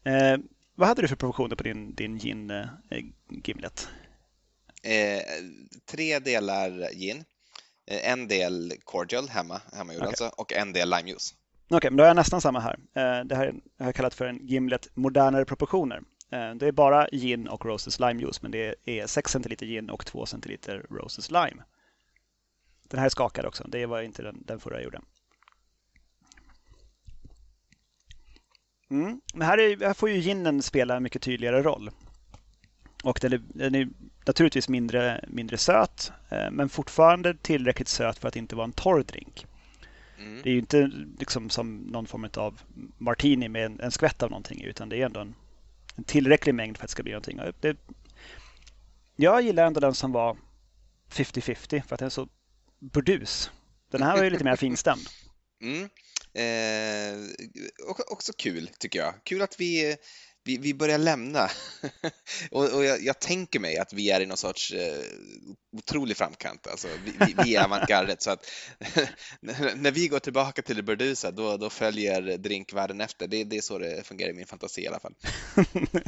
Eh, 0.03 0.37
vad 0.75 0.87
hade 0.87 1.01
du 1.01 1.07
för 1.07 1.15
proportioner 1.15 1.55
på 1.55 1.63
din, 1.63 1.95
din 1.95 2.19
gin 2.19 2.49
eh, 2.51 2.65
Gimlet? 3.43 3.89
Eh, 4.83 5.21
tre 5.85 6.19
delar 6.19 6.93
gin, 6.93 7.23
en 7.85 8.27
del 8.27 8.73
cordial 8.83 9.29
hemma, 9.29 9.61
hemmagjord 9.73 10.01
okay. 10.01 10.07
alltså, 10.07 10.31
och 10.37 10.53
en 10.53 10.73
del 10.73 10.89
limejuice. 10.89 11.35
Okej, 11.65 11.77
okay, 11.77 11.89
men 11.89 11.97
då 11.97 12.03
har 12.03 12.07
jag 12.07 12.15
nästan 12.15 12.41
samma 12.41 12.59
här. 12.59 12.79
Eh, 12.95 13.25
det 13.25 13.35
här 13.35 13.53
har 13.79 13.85
jag 13.85 13.95
kallat 13.95 14.13
för 14.13 14.25
en 14.25 14.47
Gimlet 14.47 14.87
modernare 14.93 15.45
proportioner. 15.45 16.01
Eh, 16.31 16.55
det 16.55 16.67
är 16.67 16.71
bara 16.71 17.07
gin 17.11 17.47
och 17.47 17.65
Roses 17.65 17.99
limejuice, 17.99 18.41
men 18.41 18.51
det 18.51 18.75
är 18.85 19.07
6 19.07 19.31
centiliter 19.31 19.65
gin 19.65 19.89
och 19.89 20.05
2 20.05 20.25
centiliter 20.25 20.85
Roses 20.89 21.31
lime. 21.31 21.63
Den 22.87 22.99
här 22.99 23.05
är 23.05 23.09
skakad 23.09 23.45
också, 23.45 23.63
det 23.67 23.85
var 23.85 24.01
inte 24.01 24.23
den, 24.23 24.43
den 24.45 24.59
förra 24.59 24.75
jag 24.75 24.83
gjorde. 24.83 25.01
Mm. 28.89 29.21
Men 29.33 29.47
här, 29.47 29.57
är, 29.57 29.77
här 29.85 29.93
får 29.93 30.09
ju 30.09 30.19
ginen 30.19 30.61
spela 30.61 30.95
en 30.95 31.03
mycket 31.03 31.21
tydligare 31.21 31.61
roll. 31.61 31.91
Och 33.03 33.19
den 33.21 33.33
är, 33.33 33.41
den 33.47 33.75
är 33.75 33.89
naturligtvis 34.25 34.69
mindre, 34.69 35.25
mindre 35.27 35.57
söt, 35.57 36.11
eh, 36.29 36.51
men 36.51 36.69
fortfarande 36.69 37.33
tillräckligt 37.33 37.87
söt 37.87 38.19
för 38.19 38.27
att 38.27 38.35
inte 38.35 38.55
vara 38.55 38.65
en 38.65 38.71
torr 38.71 39.03
drink. 39.03 39.45
Mm. 40.17 40.41
Det 40.43 40.49
är 40.49 40.53
ju 40.53 40.59
inte 40.59 40.91
liksom 41.19 41.49
som 41.49 41.77
någon 41.77 42.07
form 42.07 42.29
av 42.37 42.61
martini 42.97 43.49
med 43.49 43.65
en, 43.65 43.79
en 43.79 43.91
skvätt 43.91 44.23
av 44.23 44.29
någonting 44.29 44.63
utan 44.63 44.89
det 44.89 45.01
är 45.01 45.05
ändå 45.05 45.19
en, 45.19 45.35
en 45.95 46.03
tillräcklig 46.03 46.55
mängd 46.55 46.77
för 46.77 46.83
att 46.83 46.89
det 46.89 46.91
ska 46.91 47.03
bli 47.03 47.11
någonting. 47.11 47.39
Det, 47.59 47.77
jag 49.15 49.41
gillar 49.41 49.65
ändå 49.65 49.79
den 49.79 49.93
som 49.93 50.11
var 50.11 50.37
50-50 51.09 51.81
för 51.81 51.95
att 51.95 51.99
den 51.99 52.05
är 52.05 52.09
så 52.09 52.27
burdus. 52.79 53.51
Den 53.91 54.03
här 54.03 54.17
var 54.17 54.23
ju 54.23 54.29
lite 54.29 54.43
mer 54.43 54.55
finstämd. 54.55 55.01
Mm. 55.63 55.89
Eh, 56.33 57.27
också 58.11 58.33
kul 58.37 58.69
tycker 58.79 58.99
jag. 58.99 59.13
Kul 59.23 59.41
att 59.41 59.59
vi 59.59 59.95
vi, 60.43 60.57
vi 60.57 60.73
börjar 60.73 60.97
lämna. 60.97 61.49
och, 62.51 62.75
och 62.75 62.85
jag, 62.85 63.01
jag, 63.01 63.19
tänker 63.19 63.59
mig 63.59 63.77
att 63.77 63.93
vi 63.93 64.11
är 64.11 64.21
i 64.21 64.25
någon 64.25 64.37
sorts 64.37 64.73
eh, 64.73 65.01
otrolig 65.77 66.17
framkant. 66.17 66.67
Alltså, 66.67 66.87
vi, 67.05 67.13
vi, 67.25 67.35
vi 67.43 67.55
är 67.55 67.63
avantgardet 67.63 68.21
så 68.21 68.31
att 68.31 68.45
när 69.75 69.91
vi 69.91 70.07
går 70.07 70.19
tillbaka 70.19 70.61
till 70.61 70.75
det 70.75 70.83
burdusa 70.83 71.31
då, 71.31 71.57
då 71.57 71.69
följer 71.69 72.37
drinkvärlden 72.37 73.01
efter. 73.01 73.27
Det, 73.27 73.43
det 73.43 73.57
är 73.57 73.61
så 73.61 73.77
det 73.77 74.07
fungerar 74.07 74.29
i 74.29 74.33
min 74.33 74.47
fantasi 74.47 74.81
i 74.81 74.87
alla 74.87 74.99
fall. 74.99 75.13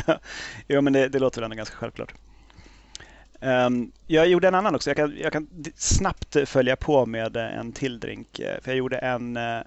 ja, 0.67 0.81
men 0.81 0.93
det, 0.93 1.07
det 1.07 1.19
låter 1.19 1.41
väl 1.41 1.45
ändå 1.45 1.57
ganska 1.57 1.75
självklart. 1.75 2.13
Um, 3.43 3.91
jag 4.07 4.27
gjorde 4.27 4.47
en 4.47 4.55
annan 4.55 4.75
också. 4.75 4.89
Jag 4.89 4.97
kan, 4.97 5.17
jag 5.17 5.33
kan, 5.33 5.47
snabbt 5.75 6.37
följa 6.45 6.75
på 6.75 7.05
med 7.05 7.37
en 7.37 7.73
till 7.73 7.99
drink. 7.99 8.39
Eh, 8.39 8.61
för 8.61 8.71
jag 8.71 8.77
gjorde 8.77 8.97
en 8.97 9.37
eh, 9.37 9.61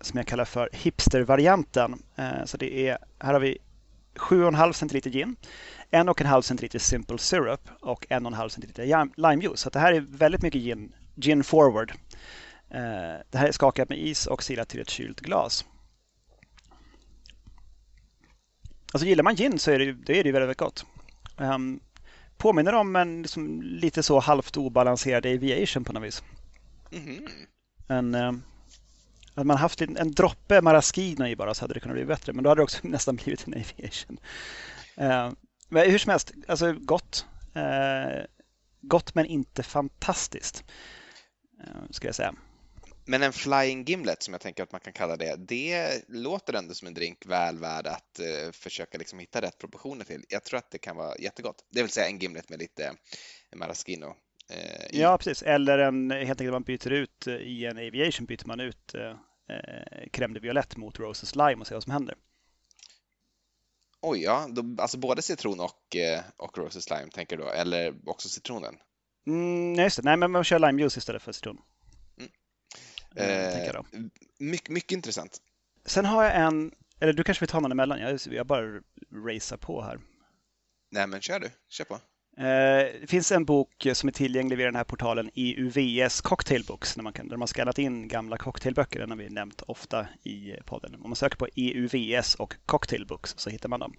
som 0.00 0.16
jag 0.16 0.26
kallar 0.26 0.44
för 0.44 0.68
hipstervarianten. 0.72 2.02
Uh, 2.18 2.44
så 2.44 2.56
det 2.56 2.88
är, 2.88 2.98
här 3.18 3.32
har 3.32 3.40
vi 3.40 3.58
7,5 4.16 4.72
centiliter 4.72 5.10
gin, 5.10 5.36
1,5 5.90 6.40
centiliter 6.40 6.78
simple 6.78 7.18
syrup 7.18 7.68
och 7.80 8.06
1,5 8.10 8.48
centiliter 8.48 9.08
limejuice. 9.16 9.60
Så 9.60 9.70
det 9.70 9.78
här 9.78 9.92
är 9.92 10.00
väldigt 10.00 10.42
mycket 10.42 10.60
gin, 10.60 10.94
gin 11.14 11.44
forward. 11.44 11.92
Eh, 12.70 13.20
det 13.30 13.38
här 13.38 13.48
är 13.48 13.52
skakat 13.52 13.88
med 13.88 13.98
is 13.98 14.26
och 14.26 14.42
silat 14.42 14.68
till 14.68 14.80
ett 14.80 14.90
kylt 14.90 15.20
glas. 15.20 15.64
Alltså 18.92 19.06
gillar 19.06 19.24
man 19.24 19.34
gin 19.34 19.58
så 19.58 19.70
är 19.70 19.78
det, 19.78 19.92
det 19.92 20.20
är 20.20 20.24
det 20.24 20.32
väldigt 20.32 20.58
gott. 20.58 20.86
Um, 21.36 21.80
påminner 22.36 22.72
om 22.72 22.96
en 22.96 23.22
liksom, 23.22 23.62
lite 23.62 24.02
så 24.02 24.20
halvt 24.20 24.56
obalanserad 24.56 25.26
aviation 25.26 25.84
på 25.84 25.92
något 25.92 26.02
vis. 26.02 26.22
Mm 26.92 27.04
-hmm. 27.06 27.28
en, 27.88 28.14
uh, 28.14 28.32
hade 29.36 29.46
man 29.46 29.56
haft 29.56 29.82
en, 29.82 29.96
en 29.96 30.12
droppe 30.12 30.62
maraschino 30.62 31.26
i 31.26 31.36
bara 31.36 31.54
så 31.54 31.60
hade 31.64 31.74
det 31.74 31.80
kunnat 31.80 31.96
bli 31.96 32.04
bättre. 32.04 32.32
Men 32.32 32.44
då 32.44 32.50
hade 32.50 32.58
det 32.58 32.64
också 32.64 32.78
nästan 32.88 33.16
blivit 33.16 33.46
en 33.46 33.54
aviation. 33.54 34.18
Eh, 34.96 35.32
men 35.68 35.90
hur 35.90 35.98
som 35.98 36.10
helst, 36.10 36.32
alltså 36.48 36.72
gott. 36.72 37.26
Eh, 37.54 38.24
gott 38.80 39.14
men 39.14 39.26
inte 39.26 39.62
fantastiskt. 39.62 40.64
eh, 41.64 41.90
ska 41.90 42.08
jag 42.08 42.14
säga. 42.14 42.34
Men 43.08 43.22
en 43.22 43.32
flying 43.32 43.84
gimlet 43.84 44.22
som 44.22 44.34
jag 44.34 44.40
tänker 44.40 44.62
att 44.62 44.72
man 44.72 44.80
kan 44.80 44.92
kalla 44.92 45.16
det, 45.16 45.36
det 45.36 46.02
låter 46.08 46.52
ändå 46.52 46.74
som 46.74 46.88
en 46.88 46.94
drink 46.94 47.26
väl 47.26 47.58
värd 47.58 47.86
att 47.86 48.20
eh, 48.20 48.52
försöka 48.52 48.98
liksom 48.98 49.18
hitta 49.18 49.42
rätt 49.42 49.58
proportioner 49.58 50.04
till. 50.04 50.24
Jag 50.28 50.44
tror 50.44 50.58
att 50.58 50.70
det 50.70 50.78
kan 50.78 50.96
vara 50.96 51.18
jättegott. 51.18 51.64
Det 51.70 51.82
vill 51.82 51.90
säga 51.90 52.06
en 52.08 52.18
gimlet 52.18 52.48
med 52.48 52.58
lite 52.58 52.92
maraschino 53.56 54.14
Eh, 54.48 55.00
ja, 55.00 55.18
precis. 55.18 55.42
Eller 55.42 55.78
en, 55.78 56.10
helt 56.10 56.40
enkelt 56.40 56.52
man 56.52 56.62
byter 56.62 56.90
ut 56.90 57.26
eh, 57.26 57.34
i 57.34 57.66
en 57.66 57.78
aviation 57.78 58.26
byter 58.26 58.46
man 58.46 58.60
ut 58.60 58.94
eh, 58.94 59.10
eh, 59.48 60.08
crème 60.12 60.34
de 60.34 60.40
violette 60.40 60.78
mot 60.80 60.98
roses 60.98 61.36
lime 61.36 61.56
och 61.60 61.66
ser 61.66 61.74
vad 61.74 61.82
som 61.82 61.92
händer. 61.92 62.14
Oj, 64.00 64.22
ja. 64.22 64.46
Då, 64.50 64.82
alltså 64.82 64.98
både 64.98 65.22
citron 65.22 65.60
och, 65.60 65.96
och 66.36 66.58
roses 66.58 66.90
lime 66.90 67.10
tänker 67.10 67.36
du 67.36 67.42
då, 67.42 67.50
eller 67.50 67.94
också 68.06 68.28
citronen? 68.28 68.76
Mm, 69.26 69.74
just 69.74 69.96
det. 69.96 70.02
Nej, 70.02 70.16
men 70.16 70.30
man 70.30 70.44
kör 70.44 70.58
lime 70.58 70.82
juice 70.82 70.96
istället 70.96 71.22
för 71.22 71.32
citron. 71.32 71.58
Mm. 72.18 72.30
Eh, 73.14 73.82
mycket, 74.38 74.68
mycket 74.68 74.92
intressant. 74.92 75.40
Sen 75.84 76.04
har 76.04 76.24
jag 76.24 76.36
en, 76.36 76.74
eller 77.00 77.12
du 77.12 77.24
kanske 77.24 77.42
vill 77.42 77.48
ta 77.48 77.60
någon 77.60 77.72
emellan? 77.72 78.00
Jag, 78.00 78.20
jag 78.30 78.46
bara 78.46 78.80
racear 79.12 79.56
på 79.56 79.82
här. 79.82 80.00
Nej, 80.90 81.06
men 81.06 81.20
kör 81.20 81.40
du. 81.40 81.50
Kör 81.68 81.84
på. 81.84 82.00
Eh, 82.38 82.86
det 83.00 83.06
finns 83.06 83.32
en 83.32 83.44
bok 83.44 83.86
som 83.92 84.08
är 84.08 84.12
tillgänglig 84.12 84.56
via 84.56 84.66
den 84.66 84.76
här 84.76 84.84
portalen 84.84 85.30
EUVS 85.34 86.20
Cocktailbooks 86.20 86.94
där 86.94 87.02
man, 87.02 87.12
kan, 87.12 87.28
där 87.28 87.36
man 87.36 87.48
skannat 87.48 87.78
in 87.78 88.08
gamla 88.08 88.38
cocktailböcker. 88.38 89.00
Den 89.00 89.10
har 89.10 89.16
vi 89.16 89.28
nämnt 89.28 89.62
ofta 89.62 90.06
i 90.22 90.52
podden. 90.64 90.94
Om 90.94 91.10
man 91.10 91.16
söker 91.16 91.36
på 91.36 91.48
EUVS 91.54 92.34
och 92.34 92.54
Cocktailbooks 92.66 93.34
så 93.36 93.50
hittar 93.50 93.68
man 93.68 93.80
dem. 93.80 93.94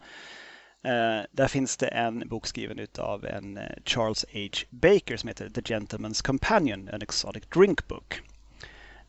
Eh, 0.83 1.25
där 1.31 1.47
finns 1.47 1.77
det 1.77 1.87
en 1.87 2.27
bok 2.27 2.47
skriven 2.47 2.87
av 2.97 3.25
en 3.25 3.57
eh, 3.57 3.63
Charles 3.85 4.25
H. 4.33 4.39
Baker 4.69 5.17
som 5.17 5.27
heter 5.27 5.49
The 5.49 5.61
Gentleman's 5.61 6.25
Companion, 6.25 6.89
an 6.93 7.01
Exotic 7.01 7.43
Drink 7.53 7.87
Book. 7.87 8.21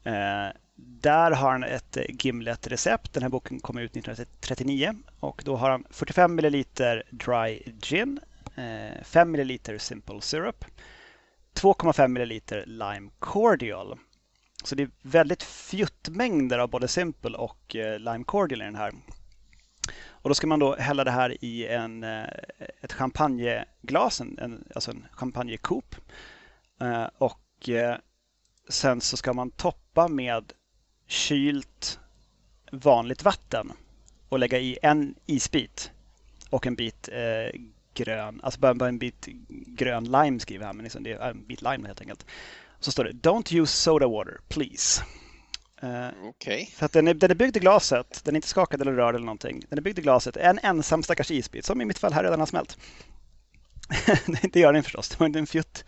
Eh, 0.05 0.49
där 0.77 1.31
har 1.31 1.53
han 1.53 1.65
ett 1.65 1.97
eh, 1.97 2.05
Gimlet-recept. 2.09 3.13
Den 3.13 3.23
här 3.23 3.31
boken 3.31 3.61
kom 3.61 3.79
ut 3.79 3.91
1939 3.91 4.95
och 5.21 5.43
då 5.45 5.57
har 5.57 5.71
han 5.71 5.85
45 5.91 6.39
ml 6.39 6.65
dry 7.11 7.63
gin, 7.83 8.21
Eh, 8.59 9.03
5 9.03 9.31
ml 9.35 9.79
Simple 9.79 10.21
Syrup, 10.21 10.65
2,5 11.55 12.09
ml 12.09 12.41
Lime 12.67 13.11
Cordial, 13.19 13.99
Så 14.65 14.75
det 14.75 14.83
är 14.83 14.91
väldigt 15.03 15.43
fjuttmängder 15.43 16.59
av 16.59 16.71
både 16.71 16.89
Simple 16.89 17.37
och 17.37 17.77
eh, 17.77 17.99
Lime 17.99 18.25
Cordial 18.25 18.63
i 18.63 18.65
den 18.65 18.75
här. 18.75 18.93
Och 20.07 20.31
då 20.31 20.35
ska 20.35 20.47
man 20.47 20.59
då 20.59 20.77
hälla 20.77 21.05
det 21.05 21.11
här 21.11 21.45
i 21.45 21.67
en, 21.67 22.05
eh, 22.05 22.29
ett 22.81 22.93
champagneglas, 22.93 24.21
en, 24.21 24.65
alltså 24.75 24.91
en 24.91 25.07
champagnekop. 25.13 25.95
Och 27.19 27.69
sen 28.69 29.01
så 29.01 29.17
ska 29.17 29.33
man 29.33 29.51
toppa 29.51 30.09
med 30.09 30.53
kylt 31.07 32.01
vanligt 32.73 33.25
vatten 33.25 33.73
och 34.29 34.39
lägga 34.39 34.59
i 34.59 34.79
en 34.83 35.15
isbit 35.27 35.93
och 36.51 36.67
en 36.67 36.75
bit 36.75 37.09
eh, 37.13 37.61
grön, 37.99 38.41
alltså 38.43 38.61
bara 38.61 38.89
en 38.89 38.99
bit 38.99 39.29
grön 39.67 40.05
lime 40.05 40.41
skriver 40.41 40.67
han, 40.67 40.77
men 40.77 40.85
liksom 40.85 41.03
det 41.03 41.13
är 41.13 41.31
en 41.31 41.47
bit 41.47 41.63
lime 41.63 41.87
helt 41.87 42.01
enkelt. 42.01 42.27
Så 42.81 42.93
står 42.93 43.05
det 43.05 43.13
Don't 43.13 43.61
use 43.61 43.77
soda 43.77 44.09
water, 44.09 44.41
please. 44.49 45.05
Uh, 45.83 46.09
Okej. 46.23 46.71
Okay. 46.77 46.89
den 46.93 47.09
är, 47.09 47.15
den 47.15 47.31
är 47.31 47.35
byggd 47.35 47.57
i 47.57 47.61
glaset, 47.61 48.21
den 48.25 48.35
är 48.35 48.37
inte 48.37 48.49
skakad 48.49 48.81
eller 48.81 48.93
rörd 48.93 49.15
eller 49.15 49.27
någonting. 49.27 49.65
Den 49.69 49.79
är 49.79 49.83
byggd 49.83 49.99
i 49.99 50.03
glaset, 50.03 50.37
en 50.37 50.59
ensam 50.63 51.03
stackars 51.03 51.31
isbit 51.31 51.65
som 51.65 51.81
i 51.81 51.85
mitt 51.85 51.99
fall 51.99 52.13
här 52.13 52.23
redan 52.23 52.39
har 52.39 52.47
smält. 52.47 52.79
det 54.53 54.61
gör 54.61 54.73
den 54.73 54.83
förstås, 54.83 55.09
det 55.09 55.21
var 55.21 55.27
inte 55.27 55.39
en 55.39 55.47
fjutt 55.47 55.85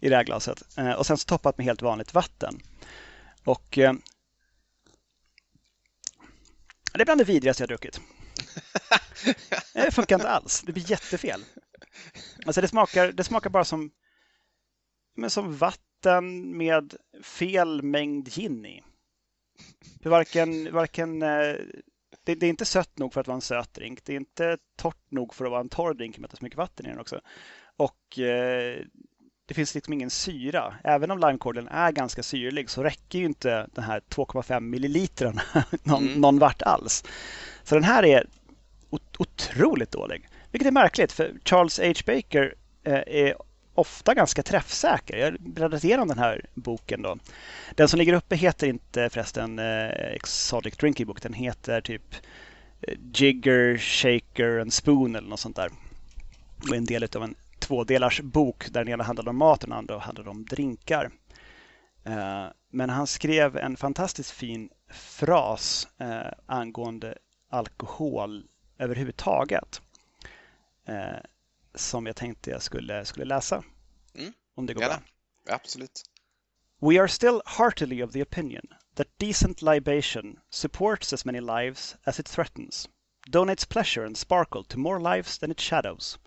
i 0.00 0.08
det 0.08 0.16
här 0.16 0.24
glaset. 0.24 0.62
Uh, 0.78 0.92
och 0.92 1.06
sen 1.06 1.18
så 1.18 1.26
toppat 1.26 1.58
med 1.58 1.66
helt 1.66 1.82
vanligt 1.82 2.14
vatten. 2.14 2.60
Och 3.44 3.78
uh, 3.78 3.92
det 6.94 7.00
är 7.00 7.04
bland 7.04 7.20
det 7.20 7.24
vidrigaste 7.24 7.62
jag 7.62 7.68
druckit. 7.68 8.00
det 9.72 9.90
funkar 9.90 10.16
inte 10.16 10.28
alls. 10.28 10.62
Det 10.66 10.72
blir 10.72 10.90
jättefel. 10.90 11.44
Alltså 12.46 12.60
det 12.60 12.68
smakar, 12.68 13.12
det 13.12 13.24
smakar 13.24 13.50
bara 13.50 13.64
som, 13.64 13.90
men 15.16 15.30
som 15.30 15.56
vatten 15.56 16.56
med 16.56 16.94
fel 17.22 17.82
mängd 17.82 18.28
gin 18.28 18.66
i. 18.66 18.82
För 20.02 20.10
varken, 20.10 20.72
varken, 20.72 21.22
eh, 21.22 21.54
det, 22.24 22.34
det, 22.34 22.46
är 22.46 22.50
inte 22.50 22.64
sött 22.64 22.98
nog 22.98 23.12
för 23.12 23.20
att 23.20 23.26
vara 23.26 23.34
en 23.34 23.40
söt 23.40 23.74
drink. 23.74 24.04
Det 24.04 24.12
är 24.12 24.16
inte 24.16 24.58
torrt 24.76 25.10
nog 25.10 25.34
för 25.34 25.44
att 25.44 25.50
vara 25.50 25.60
en 25.60 25.68
torr 25.68 25.94
drink 25.94 26.18
med 26.18 26.30
så 26.30 26.44
mycket 26.44 26.58
vatten 26.58 26.86
i 26.86 26.88
den 26.88 27.00
också. 27.00 27.20
Och 27.76 28.18
eh, 28.18 28.80
det 29.46 29.54
finns 29.54 29.74
liksom 29.74 29.92
ingen 29.92 30.10
syra. 30.10 30.74
Även 30.84 31.10
om 31.10 31.18
limecordialen 31.18 31.72
är 31.72 31.92
ganska 31.92 32.22
syrlig 32.22 32.70
så 32.70 32.82
räcker 32.82 33.18
ju 33.18 33.24
inte 33.24 33.68
den 33.72 33.84
här 33.84 34.00
2,5 34.00 34.60
millilitern 34.60 35.40
någon, 35.82 36.08
mm. 36.08 36.20
någon 36.20 36.38
vart 36.38 36.62
alls. 36.62 37.04
Så 37.62 37.74
den 37.74 37.84
här 37.84 38.04
är 38.04 38.26
otroligt 38.90 39.90
dålig. 39.90 40.28
Vilket 40.50 40.66
är 40.66 40.72
märkligt 40.72 41.12
för 41.12 41.34
Charles 41.44 41.78
H. 41.78 41.92
Baker 42.06 42.54
eh, 42.84 43.02
är 43.06 43.36
ofta 43.74 44.14
ganska 44.14 44.42
träffsäker. 44.42 45.16
Jag 45.16 45.30
har 45.30 45.38
bläddrat 45.38 45.84
igenom 45.84 46.08
den 46.08 46.18
här 46.18 46.46
boken. 46.54 47.02
Då. 47.02 47.18
Den 47.74 47.88
som 47.88 47.98
ligger 47.98 48.12
uppe 48.12 48.36
heter 48.36 48.66
inte 48.66 49.10
förresten 49.10 49.58
eh, 49.58 49.88
Exotic 49.88 50.76
Drinking 50.76 51.06
Book. 51.06 51.22
Den 51.22 51.32
heter 51.32 51.80
typ 51.80 52.14
eh, 52.80 52.94
Jigger, 53.14 53.78
Shaker 53.78 54.58
and 54.58 54.72
Spoon 54.72 55.16
eller 55.16 55.28
något 55.28 55.40
sånt 55.40 55.56
där. 55.56 55.70
Och 56.62 56.72
är 56.72 56.76
en 56.76 56.84
del 56.84 57.08
av 57.16 57.22
en 57.22 57.34
tvådelars 57.58 58.20
bok 58.20 58.66
där 58.70 58.84
den 58.84 58.92
ena 58.92 59.04
handlade 59.04 59.30
om 59.30 59.36
mat 59.36 59.62
och 59.62 59.68
den 59.68 59.78
andra 59.78 59.98
handlade 59.98 60.30
om 60.30 60.44
drinkar. 60.44 61.10
Men 62.70 62.90
han 62.90 63.06
skrev 63.06 63.56
en 63.56 63.76
fantastiskt 63.76 64.30
fin 64.30 64.70
fras 64.90 65.88
angående 66.46 67.14
alkohol 67.50 68.44
överhuvudtaget. 68.78 69.80
Eh, 70.86 71.18
som 71.74 72.06
jag 72.06 72.16
tänkte 72.16 72.50
jag 72.50 72.62
skulle, 72.62 73.04
skulle 73.04 73.24
läsa. 73.24 73.64
Mm. 74.14 74.32
Om 74.54 74.66
det 74.66 74.74
går 74.74 74.82
Gärna. 74.82 75.02
bra. 75.44 75.54
Absolut. 75.54 76.02
We 76.80 77.00
are 77.00 77.08
still 77.08 77.40
heartily 77.46 78.02
of 78.02 78.12
the 78.12 78.22
opinion 78.22 78.66
that 78.94 79.18
decent 79.18 79.62
libation 79.62 80.38
supports 80.50 81.12
as 81.12 81.24
many 81.24 81.40
lives 81.40 81.96
as 82.04 82.20
it 82.20 82.28
threatens, 82.28 82.88
donates 83.30 83.68
pleasure 83.68 84.06
and 84.06 84.16
sparkle 84.16 84.64
to 84.64 84.78
more 84.78 85.16
lives 85.16 85.38
than 85.38 85.50
it 85.50 85.60
shadows, 85.60 86.18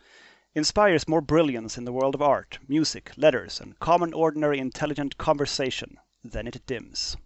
inspires 0.55 1.07
more 1.07 1.21
brilliance 1.21 1.77
in 1.77 1.85
the 1.85 1.91
world 1.91 2.15
of 2.15 2.21
art, 2.21 2.59
music, 2.67 3.09
letters 3.15 3.61
and 3.61 3.79
common 3.79 4.13
ordinary 4.13 4.57
intelligent 4.59 5.17
conversation 5.17 5.99
than 6.31 6.47
it 6.47 6.65
dims. 6.65 7.17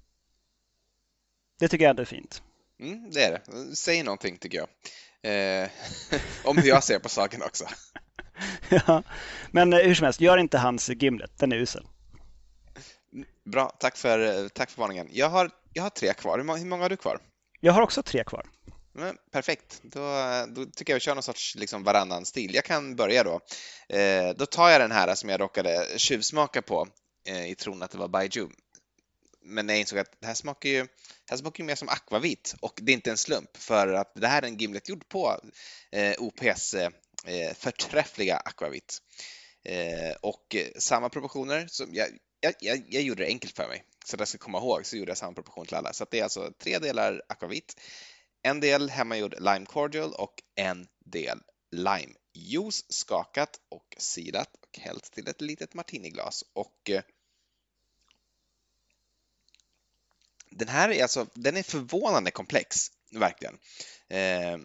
Det 1.60 1.68
tycker 1.68 1.86
jag 1.86 1.90
ändå 1.90 2.02
är 2.02 2.06
fint. 2.06 2.44
Mm, 2.80 3.12
det 3.12 3.24
är 3.24 3.32
det. 3.32 3.76
Säg 3.76 4.04
någonting 4.04 4.38
tycker 4.38 4.58
jag. 4.58 4.68
Eh, 5.24 5.70
om 6.44 6.58
hur 6.58 6.68
jag 6.70 6.84
ser 6.84 7.00
på 7.00 7.10
saken 7.10 7.42
också. 7.42 7.66
ja, 8.70 9.04
men 9.52 9.74
eh, 9.74 9.80
hur 9.80 9.96
som 9.96 10.04
helst, 10.04 10.22
gör 10.22 10.38
inte 10.38 10.58
hans 10.58 10.90
Gimlet, 10.90 11.40
den 11.40 11.52
är 11.52 11.56
usel. 11.58 11.88
Bra, 13.46 13.70
tack 13.80 13.98
för, 13.98 14.50
tack 14.50 14.70
för 14.70 14.82
varningen. 14.82 15.08
Jag 15.12 15.30
har, 15.30 15.52
jag 15.74 15.84
har 15.84 15.90
tre 15.90 16.14
kvar. 16.14 16.38
Hur 16.38 16.46
många, 16.46 16.60
hur 16.60 16.66
många 16.66 16.84
har 16.84 16.90
du 16.90 16.98
kvar? 16.98 17.20
Jag 17.60 17.74
har 17.74 17.82
också 17.82 18.04
tre 18.04 18.24
kvar. 18.24 18.46
Men, 18.96 19.18
perfekt, 19.32 19.80
då, 19.84 20.02
då 20.48 20.66
tycker 20.66 20.94
jag 20.94 20.96
vi 20.96 21.00
kör 21.00 21.16
någon 21.16 21.24
sorts 21.24 21.56
liksom 21.56 21.84
varannan 21.84 22.26
stil. 22.26 22.56
Jag 22.56 22.66
kan 22.66 22.96
börja 22.96 23.24
då. 23.24 23.40
Eh, 23.90 24.30
då 24.36 24.46
tar 24.46 24.70
jag 24.70 24.82
den 24.82 24.92
här 24.92 25.16
som 25.16 25.30
jag 25.30 25.42
råkade 25.42 25.88
tjuvsmaka 25.98 26.62
på 26.62 26.88
eh, 27.28 27.52
i 27.52 27.56
tron 27.56 27.84
att 27.84 27.92
det 27.92 27.98
var 27.98 28.08
Baiju 28.08 28.48
men 29.44 29.70
jag 29.70 29.80
insåg 29.80 30.00
att 30.00 30.22
det 30.22 30.28
här 30.28 30.34
smakar 30.34 30.70
ju, 30.70 30.82
det 30.82 31.30
här 31.30 31.38
smakar 31.38 31.64
ju 31.64 31.68
mer 31.68 31.76
som 31.76 31.89
akvavit 31.89 32.56
och 32.62 32.80
det 32.82 32.91
är 32.91 32.94
inte 32.94 33.12
en 33.12 33.18
slump 33.18 33.58
för 33.58 33.88
att 33.88 34.12
det 34.16 34.28
här 34.28 34.41
är 34.41 34.48
en 34.48 34.58
Gimlet 34.58 34.89
gjord 34.89 35.10
på 35.10 35.39
eh, 35.91 36.14
OPs 36.18 36.74
eh, 36.74 37.54
förträffliga 37.54 38.38
akvavit. 38.38 38.98
Eh, 39.66 40.16
och 40.22 40.56
samma 40.78 41.10
proportioner, 41.10 41.68
som 41.68 41.94
jag, 41.94 42.08
jag, 42.39 42.54
jag, 42.60 42.84
jag, 42.89 43.04
gjorde 43.04 43.24
det 43.24 43.28
enkelt 43.28 43.56
för 43.56 43.68
mig 43.68 43.84
så 44.06 44.16
att 44.16 44.20
jag 44.20 44.28
ska 44.28 44.38
komma 44.38 44.58
ihåg 44.58 44.86
så 44.86 44.98
gjorde 44.98 45.12
jag 45.12 45.18
samma 45.18 45.34
proportion 45.34 45.66
till 45.66 45.76
alla. 45.76 45.94
Så 45.94 46.06
det 46.12 46.20
är 46.20 46.24
alltså 46.24 46.54
tre 46.60 46.80
delar 46.80 47.22
akvavit, 47.30 47.82
en 48.41 48.60
del 48.60 48.89
hemmagjord 48.89 49.36
lime 49.39 49.66
cordial 49.66 50.14
och 50.14 50.34
en 50.56 50.88
del 51.06 51.39
lime 51.72 52.14
juice 52.34 52.86
skakat 52.89 53.60
och 53.70 53.96
silat 53.98 54.50
och 54.62 54.80
hällt 54.80 55.12
till 55.12 55.28
ett 55.28 55.41
litet 55.41 55.74
martiniglas. 55.74 56.44
Och 56.54 56.89
eh, 56.89 57.02
den 60.56 60.68
här 60.68 60.89
är 60.89 61.01
alltså, 61.01 61.28
den 61.34 61.58
är 61.58 61.64
förvånande 61.64 62.32
komplex, 62.32 62.91
verkligen. 63.12 63.58
Eh, 64.10 64.58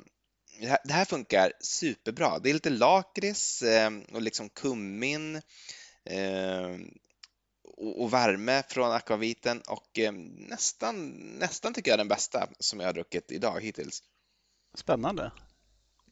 det 0.84 0.92
här 0.92 1.04
funkar 1.04 1.52
superbra. 1.60 2.38
Det 2.38 2.50
är 2.50 2.54
lite 2.54 2.70
lakrits 2.70 3.62
eh, 3.62 3.90
och 4.12 4.22
liksom 4.22 4.48
kummin 4.48 5.36
eh, 6.04 6.76
och 7.76 8.12
värme 8.12 8.62
från 8.68 8.92
akvaviten 8.92 9.60
och 9.60 9.98
nästan, 10.48 11.08
nästan 11.38 11.74
tycker 11.74 11.90
jag 11.90 11.98
den 11.98 12.08
bästa 12.08 12.48
som 12.58 12.80
jag 12.80 12.88
har 12.88 12.92
druckit 12.92 13.32
idag 13.32 13.60
hittills. 13.60 14.02
Spännande. 14.74 15.32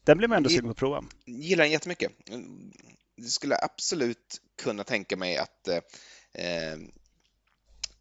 Den 0.04 0.18
blir 0.18 0.28
man 0.28 0.36
ändå 0.36 0.48
sugen 0.48 0.64
på 0.64 0.70
att 0.70 0.76
prova. 0.76 1.04
Gillar 1.24 1.64
den 1.64 1.72
jättemycket. 1.72 2.12
Jag 3.14 3.30
skulle 3.30 3.56
absolut 3.62 4.40
kunna 4.62 4.84
tänka 4.84 5.16
mig 5.16 5.36
att 5.36 5.68
eh, 5.68 6.76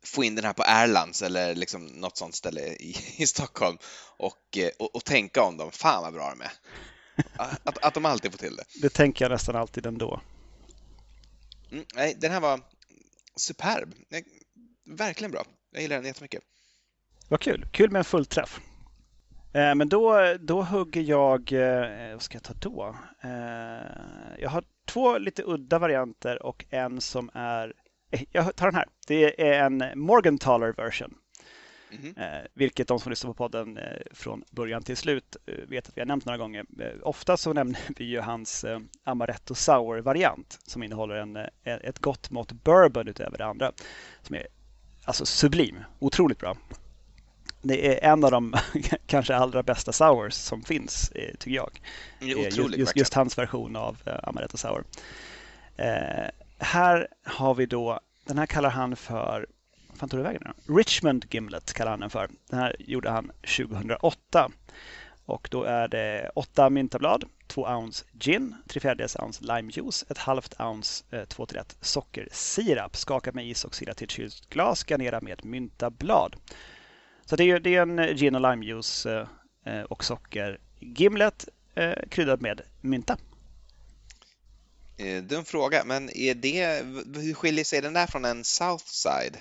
få 0.06 0.24
in 0.24 0.36
den 0.36 0.46
här 0.46 0.54
på 0.54 0.64
Erlands 0.64 1.22
eller 1.22 1.56
liksom 1.56 1.86
något 1.86 2.18
sånt 2.18 2.36
ställe 2.36 2.62
i, 2.62 2.96
i 3.18 3.28
Stockholm 3.28 3.78
och, 4.18 4.58
eh, 4.58 4.70
och, 4.80 4.96
och, 4.96 5.06
tänka 5.06 5.42
om 5.44 5.58
dem. 5.58 5.72
Fan 5.72 6.04
vad 6.04 6.14
bra 6.14 6.30
de 6.30 6.42
är. 6.42 6.52
Att, 7.64 7.78
att 7.86 7.94
de 7.94 8.06
alltid 8.06 8.32
får 8.32 8.38
till 8.38 8.56
det. 8.56 8.64
Det 8.82 8.90
tänker 8.90 9.26
jag 9.26 9.32
nästan 9.32 9.56
alltid 9.56 9.86
ändå. 9.86 10.22
Mm, 11.72 11.86
nej, 11.96 12.18
den 12.20 12.32
här 12.32 12.40
var 12.40 12.62
superb. 13.36 13.94
Verkligen 14.86 15.32
bra. 15.32 15.44
Jag 15.72 15.82
gillar 15.82 15.96
den 15.96 16.06
jättemycket. 16.06 16.44
Vad 17.30 17.40
kul. 17.40 17.68
Kul 17.72 17.92
med 17.92 18.00
en 18.00 18.06
fullträff. 18.06 18.60
Eh, 19.54 19.76
men 19.76 19.90
då, 19.90 20.36
då 20.40 20.62
hugger 20.62 21.02
jag, 21.02 21.52
eh, 21.52 22.12
vad 22.12 22.22
ska 22.22 22.36
jag 22.36 22.44
ta 22.44 22.54
då? 22.54 22.96
Jag 24.40 24.50
har 24.50 24.64
två 24.86 25.18
lite 25.18 25.44
udda 25.46 25.80
varianter 25.80 26.44
och 26.44 26.66
en 26.70 27.02
som 27.02 27.30
är 27.34 27.74
jag 28.32 28.56
tar 28.56 28.66
den 28.66 28.76
här. 28.76 28.86
Det 29.08 29.52
är 29.52 29.64
en 29.64 29.84
Morgenthaler 29.96 30.74
version. 30.74 31.14
Mm 31.92 32.14
-hmm. 32.14 32.48
vilket 32.54 32.88
de 32.88 33.00
som 33.00 33.10
lyssnar 33.10 33.32
på 33.32 33.34
podden 33.34 33.78
eh, 33.78 33.84
från 34.12 34.44
början 34.52 34.84
till 34.84 34.98
slut 34.98 35.36
eh, 35.46 35.56
vet 35.68 35.88
att 35.88 35.98
vi 35.98 36.02
har 36.02 36.06
nämnt 36.06 36.26
några 36.26 36.38
gånger. 36.38 36.66
ofta 37.04 37.38
så 37.38 37.54
nämner 37.54 37.80
vi 37.98 38.06
ju 38.06 38.20
hans 38.20 38.66
Amaretto 39.04 39.56
Sour-variant 39.56 40.60
som 40.64 40.84
innehåller 40.84 41.16
en, 41.16 41.38
ett 41.64 42.00
gott 42.00 42.32
mått 42.32 42.52
bourbon 42.52 43.08
utöver 43.08 43.38
det 43.38 43.46
andra. 43.46 43.72
Som 44.22 44.36
är 44.36 44.48
alltså 45.06 45.26
sublim, 45.26 45.84
otroligt 46.00 46.40
bra. 46.40 46.58
Det 47.62 47.88
är 47.88 48.12
en 48.12 48.24
av 48.24 48.32
de 48.32 48.56
kanske 49.08 49.36
allra 49.36 49.64
bästa 49.64 49.92
sours 49.92 50.34
som 50.34 50.64
finns, 50.64 51.12
tycker 51.40 51.56
jag. 51.56 51.82
Otroligt, 52.22 52.80
just, 52.80 52.96
just, 52.96 53.14
hans 53.14 53.38
version 53.38 53.76
av 53.76 53.98
Amaretto 54.24 54.58
Sour 54.58 54.84
här 56.58 57.08
har 57.24 57.56
vi 57.56 57.66
då 57.66 58.00
den 58.26 58.38
här 58.38 58.46
kallar 58.46 58.70
han 58.70 58.96
för 58.96 59.46
fan 59.96 60.10
tog 60.10 60.20
det 60.20 60.24
vägen 60.24 60.42
nu? 60.46 60.76
Richmond 60.78 61.26
Gimlet 61.30 61.74
kallar 61.74 61.92
han 61.92 62.00
den 62.00 62.10
för. 62.10 62.30
Den 62.50 62.60
här 62.60 62.76
gjorde 62.80 63.10
han 63.10 63.32
2008. 63.58 64.52
Och 65.26 65.48
då 65.52 65.64
är 65.64 65.88
det 65.88 66.32
åtta 66.36 66.70
myntablad, 66.70 67.24
2 67.48 67.68
ounce 67.68 68.06
gin, 68.20 68.56
3 68.68 68.80
fjärdedels 68.80 69.16
ounce 69.16 69.44
limejuice, 69.44 70.06
ett 70.10 70.18
halvt 70.18 70.62
ounce 70.62 71.04
eh, 71.12 71.26
2 71.26 71.46
till 71.46 71.58
1 71.58 71.78
sockersirap, 71.82 72.96
Skaka 72.96 73.32
med 73.32 73.48
is 73.48 73.66
och 73.66 73.76
sila 73.76 73.94
till 73.94 74.06
ett 74.06 74.12
kylt 74.12 74.50
glas, 74.50 74.84
garnera 74.84 75.22
med 75.22 75.46
myntablad. 75.46 76.36
Så 77.26 77.36
det 77.36 77.44
är, 77.44 77.60
det 77.60 77.76
är 77.76 77.82
en 77.82 78.00
eh, 78.00 78.16
gin 78.16 78.36
och 78.36 78.42
limejuice 78.42 79.06
eh, 79.06 79.28
eh, 79.66 79.82
och 79.82 80.04
socker 80.04 80.60
gimlet 80.80 81.48
eh, 81.76 81.94
kryddad 82.10 82.42
med 82.42 82.62
mynta. 82.82 83.18
Eh, 84.98 85.24
dum 85.24 85.46
fråga, 85.46 85.84
men 85.84 86.18
är 86.18 86.34
det, 86.34 86.86
hur 87.22 87.34
skiljer 87.34 87.66
sig 87.66 87.82
den 87.82 87.94
där 87.94 88.08
från 88.08 88.26
en 88.26 88.44
Southside? 88.44 89.38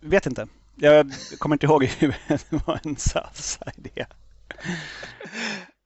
Vet 0.00 0.26
inte. 0.26 0.48
Jag 0.76 1.12
kommer 1.38 1.54
inte 1.54 1.66
ihåg 1.66 1.90
vad 2.66 2.86
en 2.86 2.96
Southside 2.96 3.88
är. 3.94 4.06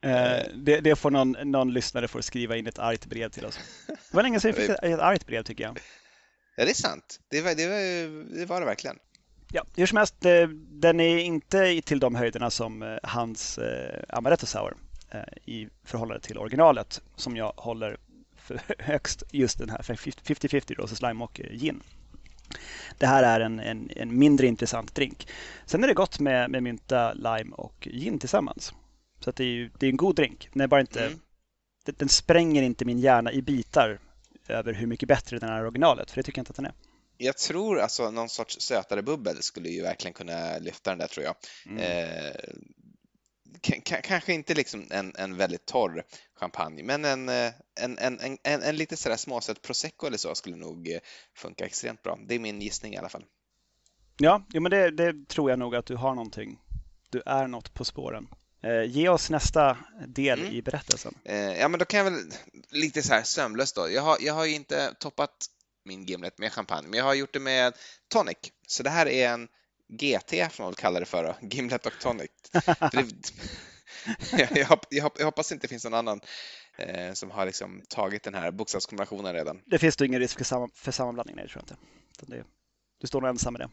Eh, 0.02 0.46
det, 0.54 0.80
det, 0.80 0.96
får 0.96 1.10
någon, 1.10 1.36
någon 1.44 1.72
lyssnare 1.72 2.08
får 2.08 2.20
skriva 2.20 2.56
in 2.56 2.66
ett 2.66 2.78
argt 2.78 3.06
brev 3.06 3.28
till 3.28 3.44
oss. 3.46 3.58
Det 3.86 4.16
var 4.16 4.22
länge 4.22 4.40
sedan 4.40 4.52
vi 4.56 4.60
fick 4.60 4.70
ett 4.70 5.00
argt 5.00 5.26
brev 5.26 5.42
tycker 5.42 5.64
jag. 5.64 5.78
Ja, 6.56 6.64
det 6.64 6.70
är 6.70 6.74
sant. 6.74 7.20
Det 7.30 7.40
var 7.40 7.54
det, 7.54 7.66
var, 7.68 8.38
det, 8.38 8.46
var 8.46 8.60
det 8.60 8.66
verkligen. 8.66 8.96
Ja, 9.52 9.64
hur 9.76 9.86
som 9.86 9.98
helst, 9.98 10.24
eh, 10.24 10.48
den 10.70 11.00
är 11.00 11.18
inte 11.18 11.80
till 11.80 12.00
de 12.00 12.14
höjderna 12.14 12.50
som 12.50 12.98
hans 13.02 13.58
Amaretto 14.08 14.46
Sour 14.46 14.76
i 15.44 15.68
förhållande 15.84 16.22
till 16.22 16.38
originalet 16.38 17.02
som 17.16 17.36
jag 17.36 17.52
håller 17.56 17.96
för 18.46 18.60
högst 18.78 19.22
just 19.32 19.58
den 19.58 19.70
här 19.70 19.78
50-50 19.78 20.74
Roses 20.74 21.02
Lime 21.02 21.24
och 21.24 21.40
gin. 21.50 21.82
Det 22.98 23.06
här 23.06 23.22
är 23.22 23.40
en, 23.40 23.60
en, 23.60 23.90
en, 23.96 24.18
mindre 24.18 24.46
intressant 24.46 24.94
drink. 24.94 25.28
Sen 25.66 25.84
är 25.84 25.88
det 25.88 25.94
gott 25.94 26.20
med, 26.20 26.50
med 26.50 26.62
mynta, 26.62 27.12
lime 27.12 27.54
och 27.56 27.88
gin 27.90 28.18
tillsammans. 28.18 28.72
Så 29.20 29.30
det, 29.30 29.44
är 29.44 29.48
ju, 29.48 29.70
det 29.78 29.86
är 29.86 29.90
en 29.90 29.96
god 29.96 30.16
drink. 30.16 30.48
Den, 30.52 30.60
är 30.60 30.66
bara 30.66 30.80
inte, 30.80 31.06
mm. 31.06 31.18
den, 31.84 31.94
den 31.98 32.08
spränger 32.08 32.62
inte 32.62 32.84
min 32.84 32.98
hjärna 32.98 33.32
i 33.32 33.42
bitar 33.42 33.98
över 34.48 34.72
hur 34.72 34.86
mycket 34.86 35.08
bättre 35.08 35.38
den 35.38 35.48
är 35.48 35.66
originalet, 35.66 36.10
för 36.10 36.16
det 36.16 36.22
tycker 36.22 36.38
jag 36.38 36.42
inte 36.42 36.50
att 36.50 36.56
den 36.56 36.66
är. 36.66 36.74
Jag 37.18 37.36
tror 37.36 37.80
alltså 37.80 38.10
någon 38.10 38.28
sorts 38.28 38.60
sötare 38.60 39.02
bubbel 39.02 39.42
skulle 39.42 39.68
ju 39.68 39.82
verkligen 39.82 40.14
kunna 40.14 40.58
lyfta 40.58 40.90
den 40.90 40.98
där 40.98 41.06
tror 41.06 41.24
jag. 41.24 41.34
Mm. 41.66 41.78
Eh, 41.78 42.36
kanske 44.02 44.32
inte 44.32 44.54
liksom 44.54 44.86
en, 44.90 45.12
en 45.18 45.36
väldigt 45.36 45.66
torr 45.66 46.04
champagne, 46.34 46.82
men 46.82 47.04
en, 47.04 47.28
eh, 47.28 47.52
en, 47.80 47.98
en, 47.98 48.20
en, 48.20 48.62
en, 48.62 48.76
lite 48.76 48.96
sådär 48.96 49.16
småsöt 49.16 49.62
prosecco 49.62 50.06
eller 50.06 50.18
så 50.18 50.34
skulle 50.34 50.56
nog 50.56 50.88
eh, 50.88 50.98
funka 51.34 51.66
extremt 51.66 52.02
bra. 52.02 52.18
Det 52.26 52.34
är 52.34 52.38
min 52.38 52.60
gissning 52.60 52.94
i 52.94 52.96
alla 52.96 53.08
fall. 53.08 53.24
Ja, 54.18 54.46
ja 54.52 54.60
men 54.60 54.70
det, 54.70 54.90
det 54.90 55.28
tror 55.28 55.50
jag 55.50 55.58
nog 55.58 55.76
att 55.76 55.86
du 55.86 55.96
har 55.96 56.14
någonting. 56.14 56.58
Du 57.10 57.22
är 57.26 57.46
något 57.46 57.74
på 57.74 57.84
spåren. 57.84 58.28
Eh, 58.62 58.82
ge 58.82 59.08
oss 59.08 59.30
nästa 59.30 59.78
del 60.06 60.40
mm. 60.40 60.52
i 60.52 60.62
berättelsen. 60.62 61.14
Eh, 61.24 61.36
ja, 61.36 61.68
men 61.68 61.78
då 61.78 61.84
kan 61.84 61.98
jag 61.98 62.04
väl 62.04 62.20
lite 62.70 63.02
så 63.02 63.14
här 63.14 63.22
sömlöst 63.22 63.76
då. 63.76 63.90
Jag 63.90 64.02
har, 64.02 64.16
jag 64.20 64.34
har 64.34 64.44
ju 64.44 64.54
inte 64.54 64.94
toppat 64.94 65.46
min 65.84 66.04
gimlet 66.04 66.38
med 66.38 66.52
champagne, 66.52 66.88
men 66.88 66.98
jag 66.98 67.04
har 67.04 67.14
gjort 67.14 67.32
det 67.32 67.40
med 67.40 67.74
tonic. 68.08 68.36
Så 68.66 68.82
det 68.82 68.90
här 68.90 69.06
är 69.06 69.28
en 69.28 69.48
GT, 69.88 70.52
får 70.52 70.62
man 70.62 70.70
väl 70.70 70.74
kalla 70.74 71.00
det 71.00 71.06
för, 71.06 71.24
då. 71.24 71.36
Gimlet 71.48 71.86
och 71.86 71.92
Tonic. 72.00 72.30
jag, 74.32 74.80
jag, 74.90 75.10
jag, 75.18 75.24
hoppas 75.24 75.52
inte 75.52 75.64
det 75.66 75.68
finns 75.68 75.84
någon 75.84 75.94
annan 75.94 76.20
eh, 76.78 77.12
som 77.12 77.30
har 77.30 77.46
liksom 77.46 77.82
tagit 77.88 78.22
den 78.22 78.34
här 78.34 78.50
bokstavskombinationen 78.50 79.32
redan. 79.32 79.62
Det 79.66 79.78
finns 79.78 79.96
det 79.96 80.06
ingen 80.06 80.20
risk 80.20 80.38
för, 80.38 80.44
sam 80.44 80.70
för 80.74 80.92
sammanblandning, 80.92 81.36
nej, 81.36 81.48
tror 81.48 81.64
jag 81.66 81.76
inte. 81.76 82.36
Det, 82.36 82.44
du 83.00 83.06
står 83.06 83.20
nog 83.20 83.30
ensam 83.30 83.52
med 83.52 83.60
det. 83.60 83.70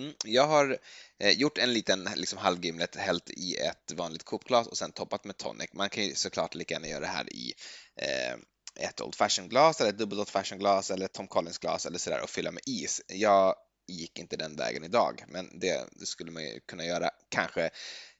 Mm, 0.00 0.14
jag 0.24 0.46
har 0.46 0.78
eh, 1.18 1.30
gjort 1.30 1.58
en 1.58 1.72
liten 1.72 2.08
liksom, 2.16 2.38
halvgimlet, 2.38 2.96
hällt 2.96 3.30
i 3.30 3.56
ett 3.56 3.92
vanligt 3.92 4.24
kopglas 4.24 4.66
och 4.66 4.78
sen 4.78 4.92
toppat 4.92 5.24
med 5.24 5.36
tonic. 5.36 5.72
Man 5.72 5.90
kan 5.90 6.04
ju 6.04 6.14
såklart 6.14 6.54
lika 6.54 6.74
gärna 6.74 6.88
göra 6.88 7.00
det 7.00 7.06
här 7.06 7.32
i 7.32 7.52
eh, 7.96 8.34
ett 8.88 9.00
Old 9.00 9.14
Fashion-glas 9.14 9.80
eller 9.80 9.90
ett 9.90 9.98
dubbelt 9.98 10.20
Old 10.20 10.28
Fashion-glas 10.28 10.90
eller 10.90 11.04
ett 11.04 11.12
Tom 11.12 11.28
Collins-glas 11.28 11.86
eller 11.86 11.98
sådär 11.98 12.22
och 12.22 12.30
fylla 12.30 12.50
med 12.50 12.62
is. 12.66 13.02
Jag 13.08 13.54
gick 13.86 14.18
inte 14.18 14.36
den 14.36 14.56
vägen 14.56 14.84
idag, 14.84 15.24
men 15.28 15.58
det, 15.58 15.88
det 15.92 16.06
skulle 16.06 16.30
man 16.30 16.42
ju 16.42 16.60
kunna 16.60 16.84
göra 16.84 17.10
kanske 17.28 17.70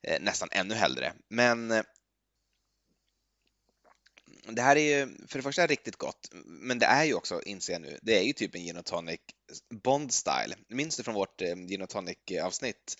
eh, 0.01 0.21
nästan 0.21 0.49
ännu 0.51 0.73
hellre. 0.75 1.13
Men 1.29 1.71
eh, 1.71 1.83
det 4.49 4.61
här 4.61 4.75
är 4.75 4.97
ju 4.97 5.27
för 5.27 5.39
det 5.39 5.43
första 5.43 5.67
riktigt 5.67 5.95
gott, 5.95 6.29
men 6.45 6.79
det 6.79 6.85
är 6.85 7.03
ju 7.03 7.13
också, 7.13 7.41
inser 7.41 7.73
jag 7.73 7.81
nu, 7.81 7.99
det 8.01 8.19
är 8.19 8.23
ju 8.23 8.33
typ 8.33 8.55
en 8.55 8.61
gin 8.61 8.77
och 8.77 8.85
tonic 8.85 9.19
Bond 9.83 10.13
style. 10.13 10.55
Minns 10.67 10.97
du 10.97 11.03
från 11.03 11.15
vårt 11.15 11.41
eh, 11.41 11.55
gin 11.55 11.81
och 11.81 11.89
tonic 11.89 12.17
eh, 12.31 12.45
avsnitt? 12.45 12.97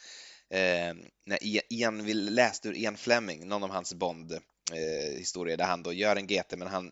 Eh, 0.50 0.94
när 1.26 1.44
e- 1.44 1.62
Ian, 1.70 2.06
vi 2.06 2.14
läste 2.14 2.70
ur 2.70 2.74
Ian 2.74 2.98
Fleming, 2.98 3.48
någon 3.48 3.64
av 3.64 3.70
hans 3.70 3.94
Bond 3.94 4.32
eh, 4.72 5.18
historier 5.18 5.58
där 5.58 5.66
han 5.66 5.84
då 5.84 5.94
gör 5.94 6.16
en 6.16 6.28
GT 6.28 6.58
men 6.58 6.68
han 6.68 6.92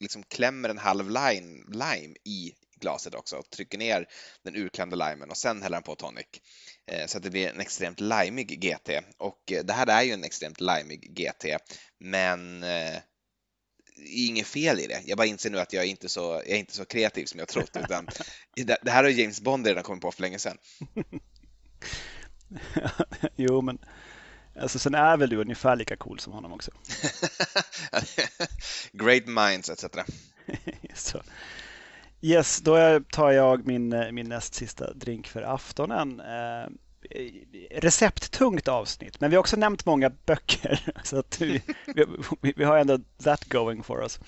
liksom 0.00 0.22
klämmer 0.22 0.68
en 0.68 0.78
halv 0.78 1.10
lime, 1.10 1.64
lime 1.68 2.16
i 2.24 2.52
glaset 2.80 3.14
också 3.14 3.36
och 3.36 3.50
trycker 3.50 3.78
ner 3.78 4.06
den 4.44 4.56
urklämda 4.56 4.96
limen 4.96 5.30
och 5.30 5.36
sen 5.36 5.62
häller 5.62 5.76
han 5.76 5.82
på 5.82 5.94
tonic. 5.94 6.26
Eh, 6.86 7.06
så 7.06 7.16
att 7.16 7.22
det 7.22 7.30
blir 7.30 7.48
en 7.48 7.60
extremt 7.60 8.00
limig 8.00 8.60
GT 8.60 8.90
och 9.18 9.52
eh, 9.52 9.64
det 9.64 9.72
här 9.72 9.86
är 9.86 10.02
ju 10.02 10.12
en 10.12 10.24
extremt 10.24 10.60
limig 10.60 11.14
GT 11.14 11.44
men 11.98 12.62
eh, 12.62 12.98
inget 14.06 14.46
fel 14.46 14.80
i 14.80 14.86
det. 14.86 15.02
Jag 15.04 15.18
bara 15.18 15.26
inser 15.26 15.50
nu 15.50 15.58
att 15.58 15.72
jag 15.72 15.84
är 15.84 15.88
inte 15.88 16.08
så, 16.08 16.20
jag 16.20 16.48
är 16.48 16.58
inte 16.58 16.76
så 16.76 16.84
kreativ 16.84 17.24
som 17.24 17.38
jag 17.38 17.48
trott 17.48 17.76
utan 17.84 18.08
det 18.82 18.90
här 18.90 19.04
har 19.04 19.10
James 19.10 19.40
Bond 19.40 19.66
redan 19.66 19.82
kommit 19.82 20.02
på 20.02 20.12
för 20.12 20.22
länge 20.22 20.38
sedan. 20.38 20.58
jo, 23.36 23.60
men 23.60 23.78
alltså, 24.60 24.78
sen 24.78 24.94
är 24.94 25.16
väl 25.16 25.30
du 25.30 25.36
ungefär 25.36 25.76
lika 25.76 25.96
cool 25.96 26.18
som 26.18 26.32
honom 26.32 26.52
också. 26.52 26.70
Great 28.92 29.26
minds 29.26 29.70
etc. 29.70 29.84
så. 30.94 31.22
Yes, 32.22 32.60
då 32.60 33.00
tar 33.12 33.30
jag 33.30 33.66
min, 33.66 33.92
eh, 33.92 34.12
min 34.12 34.28
näst 34.28 34.54
sista 34.54 34.92
drink 34.92 35.26
för 35.26 35.42
aftonen. 35.42 36.20
Eh, 36.20 36.70
recepttungt 37.70 38.68
avsnitt, 38.68 39.20
men 39.20 39.30
vi 39.30 39.36
har 39.36 39.40
också 39.40 39.56
nämnt 39.56 39.86
många 39.86 40.10
böcker. 40.26 40.92
Så 41.04 41.18
att 41.18 41.40
vi, 41.40 41.62
vi, 42.40 42.52
vi 42.56 42.64
har 42.64 42.78
ändå 42.78 42.98
that 43.24 43.44
going 43.44 43.82
for 43.82 44.02
us. 44.02 44.20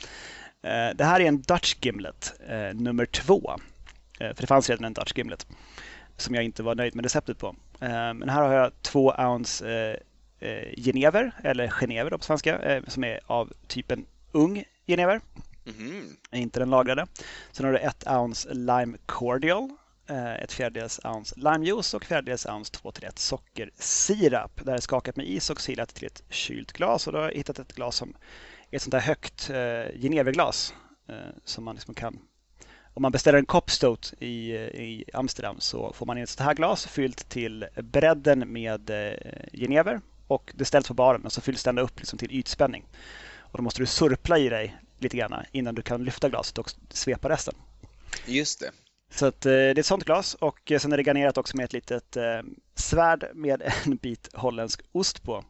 Eh, 0.63 0.97
det 0.97 1.05
här 1.05 1.21
är 1.21 1.25
en 1.25 1.41
Dutch 1.41 1.77
Gimlet 1.81 2.33
eh, 2.49 2.75
nummer 2.75 3.07
två. 3.07 3.53
För 4.19 4.41
det 4.41 4.47
fanns 4.47 4.71
redan 4.71 4.85
en 4.85 4.93
Dutch 4.93 5.13
Gimlet 5.17 5.47
som 6.17 6.35
jag 6.35 6.45
inte 6.45 6.63
var 6.63 6.75
nöjd 6.75 6.95
med 6.95 7.05
receptet 7.05 7.39
på. 7.39 7.57
Men 7.81 8.29
här 8.29 8.43
har 8.43 8.53
jag 8.53 8.73
två 8.83 9.15
ounce 9.19 9.97
genever, 10.77 11.33
eller 11.45 11.69
genever 11.69 12.11
på 12.11 12.25
svenska, 12.25 12.83
som 12.87 13.05
är 13.05 13.21
av 13.27 13.53
typen 13.67 14.07
ung 14.33 14.65
genever. 14.87 15.21
Mm. 15.67 16.17
Inte 16.33 16.61
den 16.61 16.71
lagrade. 16.71 17.07
Sen 17.53 17.67
har 17.67 17.73
du 17.73 17.79
ett 17.79 18.07
ounce 18.07 18.55
lime 18.55 18.99
cordial, 19.07 19.71
eh, 20.07 20.35
ett 20.35 20.53
fjärdedels 20.53 21.01
ounce 21.05 21.35
limejuice 21.37 21.95
och 21.95 22.05
fjärdedels 22.05 22.47
ounce 22.47 22.73
2 22.73 22.93
till 22.93 23.05
1 23.05 23.19
sockersirap. 23.19 24.61
Det 24.65 24.71
här 24.71 24.77
är 24.77 24.81
skakat 24.81 25.17
med 25.17 25.27
is 25.27 25.51
och 25.51 25.61
silat 25.61 25.95
till 25.95 26.07
ett 26.07 26.23
kylt 26.31 26.73
glas. 26.73 27.07
Och 27.07 27.13
då 27.13 27.19
har 27.19 27.25
jag 27.25 27.35
hittat 27.35 27.59
ett 27.59 27.73
glas 27.73 27.97
som 27.97 28.17
är 28.71 28.77
ett 28.77 28.83
sånt 28.83 28.93
där 28.93 29.01
högt 29.01 29.51
eh, 29.51 30.01
geneverglas 30.01 30.75
eh, 31.09 31.15
som 31.45 31.65
man 31.65 31.75
liksom 31.75 31.95
kan 31.95 32.19
om 32.95 33.03
man 33.03 33.13
beställer 33.13 33.39
en 33.39 33.47
kopstot 33.47 34.15
i, 34.19 34.53
i 34.53 35.05
Amsterdam 35.13 35.57
så 35.61 35.93
får 35.93 36.07
man 36.07 36.19
in 36.19 36.23
ett 36.23 36.31
sånt 36.31 36.47
här 36.47 36.55
glas 36.55 36.87
fyllt 36.87 37.29
till 37.29 37.67
bredden 37.83 38.53
med 38.53 38.91
eh, 38.91 39.13
genever 39.53 40.01
och 40.27 40.53
det 40.55 40.65
ställs 40.65 40.89
på 40.89 40.95
baren 40.95 41.25
och 41.25 41.33
så 41.33 41.41
fylls 41.41 41.63
det 41.63 41.71
ända 41.71 41.83
upp 41.83 41.99
liksom 41.99 42.19
till 42.19 42.33
ytspänning. 42.33 42.85
Och 43.39 43.59
då 43.59 43.63
måste 43.63 43.83
du 43.83 43.87
surpla 43.87 44.39
i 44.39 44.49
dig 44.49 44.77
lite 45.03 45.17
grann 45.17 45.45
innan 45.53 45.75
du 45.75 45.83
kan 45.83 46.05
lyfta 46.05 46.29
glaset 46.29 46.59
och 46.59 46.73
svepa 46.91 47.29
resten. 47.29 47.55
Just 48.27 48.61
det. 48.61 48.71
Så 49.11 49.27
att, 49.27 49.47
eh, 49.47 49.51
det 49.51 49.57
är 49.57 49.79
ett 49.79 49.87
sånt 49.87 50.05
glas 50.05 50.35
och 50.35 50.73
sen 50.81 50.93
är 50.93 50.97
det 50.97 51.03
garnerat 51.03 51.39
också 51.39 51.57
med 51.57 51.65
ett 51.65 51.73
litet 51.73 52.17
eh, 52.17 52.41
svärd 52.75 53.31
med 53.35 53.63
en 53.85 53.97
bit 53.97 54.31
holländsk 54.35 54.81
ost 54.93 55.23
på. 55.23 55.45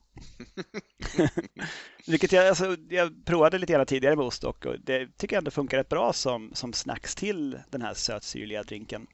Vilket 2.06 2.32
jag, 2.32 2.48
alltså, 2.48 2.76
jag 2.88 3.24
provade 3.24 3.58
lite 3.58 3.72
grann 3.72 3.86
tidigare 3.86 4.16
med 4.16 4.24
ost 4.24 4.44
och 4.44 4.66
det 4.80 5.16
tycker 5.16 5.36
jag 5.36 5.40
ändå 5.40 5.50
funkar 5.50 5.78
rätt 5.78 5.88
bra 5.88 6.12
som, 6.12 6.50
som 6.54 6.72
snacks 6.72 7.14
till 7.14 7.58
den 7.70 7.82
här 7.82 7.94
sötsyrliga 7.94 8.62
drinken. 8.62 9.06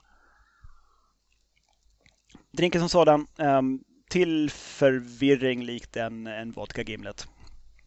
Drinken 2.53 2.80
som 2.80 2.89
sådan, 2.89 3.26
um, 3.36 3.84
till 4.11 4.51
förvirring 4.51 5.64
likt 5.64 5.97
en, 5.97 6.26
en 6.26 6.53
vodka 6.53 6.82
gimlet. 6.82 7.28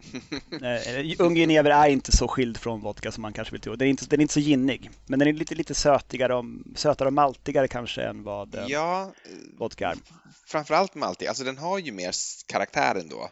Eh, 0.62 1.16
ung 1.20 1.36
genever 1.36 1.70
är 1.70 1.88
inte 1.90 2.12
så 2.12 2.28
skild 2.28 2.58
från 2.58 2.82
vodka 2.82 3.12
som 3.12 3.22
man 3.22 3.34
kanske 3.34 3.52
vill 3.52 3.62
tro. 3.62 3.76
Den 3.76 3.88
är 3.88 3.90
inte, 3.90 4.06
den 4.06 4.20
är 4.20 4.22
inte 4.22 4.34
så 4.34 4.40
ginnig. 4.40 4.90
Men 5.06 5.20
den 5.20 5.28
är 5.28 5.34
lite, 5.34 5.56
lite 5.56 5.74
sötigare 5.74 6.36
och, 6.36 6.46
sötare 6.76 7.08
och 7.08 7.14
maltigare 7.14 7.68
kanske 7.68 8.04
än 8.04 8.24
vad 8.24 8.56
eh, 8.56 8.66
ja, 8.68 9.12
vodka 9.58 9.90
är. 9.90 9.98
Framförallt 10.46 10.96
maltig. 10.96 11.28
Alltså 11.28 11.44
den 11.44 11.58
har 11.58 11.80
ju 11.80 11.92
mer 11.92 12.12
karaktär 12.48 12.96
ändå. 12.96 13.30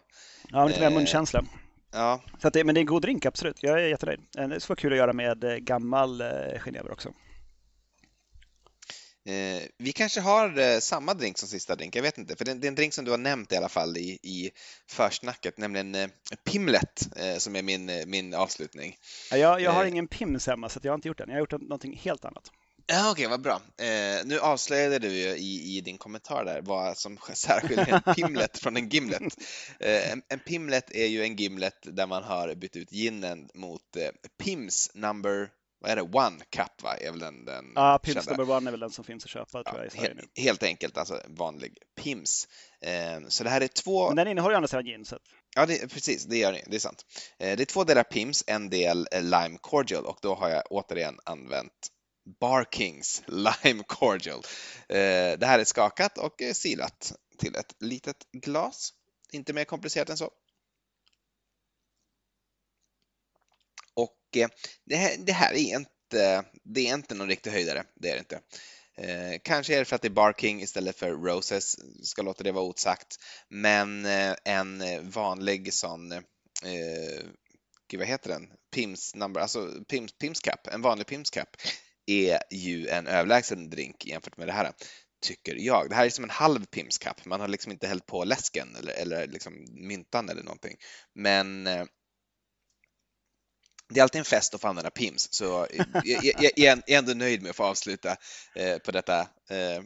Ja, 0.50 0.66
lite 0.66 0.80
mer 0.80 0.88
eh, 0.88 0.94
munkänsla. 0.94 1.44
Ja. 1.92 2.22
Så 2.42 2.48
att 2.48 2.54
det, 2.54 2.64
men 2.64 2.76
det 2.76 2.80
är 2.80 2.82
en 2.82 2.88
god 2.88 3.02
drink, 3.02 3.26
absolut. 3.26 3.64
Jag 3.64 3.82
är 3.82 3.88
jättenöjd. 3.88 4.20
Det 4.32 4.60
skulle 4.60 4.60
vara 4.68 4.76
kul 4.76 4.92
att 4.92 4.98
göra 4.98 5.14
med 5.14 5.66
gammal 5.66 6.24
genever 6.60 6.92
också. 6.92 7.10
Eh, 9.30 9.62
vi 9.78 9.92
kanske 9.92 10.22
har 10.22 10.60
eh, 10.60 10.80
samma 10.80 11.14
drink 11.14 11.38
som 11.38 11.48
sista 11.50 11.76
drink, 11.76 11.96
jag 11.96 12.02
vet 12.02 12.18
inte, 12.18 12.36
för 12.36 12.46
det, 12.46 12.54
det 12.54 12.68
är 12.68 12.70
en 12.70 12.76
drink 12.76 12.94
som 12.94 13.06
du 13.06 13.12
har 13.12 13.18
nämnt 13.18 13.52
i 13.52 13.56
alla 13.56 13.70
fall 13.70 13.98
i, 13.98 14.20
i 14.24 14.52
försnacket, 14.88 15.58
nämligen 15.58 15.96
eh, 15.96 16.10
Pimlet 16.44 17.08
eh, 17.16 17.38
som 17.38 17.56
är 17.56 17.62
min, 17.64 17.90
eh, 17.90 18.06
min 18.06 18.34
avslutning. 18.34 18.98
Ja, 19.32 19.38
jag, 19.38 19.62
jag 19.62 19.72
har 19.72 19.84
Eh. 19.84 19.90
ingen 19.90 20.08
Pims 20.08 20.48
hemma 20.48 20.70
så 20.70 20.80
jag 20.84 20.92
har 20.92 20.96
inte 20.96 21.08
gjort 21.08 21.18
den. 21.18 21.30
Jag 21.30 21.36
har 21.36 21.40
gjort 21.40 21.52
någonting 21.52 21.98
helt 22.04 22.26
annat. 22.26 22.52
Ja, 22.92 23.12
Okej, 23.12 23.28
vad 23.28 23.42
bra. 23.42 23.62
Eh, 23.78 24.26
nu 24.26 24.40
avslöjade 24.40 25.00
du 25.00 25.08
ju 25.08 25.28
i, 25.30 25.78
i 25.78 25.82
din 25.82 25.98
kommentar 25.98 26.46
där 26.46 26.62
vad 26.62 26.98
som 26.98 27.18
särskiljer 27.34 28.02
en 28.06 28.16
Pimlet 28.16 28.58
från 28.58 28.78
en 28.78 28.90
Gimlet. 28.90 29.22
Eh, 29.80 30.12
en, 30.12 30.22
en 30.28 30.40
Pimlet 30.40 30.92
är 30.92 31.06
ju 31.06 31.24
en 31.24 31.36
Gimlet 31.36 31.76
där 31.82 32.08
man 32.08 32.24
har 32.24 32.56
bytt 32.56 32.76
ut 32.76 32.92
ginen 32.92 33.50
mot 33.54 33.96
eh, 33.98 34.10
Pims 34.44 34.92
number, 34.94 35.50
vad 35.80 35.92
är 35.92 35.96
det, 35.96 36.02
one 36.02 36.40
cup 36.50 36.84
va? 36.84 36.96
Är 36.98 37.12
väl 37.12 37.20
den, 37.20 37.46
den 37.46 37.66
Ja, 37.76 38.00
Pims 38.04 38.16
kända. 38.26 38.38
number 38.38 38.56
one 38.58 38.70
är 38.70 38.72
väl 38.72 38.80
den 38.80 38.90
som 38.92 39.04
finns 39.04 39.24
att 39.24 39.30
köpa 39.30 39.64
tror 39.64 39.66
Ja, 39.66 39.78
jag 39.78 39.88
i 39.88 39.90
Sverige 39.90 40.10
he- 40.14 40.16
nu. 40.36 40.42
helt 40.44 40.64
enkelt, 40.64 40.98
alltså 40.98 41.22
vanlig 41.28 41.78
Pims. 42.02 42.48
Eh, 42.82 43.28
så 43.28 43.44
det 43.44 43.50
här 43.50 43.62
är 43.62 43.68
två 43.68 44.08
Men 44.08 44.16
den 44.16 44.28
innehåller 44.28 44.54
ju 44.54 44.56
andra 44.58 44.68
sidan 44.68 44.86
gin. 44.86 45.06
Så 45.06 45.16
att, 45.16 45.22
Ja, 45.56 45.66
det, 45.66 45.92
precis, 45.92 46.26
det 46.26 46.38
gör 46.38 46.52
ni. 46.52 46.64
Det 46.68 46.76
är 46.76 46.80
sant. 46.80 47.06
Eh, 47.40 47.58
Det 47.58 47.64
är 47.64 47.66
två 47.66 47.84
delar 47.84 48.04
Pims, 48.04 48.44
en 48.48 48.70
del 48.70 49.08
eh, 49.12 49.22
Lime 49.24 49.58
Cordial 49.62 50.06
och 50.06 50.18
då 50.22 50.36
har 50.36 50.50
jag 50.50 50.64
återigen 50.70 51.20
använt 51.24 51.88
Barkings 52.40 53.24
Lime 53.28 53.84
Cordial. 53.88 54.40
Eh, 54.90 54.96
Det 55.40 55.46
här 55.46 55.60
är 55.60 55.64
skakat 55.64 56.18
och 56.18 56.42
eh, 56.42 56.54
silat 56.54 57.14
till 57.38 57.56
ett 57.56 57.76
litet 57.80 58.18
glas. 58.32 58.94
Inte 59.32 59.54
mer 59.54 59.64
komplicerat 59.66 60.10
än 60.10 60.18
så. 60.18 60.32
Och 64.02 64.38
eh, 64.38 64.50
det 64.86 64.96
här, 64.96 65.18
det 65.18 65.34
här 65.34 65.54
är 65.54 65.76
inte, 65.76 66.44
det 66.64 66.88
är 66.88 66.94
inte 66.94 67.16
någon 67.16 67.30
riktig 67.30 67.52
höjdare, 67.52 67.84
det 67.96 68.10
är 68.10 68.14
det 68.14 68.20
inte. 68.20 68.42
Eh, 68.98 69.40
kanske 69.44 69.76
är 69.76 69.80
det 69.80 69.86
för 69.86 69.96
att 69.96 70.02
det 70.02 70.08
är 70.08 70.10
Barking 70.10 70.62
istället 70.62 71.00
för 71.00 71.12
Roses, 71.12 71.76
ska 72.04 72.22
låta 72.22 72.44
det 72.44 72.52
vara 72.52 72.66
otsagt. 72.66 73.16
Men 73.50 74.06
eh, 74.06 74.36
en 74.46 74.84
vanlig 75.10 75.74
sån, 75.74 76.12
eh, 76.12 76.22
gud 77.90 78.00
vad 78.00 78.08
heter 78.08 78.30
den? 78.30 78.48
Pims 78.76 79.16
number, 79.16 79.42
alltså 79.42 79.84
Pims, 79.90 80.18
Pims 80.18 80.40
Cup, 80.40 80.68
en 80.72 80.82
vanlig 80.82 81.08
Pims 81.08 81.30
Cup 81.30 81.50
är 82.06 82.40
ju 82.52 82.88
en 82.88 83.08
överlägsen 83.08 83.70
drink 83.70 84.06
jämfört 84.06 84.38
med 84.38 84.48
det 84.48 84.52
här, 84.52 84.72
tycker 85.22 85.56
jag. 85.56 85.90
Det 85.90 85.96
här 85.96 86.06
är 86.06 86.10
som 86.10 86.24
en 86.24 86.30
halv 86.30 86.66
Pims 86.66 86.98
Cup, 86.98 87.26
man 87.26 87.42
har 87.42 87.48
liksom 87.48 87.72
inte 87.72 87.88
hällt 87.88 88.06
på 88.06 88.24
läsken 88.24 88.76
eller, 88.76 88.94
eller 88.94 89.28
liksom 89.28 89.54
myntan 89.88 90.30
eller 90.30 90.44
någonting. 90.44 90.78
Men 91.16 91.68
eh, 91.68 91.86
det 93.90 94.00
är 94.00 94.04
alltid 94.04 94.20
en 94.20 94.26
fest 94.26 94.56
att 94.56 94.62
få 94.62 94.68
använda 94.68 94.90
Pims, 94.90 95.34
så 95.34 95.68
jag, 95.74 95.86
jag, 96.04 96.36
jag, 96.40 96.52
jag 96.56 96.84
är 96.88 96.98
ändå 96.98 97.14
nöjd 97.14 97.42
med 97.42 97.50
att 97.50 97.56
få 97.56 97.64
avsluta 97.64 98.16
eh, 98.56 98.78
på 98.78 98.92
detta 98.92 99.20
eh, 99.50 99.84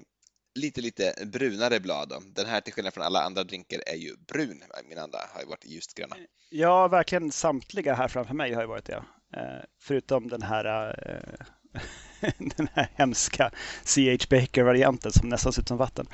lite, 0.55 0.81
lite 0.81 1.13
brunare 1.25 1.79
blad. 1.79 2.09
Då. 2.09 2.21
Den 2.25 2.45
här 2.45 2.61
till 2.61 2.73
skillnad 2.73 2.93
från 2.93 3.03
alla 3.03 3.23
andra 3.23 3.43
drinkar 3.43 3.79
är 3.85 3.95
ju 3.95 4.15
brun. 4.27 4.63
Min 4.89 4.97
andra 4.97 5.19
har 5.33 5.41
ju 5.41 5.47
varit 5.47 5.65
ljust 5.65 5.93
gröna. 5.93 6.15
ja, 6.49 6.87
verkligen 6.87 7.31
samtliga 7.31 7.93
här 7.93 8.07
framför 8.07 8.33
mig 8.33 8.53
har 8.53 8.61
ju 8.61 8.67
varit 8.67 8.85
det. 8.85 9.03
Eh, 9.35 9.63
förutom 9.81 10.27
den 10.27 10.41
här, 10.41 10.95
eh, 11.07 12.31
den 12.57 12.67
här 12.73 12.89
hemska 12.95 13.51
CH 13.83 14.29
Baker-varianten 14.29 15.11
som 15.11 15.29
nästan 15.29 15.53
ser 15.53 15.61
ut 15.61 15.67
som 15.67 15.77
vatten. 15.77 16.07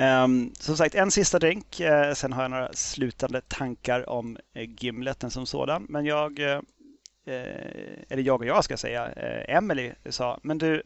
Um, 0.00 0.52
som 0.58 0.76
sagt, 0.76 0.94
en 0.94 1.10
sista 1.10 1.38
drink. 1.38 1.80
Eh, 1.80 2.14
sen 2.14 2.32
har 2.32 2.42
jag 2.42 2.50
några 2.50 2.72
slutande 2.72 3.40
tankar 3.40 4.08
om 4.08 4.38
eh, 4.54 4.70
gimleten 4.78 5.30
som 5.30 5.46
sådan. 5.46 5.86
Men 5.88 6.04
jag, 6.04 6.38
eh, 6.38 6.60
eller 8.08 8.22
jag 8.22 8.40
och 8.40 8.46
jag 8.46 8.64
ska 8.64 8.76
säga, 8.76 9.12
eh, 9.12 9.56
Emily 9.56 9.92
sa, 10.10 10.40
men 10.42 10.58
du, 10.58 10.82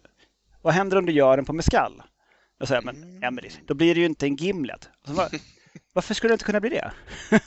vad 0.63 0.75
händer 0.75 0.97
om 0.97 1.07
du 1.07 1.13
gör 1.13 1.37
den 1.37 1.45
på 1.45 1.53
mescal? 1.53 2.03
Då 2.61 2.67
sa 2.67 2.75
jag, 2.75 2.85
men 2.85 3.23
Emily, 3.25 3.49
då 3.67 3.75
blir 3.75 3.95
det 3.95 4.01
ju 4.01 4.07
inte 4.07 4.27
en 4.27 4.37
gimlet. 4.37 4.89
"Va- 5.07 5.29
varför 5.93 6.15
skulle 6.15 6.31
det 6.31 6.35
inte 6.35 6.45
kunna 6.45 6.61
bli 6.61 6.71
det? 6.71 6.93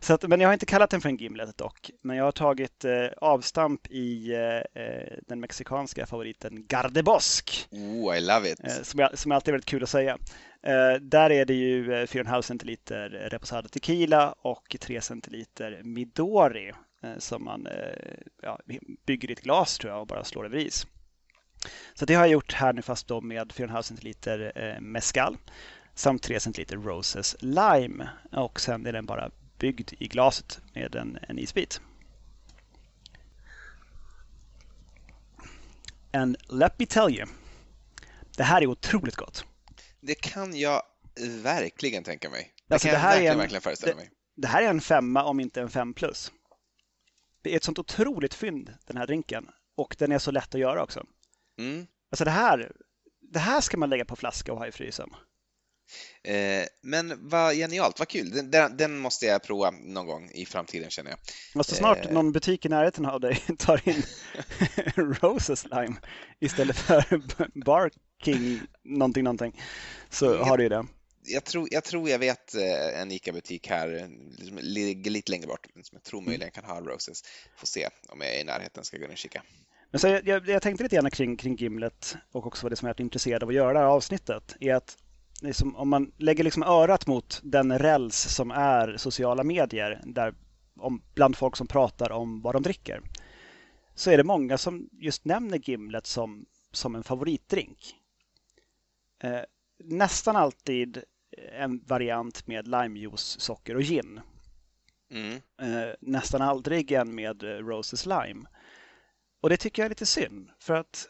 så 0.00 0.14
att, 0.14 0.22
men 0.22 0.40
jag 0.40 0.48
har 0.48 0.52
inte 0.52 0.66
kallat 0.66 0.90
den 0.90 1.00
för 1.00 1.08
en 1.08 1.16
gimlet 1.16 1.58
dock. 1.58 1.90
Men 2.02 2.16
jag 2.16 2.24
har 2.24 2.32
tagit 2.32 2.84
eh, 2.84 3.06
avstamp 3.16 3.86
i 3.90 4.32
eh, 4.34 4.82
eh, 4.82 5.12
den 5.26 5.40
mexikanska 5.40 6.06
favoriten 6.06 6.66
Gardebosk. 6.66 7.68
Oh, 7.70 8.16
I 8.16 8.20
love 8.20 8.50
it! 8.52 8.60
Eh, 8.64 8.82
som, 8.82 9.00
jag, 9.00 9.18
som 9.18 9.32
alltid 9.32 9.48
är 9.48 9.52
väldigt 9.52 9.68
kul 9.70 9.82
att 9.82 9.88
säga. 9.88 10.18
Eh, 10.62 11.00
där 11.00 11.32
är 11.32 11.44
det 11.44 11.54
ju 11.54 11.92
eh, 11.94 12.06
4,5 12.06 12.42
centiliter 12.42 13.08
Reposado 13.08 13.68
Tequila 13.68 14.32
och 14.32 14.76
3 14.80 15.00
centiliter 15.00 15.80
Midori 15.84 16.68
eh, 16.68 16.74
som 17.18 17.44
man 17.44 17.66
eh, 17.66 18.16
ja, 18.42 18.60
bygger 19.06 19.30
i 19.30 19.32
ett 19.32 19.40
glas 19.40 19.78
tror 19.78 19.92
jag 19.92 20.00
och 20.00 20.06
bara 20.06 20.24
slår 20.24 20.44
över 20.44 20.58
is. 20.58 20.86
Så 21.94 22.04
det 22.06 22.14
har 22.14 22.22
jag 22.24 22.32
gjort 22.32 22.52
här 22.52 22.72
nu 22.72 22.82
fast 22.82 23.06
då 23.08 23.20
med 23.20 23.52
4,5 23.52 23.82
centiliter 23.82 24.52
eh, 24.54 24.80
Mescal 24.80 25.36
samt 25.94 26.22
3 26.22 26.40
centiliter 26.40 26.76
Roses 26.76 27.36
Lime 27.40 28.08
och 28.32 28.60
sen 28.60 28.86
är 28.86 28.92
den 28.92 29.06
bara 29.06 29.30
byggd 29.58 29.90
i 29.98 30.08
glaset 30.08 30.60
med 30.74 30.94
en, 30.94 31.18
en 31.28 31.38
isbit. 31.38 31.80
And 36.12 36.36
let 36.48 36.78
me 36.78 36.86
tell 36.86 37.10
you, 37.18 37.26
det 38.36 38.42
här 38.42 38.62
är 38.62 38.66
otroligt 38.66 39.16
gott. 39.16 39.44
Det 40.00 40.14
kan 40.14 40.56
jag 40.58 40.82
verkligen 41.42 42.04
tänka 42.04 42.30
mig. 42.30 42.54
Det 42.68 42.74
Alltså, 42.74 42.88
kan 42.88 42.92
det 42.94 43.00
jag 43.00 43.00
här 43.02 43.10
är 43.10 43.14
verkligen, 43.14 43.32
en- 43.32 43.38
verkligen 43.38 43.62
föreställa 43.62 43.92
det- 43.92 43.96
mig. 43.96 44.10
Det 44.36 44.48
här 44.48 44.62
är 44.62 44.68
en 44.68 44.80
femma 44.80 45.24
om 45.24 45.40
inte 45.40 45.60
en 45.60 45.70
fem 45.70 45.94
plus. 45.94 46.32
Det 47.44 47.52
är 47.52 47.56
ett 47.56 47.64
sånt 47.64 47.78
otroligt 47.78 48.34
fynd 48.34 48.74
den 48.86 48.96
här 48.96 49.06
drinken 49.06 49.48
och 49.76 49.96
den 49.98 50.12
är 50.12 50.18
så 50.18 50.30
lätt 50.30 50.54
att 50.54 50.60
göra 50.60 50.82
också. 50.82 51.04
Mm. 51.58 51.86
Alltså 52.10 52.24
det 52.24 52.30
här, 52.30 52.72
det 53.32 53.38
här 53.38 53.60
ska 53.60 53.76
man 53.76 53.90
lägga 53.90 54.04
på 54.04 54.16
flaska 54.16 54.52
och 54.52 54.58
ha 54.58 54.66
i 54.66 54.72
frysen. 54.72 55.10
Eh, 56.22 56.64
men 56.82 57.28
vad 57.28 57.54
genialt, 57.54 57.98
vad 57.98 58.08
kul. 58.08 58.50
Den, 58.50 58.76
den, 58.76 58.98
måste 58.98 59.26
jag 59.26 59.42
prova 59.42 59.70
någon 59.70 60.06
gång 60.06 60.30
i 60.34 60.46
framtiden 60.46 60.90
känner 60.90 61.10
jag. 61.10 61.18
Måste 61.54 61.74
snart 61.74 62.06
Eh. 62.06 62.12
någon 62.12 62.32
butik 62.32 62.66
i 62.66 62.68
närheten 62.68 63.06
av 63.06 63.20
dig 63.20 63.34
tar 63.58 63.88
in 63.88 64.02
Roses 65.22 65.64
Lime 65.64 65.96
istället 66.40 66.76
för 66.78 67.22
Barking 67.64 68.60
någonting 68.84 69.24
någonting. 69.24 69.62
Så 70.10 70.34
Mm. 70.34 70.48
har 70.48 70.56
du 70.58 70.62
ju 70.62 70.68
det. 70.68 70.86
Jag 71.26 71.44
tror, 71.44 71.68
jag 71.70 71.84
tror 71.84 72.08
jag 72.08 72.18
vet 72.18 72.54
eh, 72.54 73.00
en 73.00 73.12
ICA-butik 73.12 73.68
här, 73.68 74.10
som 74.46 74.58
ligger 74.62 75.10
lite 75.10 75.32
längre 75.32 75.46
bort, 75.46 75.66
som 75.82 75.96
jag 75.96 76.02
tror 76.02 76.20
möjligen 76.20 76.50
kan 76.50 76.64
ha 76.64 76.80
Roses. 76.80 77.22
Får 77.56 77.66
se 77.66 77.88
om 78.08 78.20
jag 78.20 78.34
är 78.34 78.40
i 78.40 78.44
närheten, 78.44 78.84
ska 78.84 78.98
gå 78.98 79.04
in 79.04 79.10
och 79.10 79.16
kika. 79.16 79.42
Men 79.90 79.98
så 79.98 80.08
jag, 80.08 80.28
jag, 80.28 80.48
jag 80.48 80.62
tänkte 80.62 80.82
lite 80.82 80.96
grann 80.96 81.10
kring, 81.10 81.36
kring 81.36 81.56
Gimlet 81.56 82.16
och 82.32 82.46
också 82.46 82.64
vad 82.64 82.72
det 82.72 82.76
som 82.76 82.88
jag 82.88 83.00
är 83.00 83.04
intresserad 83.04 83.42
av 83.42 83.48
att 83.48 83.54
göra 83.54 83.72
det 83.72 83.78
här 83.78 83.86
avsnittet 83.86 84.56
är 84.60 84.74
att 84.74 84.96
det 85.40 85.48
är 85.48 85.52
som, 85.52 85.76
om 85.76 85.88
man 85.88 86.12
lägger 86.18 86.44
liksom 86.44 86.62
örat 86.62 87.06
mot 87.06 87.40
den 87.42 87.78
räls 87.78 88.16
som 88.16 88.50
är 88.50 88.96
sociala 88.96 89.44
medier 89.44 90.00
där 90.04 90.34
om, 90.76 91.02
bland 91.14 91.36
folk 91.36 91.56
som 91.56 91.66
pratar 91.66 92.12
om 92.12 92.42
vad 92.42 92.54
de 92.54 92.62
dricker 92.62 93.00
så 93.94 94.10
är 94.10 94.16
det 94.16 94.24
många 94.24 94.58
som 94.58 94.88
just 94.92 95.24
nämner 95.24 95.58
Gimlet 95.58 96.06
som, 96.06 96.46
som 96.72 96.94
en 96.94 97.02
favoritdrink. 97.02 97.94
Eh, 99.22 99.40
nästan 99.84 100.36
alltid 100.36 101.04
en 101.52 101.80
variant 101.86 102.46
med 102.46 102.68
limejuice, 102.68 103.40
socker 103.40 103.74
och 103.74 103.82
gin. 103.82 104.20
Mm. 105.10 105.34
Eh, 105.62 105.94
nästan 106.00 106.42
aldrig 106.42 106.92
en 106.92 107.14
med 107.14 107.42
eh, 107.42 107.48
Roses 107.48 108.06
Lime. 108.06 108.48
Och 109.42 109.50
det 109.50 109.56
tycker 109.56 109.82
jag 109.82 109.84
är 109.84 109.90
lite 109.90 110.06
synd. 110.06 110.50
För 110.58 110.74
att, 110.74 111.06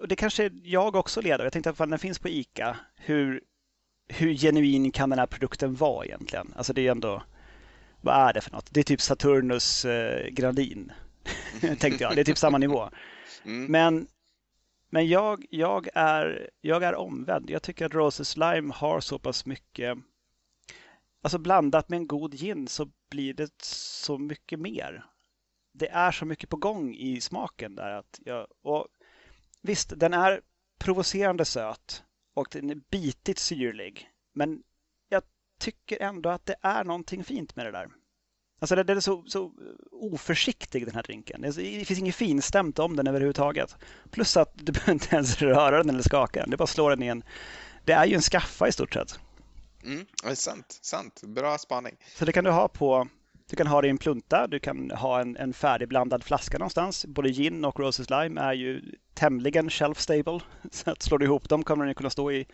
och 0.00 0.08
det 0.08 0.16
kanske 0.16 0.50
jag 0.62 0.96
också 0.96 1.20
leder. 1.20 1.44
Jag 1.44 1.52
tänkte 1.52 1.70
att 1.70 1.78
den 1.78 1.98
finns 1.98 2.18
på 2.18 2.28
ICA. 2.28 2.76
Hur, 2.96 3.42
hur 4.08 4.34
genuin 4.34 4.92
kan 4.92 5.10
den 5.10 5.18
här 5.18 5.26
produkten 5.26 5.74
vara 5.74 6.06
egentligen? 6.06 6.54
Alltså 6.56 6.72
det 6.72 6.86
är 6.86 6.90
ändå, 6.90 7.22
vad 8.00 8.14
är 8.14 8.32
det 8.32 8.40
för 8.40 8.52
något? 8.52 8.74
Det 8.74 8.80
är 8.80 8.84
typ 8.84 9.00
Saturnus 9.00 9.84
eh, 9.84 10.28
Granlin, 10.28 10.92
tänkte 11.60 12.04
jag. 12.04 12.14
Det 12.14 12.20
är 12.20 12.24
typ 12.24 12.38
samma 12.38 12.58
nivå. 12.58 12.90
Mm. 13.44 13.66
Men, 13.72 14.06
men 14.90 15.08
jag, 15.08 15.46
jag, 15.50 15.88
är, 15.94 16.50
jag 16.60 16.82
är 16.82 16.94
omvänd. 16.94 17.50
Jag 17.50 17.62
tycker 17.62 17.86
att 17.86 17.94
Roses 17.94 18.36
Lime 18.36 18.74
har 18.74 19.00
så 19.00 19.18
pass 19.18 19.46
mycket 19.46 19.98
Alltså 21.22 21.38
blandat 21.38 21.88
med 21.88 21.96
en 21.96 22.06
god 22.06 22.34
gin 22.34 22.68
så 22.68 22.88
blir 23.10 23.34
det 23.34 23.62
så 23.64 24.18
mycket 24.18 24.60
mer. 24.60 25.04
Det 25.72 25.88
är 25.88 26.12
så 26.12 26.24
mycket 26.24 26.50
på 26.50 26.56
gång 26.56 26.94
i 26.94 27.20
smaken 27.20 27.74
där. 27.74 27.90
Att 27.90 28.20
jag, 28.24 28.46
och 28.62 28.86
visst, 29.62 29.92
den 29.96 30.14
är 30.14 30.40
provocerande 30.78 31.44
söt 31.44 32.04
och 32.34 32.48
den 32.52 32.70
är 32.70 32.80
bitigt 32.90 33.38
syrlig. 33.38 34.10
Men 34.32 34.62
jag 35.08 35.22
tycker 35.58 36.02
ändå 36.02 36.28
att 36.28 36.46
det 36.46 36.56
är 36.62 36.84
någonting 36.84 37.24
fint 37.24 37.56
med 37.56 37.66
det 37.66 37.72
där. 37.72 37.88
Alltså 38.60 38.76
den 38.76 38.96
är 38.96 39.00
så, 39.00 39.24
så 39.26 39.52
oförsiktig 39.92 40.86
den 40.86 40.94
här 40.94 41.02
drinken. 41.02 41.40
Det 41.40 41.52
finns 41.84 41.98
inget 41.98 42.14
finstämt 42.14 42.78
om 42.78 42.96
den 42.96 43.06
överhuvudtaget. 43.06 43.76
Plus 44.10 44.36
att 44.36 44.52
du 44.54 44.72
behöver 44.72 44.92
inte 44.92 45.16
ens 45.16 45.42
röra 45.42 45.78
den 45.78 45.90
eller 45.90 46.02
skaka 46.02 46.40
den. 46.40 46.50
Det 46.50 46.56
bara 46.56 46.66
slår 46.66 46.90
den 46.90 47.02
i 47.02 47.06
en... 47.06 47.22
Det 47.84 47.92
är 47.92 48.06
ju 48.06 48.14
en 48.14 48.22
skaffa 48.22 48.68
i 48.68 48.72
stort 48.72 48.94
sett. 48.94 49.18
Mm. 49.84 50.06
Det 50.22 50.30
är 50.30 50.34
sant, 50.34 50.78
sant. 50.82 51.22
Bra 51.22 51.58
spaning. 51.58 51.96
Så 52.16 52.24
det 52.24 52.32
kan 52.32 52.44
du 52.44 52.50
ha 52.50 52.68
på 52.68 53.08
Du 53.50 53.56
kan 53.56 53.66
ha 53.66 53.80
det 53.80 53.86
i 53.86 53.90
en 53.90 53.98
plunta, 53.98 54.46
du 54.46 54.58
kan 54.58 54.90
ha 54.90 55.20
en, 55.20 55.36
en 55.36 55.52
färdigblandad 55.52 56.24
flaska 56.24 56.58
någonstans. 56.58 57.06
Både 57.06 57.28
gin 57.28 57.64
och 57.64 57.80
Roses 57.80 58.10
Lime 58.10 58.40
är 58.40 58.52
ju 58.52 58.82
tämligen 59.14 59.70
shelf 59.70 60.00
stable. 60.00 60.40
Så 60.70 60.90
att 60.90 61.02
slår 61.02 61.18
du 61.18 61.24
ihop 61.24 61.48
dem 61.48 61.62
kommer 61.62 61.84
den 61.84 61.94
kunna 61.94 62.10
stå 62.10 62.32
i 62.32 62.46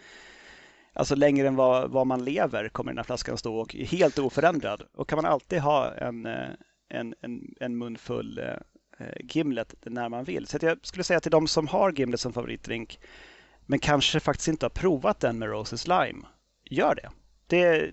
Alltså 0.99 1.15
längre 1.15 1.49
än 1.49 1.57
vad, 1.57 1.91
vad 1.91 2.07
man 2.07 2.25
lever 2.25 2.69
kommer 2.69 2.93
den 2.93 2.99
här 2.99 3.05
flaskan 3.05 3.39
stå 3.39 3.57
och 3.57 3.75
helt 3.75 4.19
oförändrad. 4.19 4.83
Och 4.95 5.09
kan 5.09 5.17
man 5.17 5.25
alltid 5.25 5.61
ha 5.61 5.95
en, 5.95 6.27
eh, 6.27 6.49
en, 6.89 7.15
en, 7.21 7.55
en 7.61 7.79
munfull 7.79 8.39
eh, 8.39 8.45
eh, 8.99 9.15
Gimlet 9.21 9.75
när 9.83 10.09
man 10.09 10.25
vill. 10.25 10.47
Så 10.47 10.59
jag 10.61 10.79
skulle 10.83 11.05
säga 11.05 11.21
till 11.21 11.31
de 11.31 11.47
som 11.47 11.67
har 11.67 11.93
Gimlet 11.93 12.21
som 12.21 12.33
favoritdrink 12.33 13.01
men 13.67 13.79
kanske 13.79 14.21
faktiskt 14.21 14.49
inte 14.49 14.65
har 14.65 14.71
provat 14.71 15.21
den 15.21 15.39
med 15.39 15.49
Roses 15.49 15.87
Lime. 15.87 16.27
Gör 16.65 16.95
det. 16.95 17.11
Det, 17.47 17.91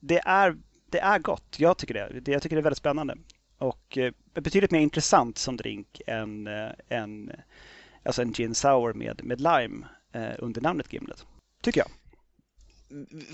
det, 0.00 0.20
är, 0.24 0.56
det 0.90 1.00
är 1.00 1.18
gott. 1.18 1.56
Jag 1.58 1.78
tycker 1.78 1.94
det. 1.94 2.32
Jag 2.32 2.42
tycker 2.42 2.56
det 2.56 2.60
är 2.60 2.64
väldigt 2.64 2.78
spännande. 2.78 3.16
Och 3.58 3.98
eh, 3.98 4.12
betydligt 4.34 4.70
mer 4.70 4.80
intressant 4.80 5.38
som 5.38 5.56
drink 5.56 6.00
än 6.06 6.46
en, 6.88 7.32
alltså 8.02 8.22
en 8.22 8.32
gin 8.32 8.54
sour 8.54 8.92
med, 8.92 9.24
med 9.24 9.40
lime 9.40 9.86
under 10.38 10.60
namnet 10.60 10.92
Gimlet 10.92 11.26
tycker 11.62 11.80
jag. 11.80 11.90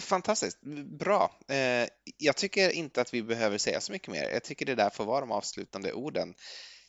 Fantastiskt, 0.02 0.58
bra. 0.98 1.38
Eh, 1.48 1.88
jag 2.18 2.36
tycker 2.36 2.70
inte 2.70 3.00
att 3.00 3.14
vi 3.14 3.22
behöver 3.22 3.58
säga 3.58 3.80
så 3.80 3.92
mycket 3.92 4.08
mer. 4.08 4.30
Jag 4.30 4.44
tycker 4.44 4.66
det 4.66 4.74
där 4.74 4.90
får 4.90 5.04
vara 5.04 5.20
de 5.20 5.32
avslutande 5.32 5.92
orden. 5.92 6.34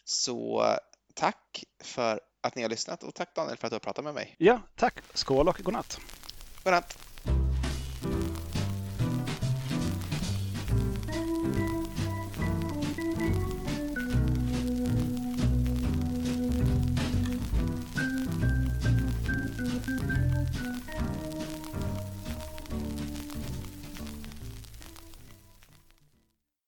Så 0.04 0.66
tack 1.14 1.64
för 1.84 2.20
att 2.42 2.56
ni 2.56 2.62
har 2.62 2.70
lyssnat 2.70 3.04
och 3.04 3.16
tack 3.16 3.36
Daniel 3.36 3.58
för 3.58 3.68
att 3.68 3.72
du 3.72 3.76
har 3.76 3.80
pratat 3.80 4.04
med 4.06 4.14
mig. 4.14 4.36
Ja, 4.38 4.62
tack. 4.76 4.96
Skål 5.14 5.48
och 5.48 5.60
godnatt. 5.64 6.00
Godnatt. 6.64 7.09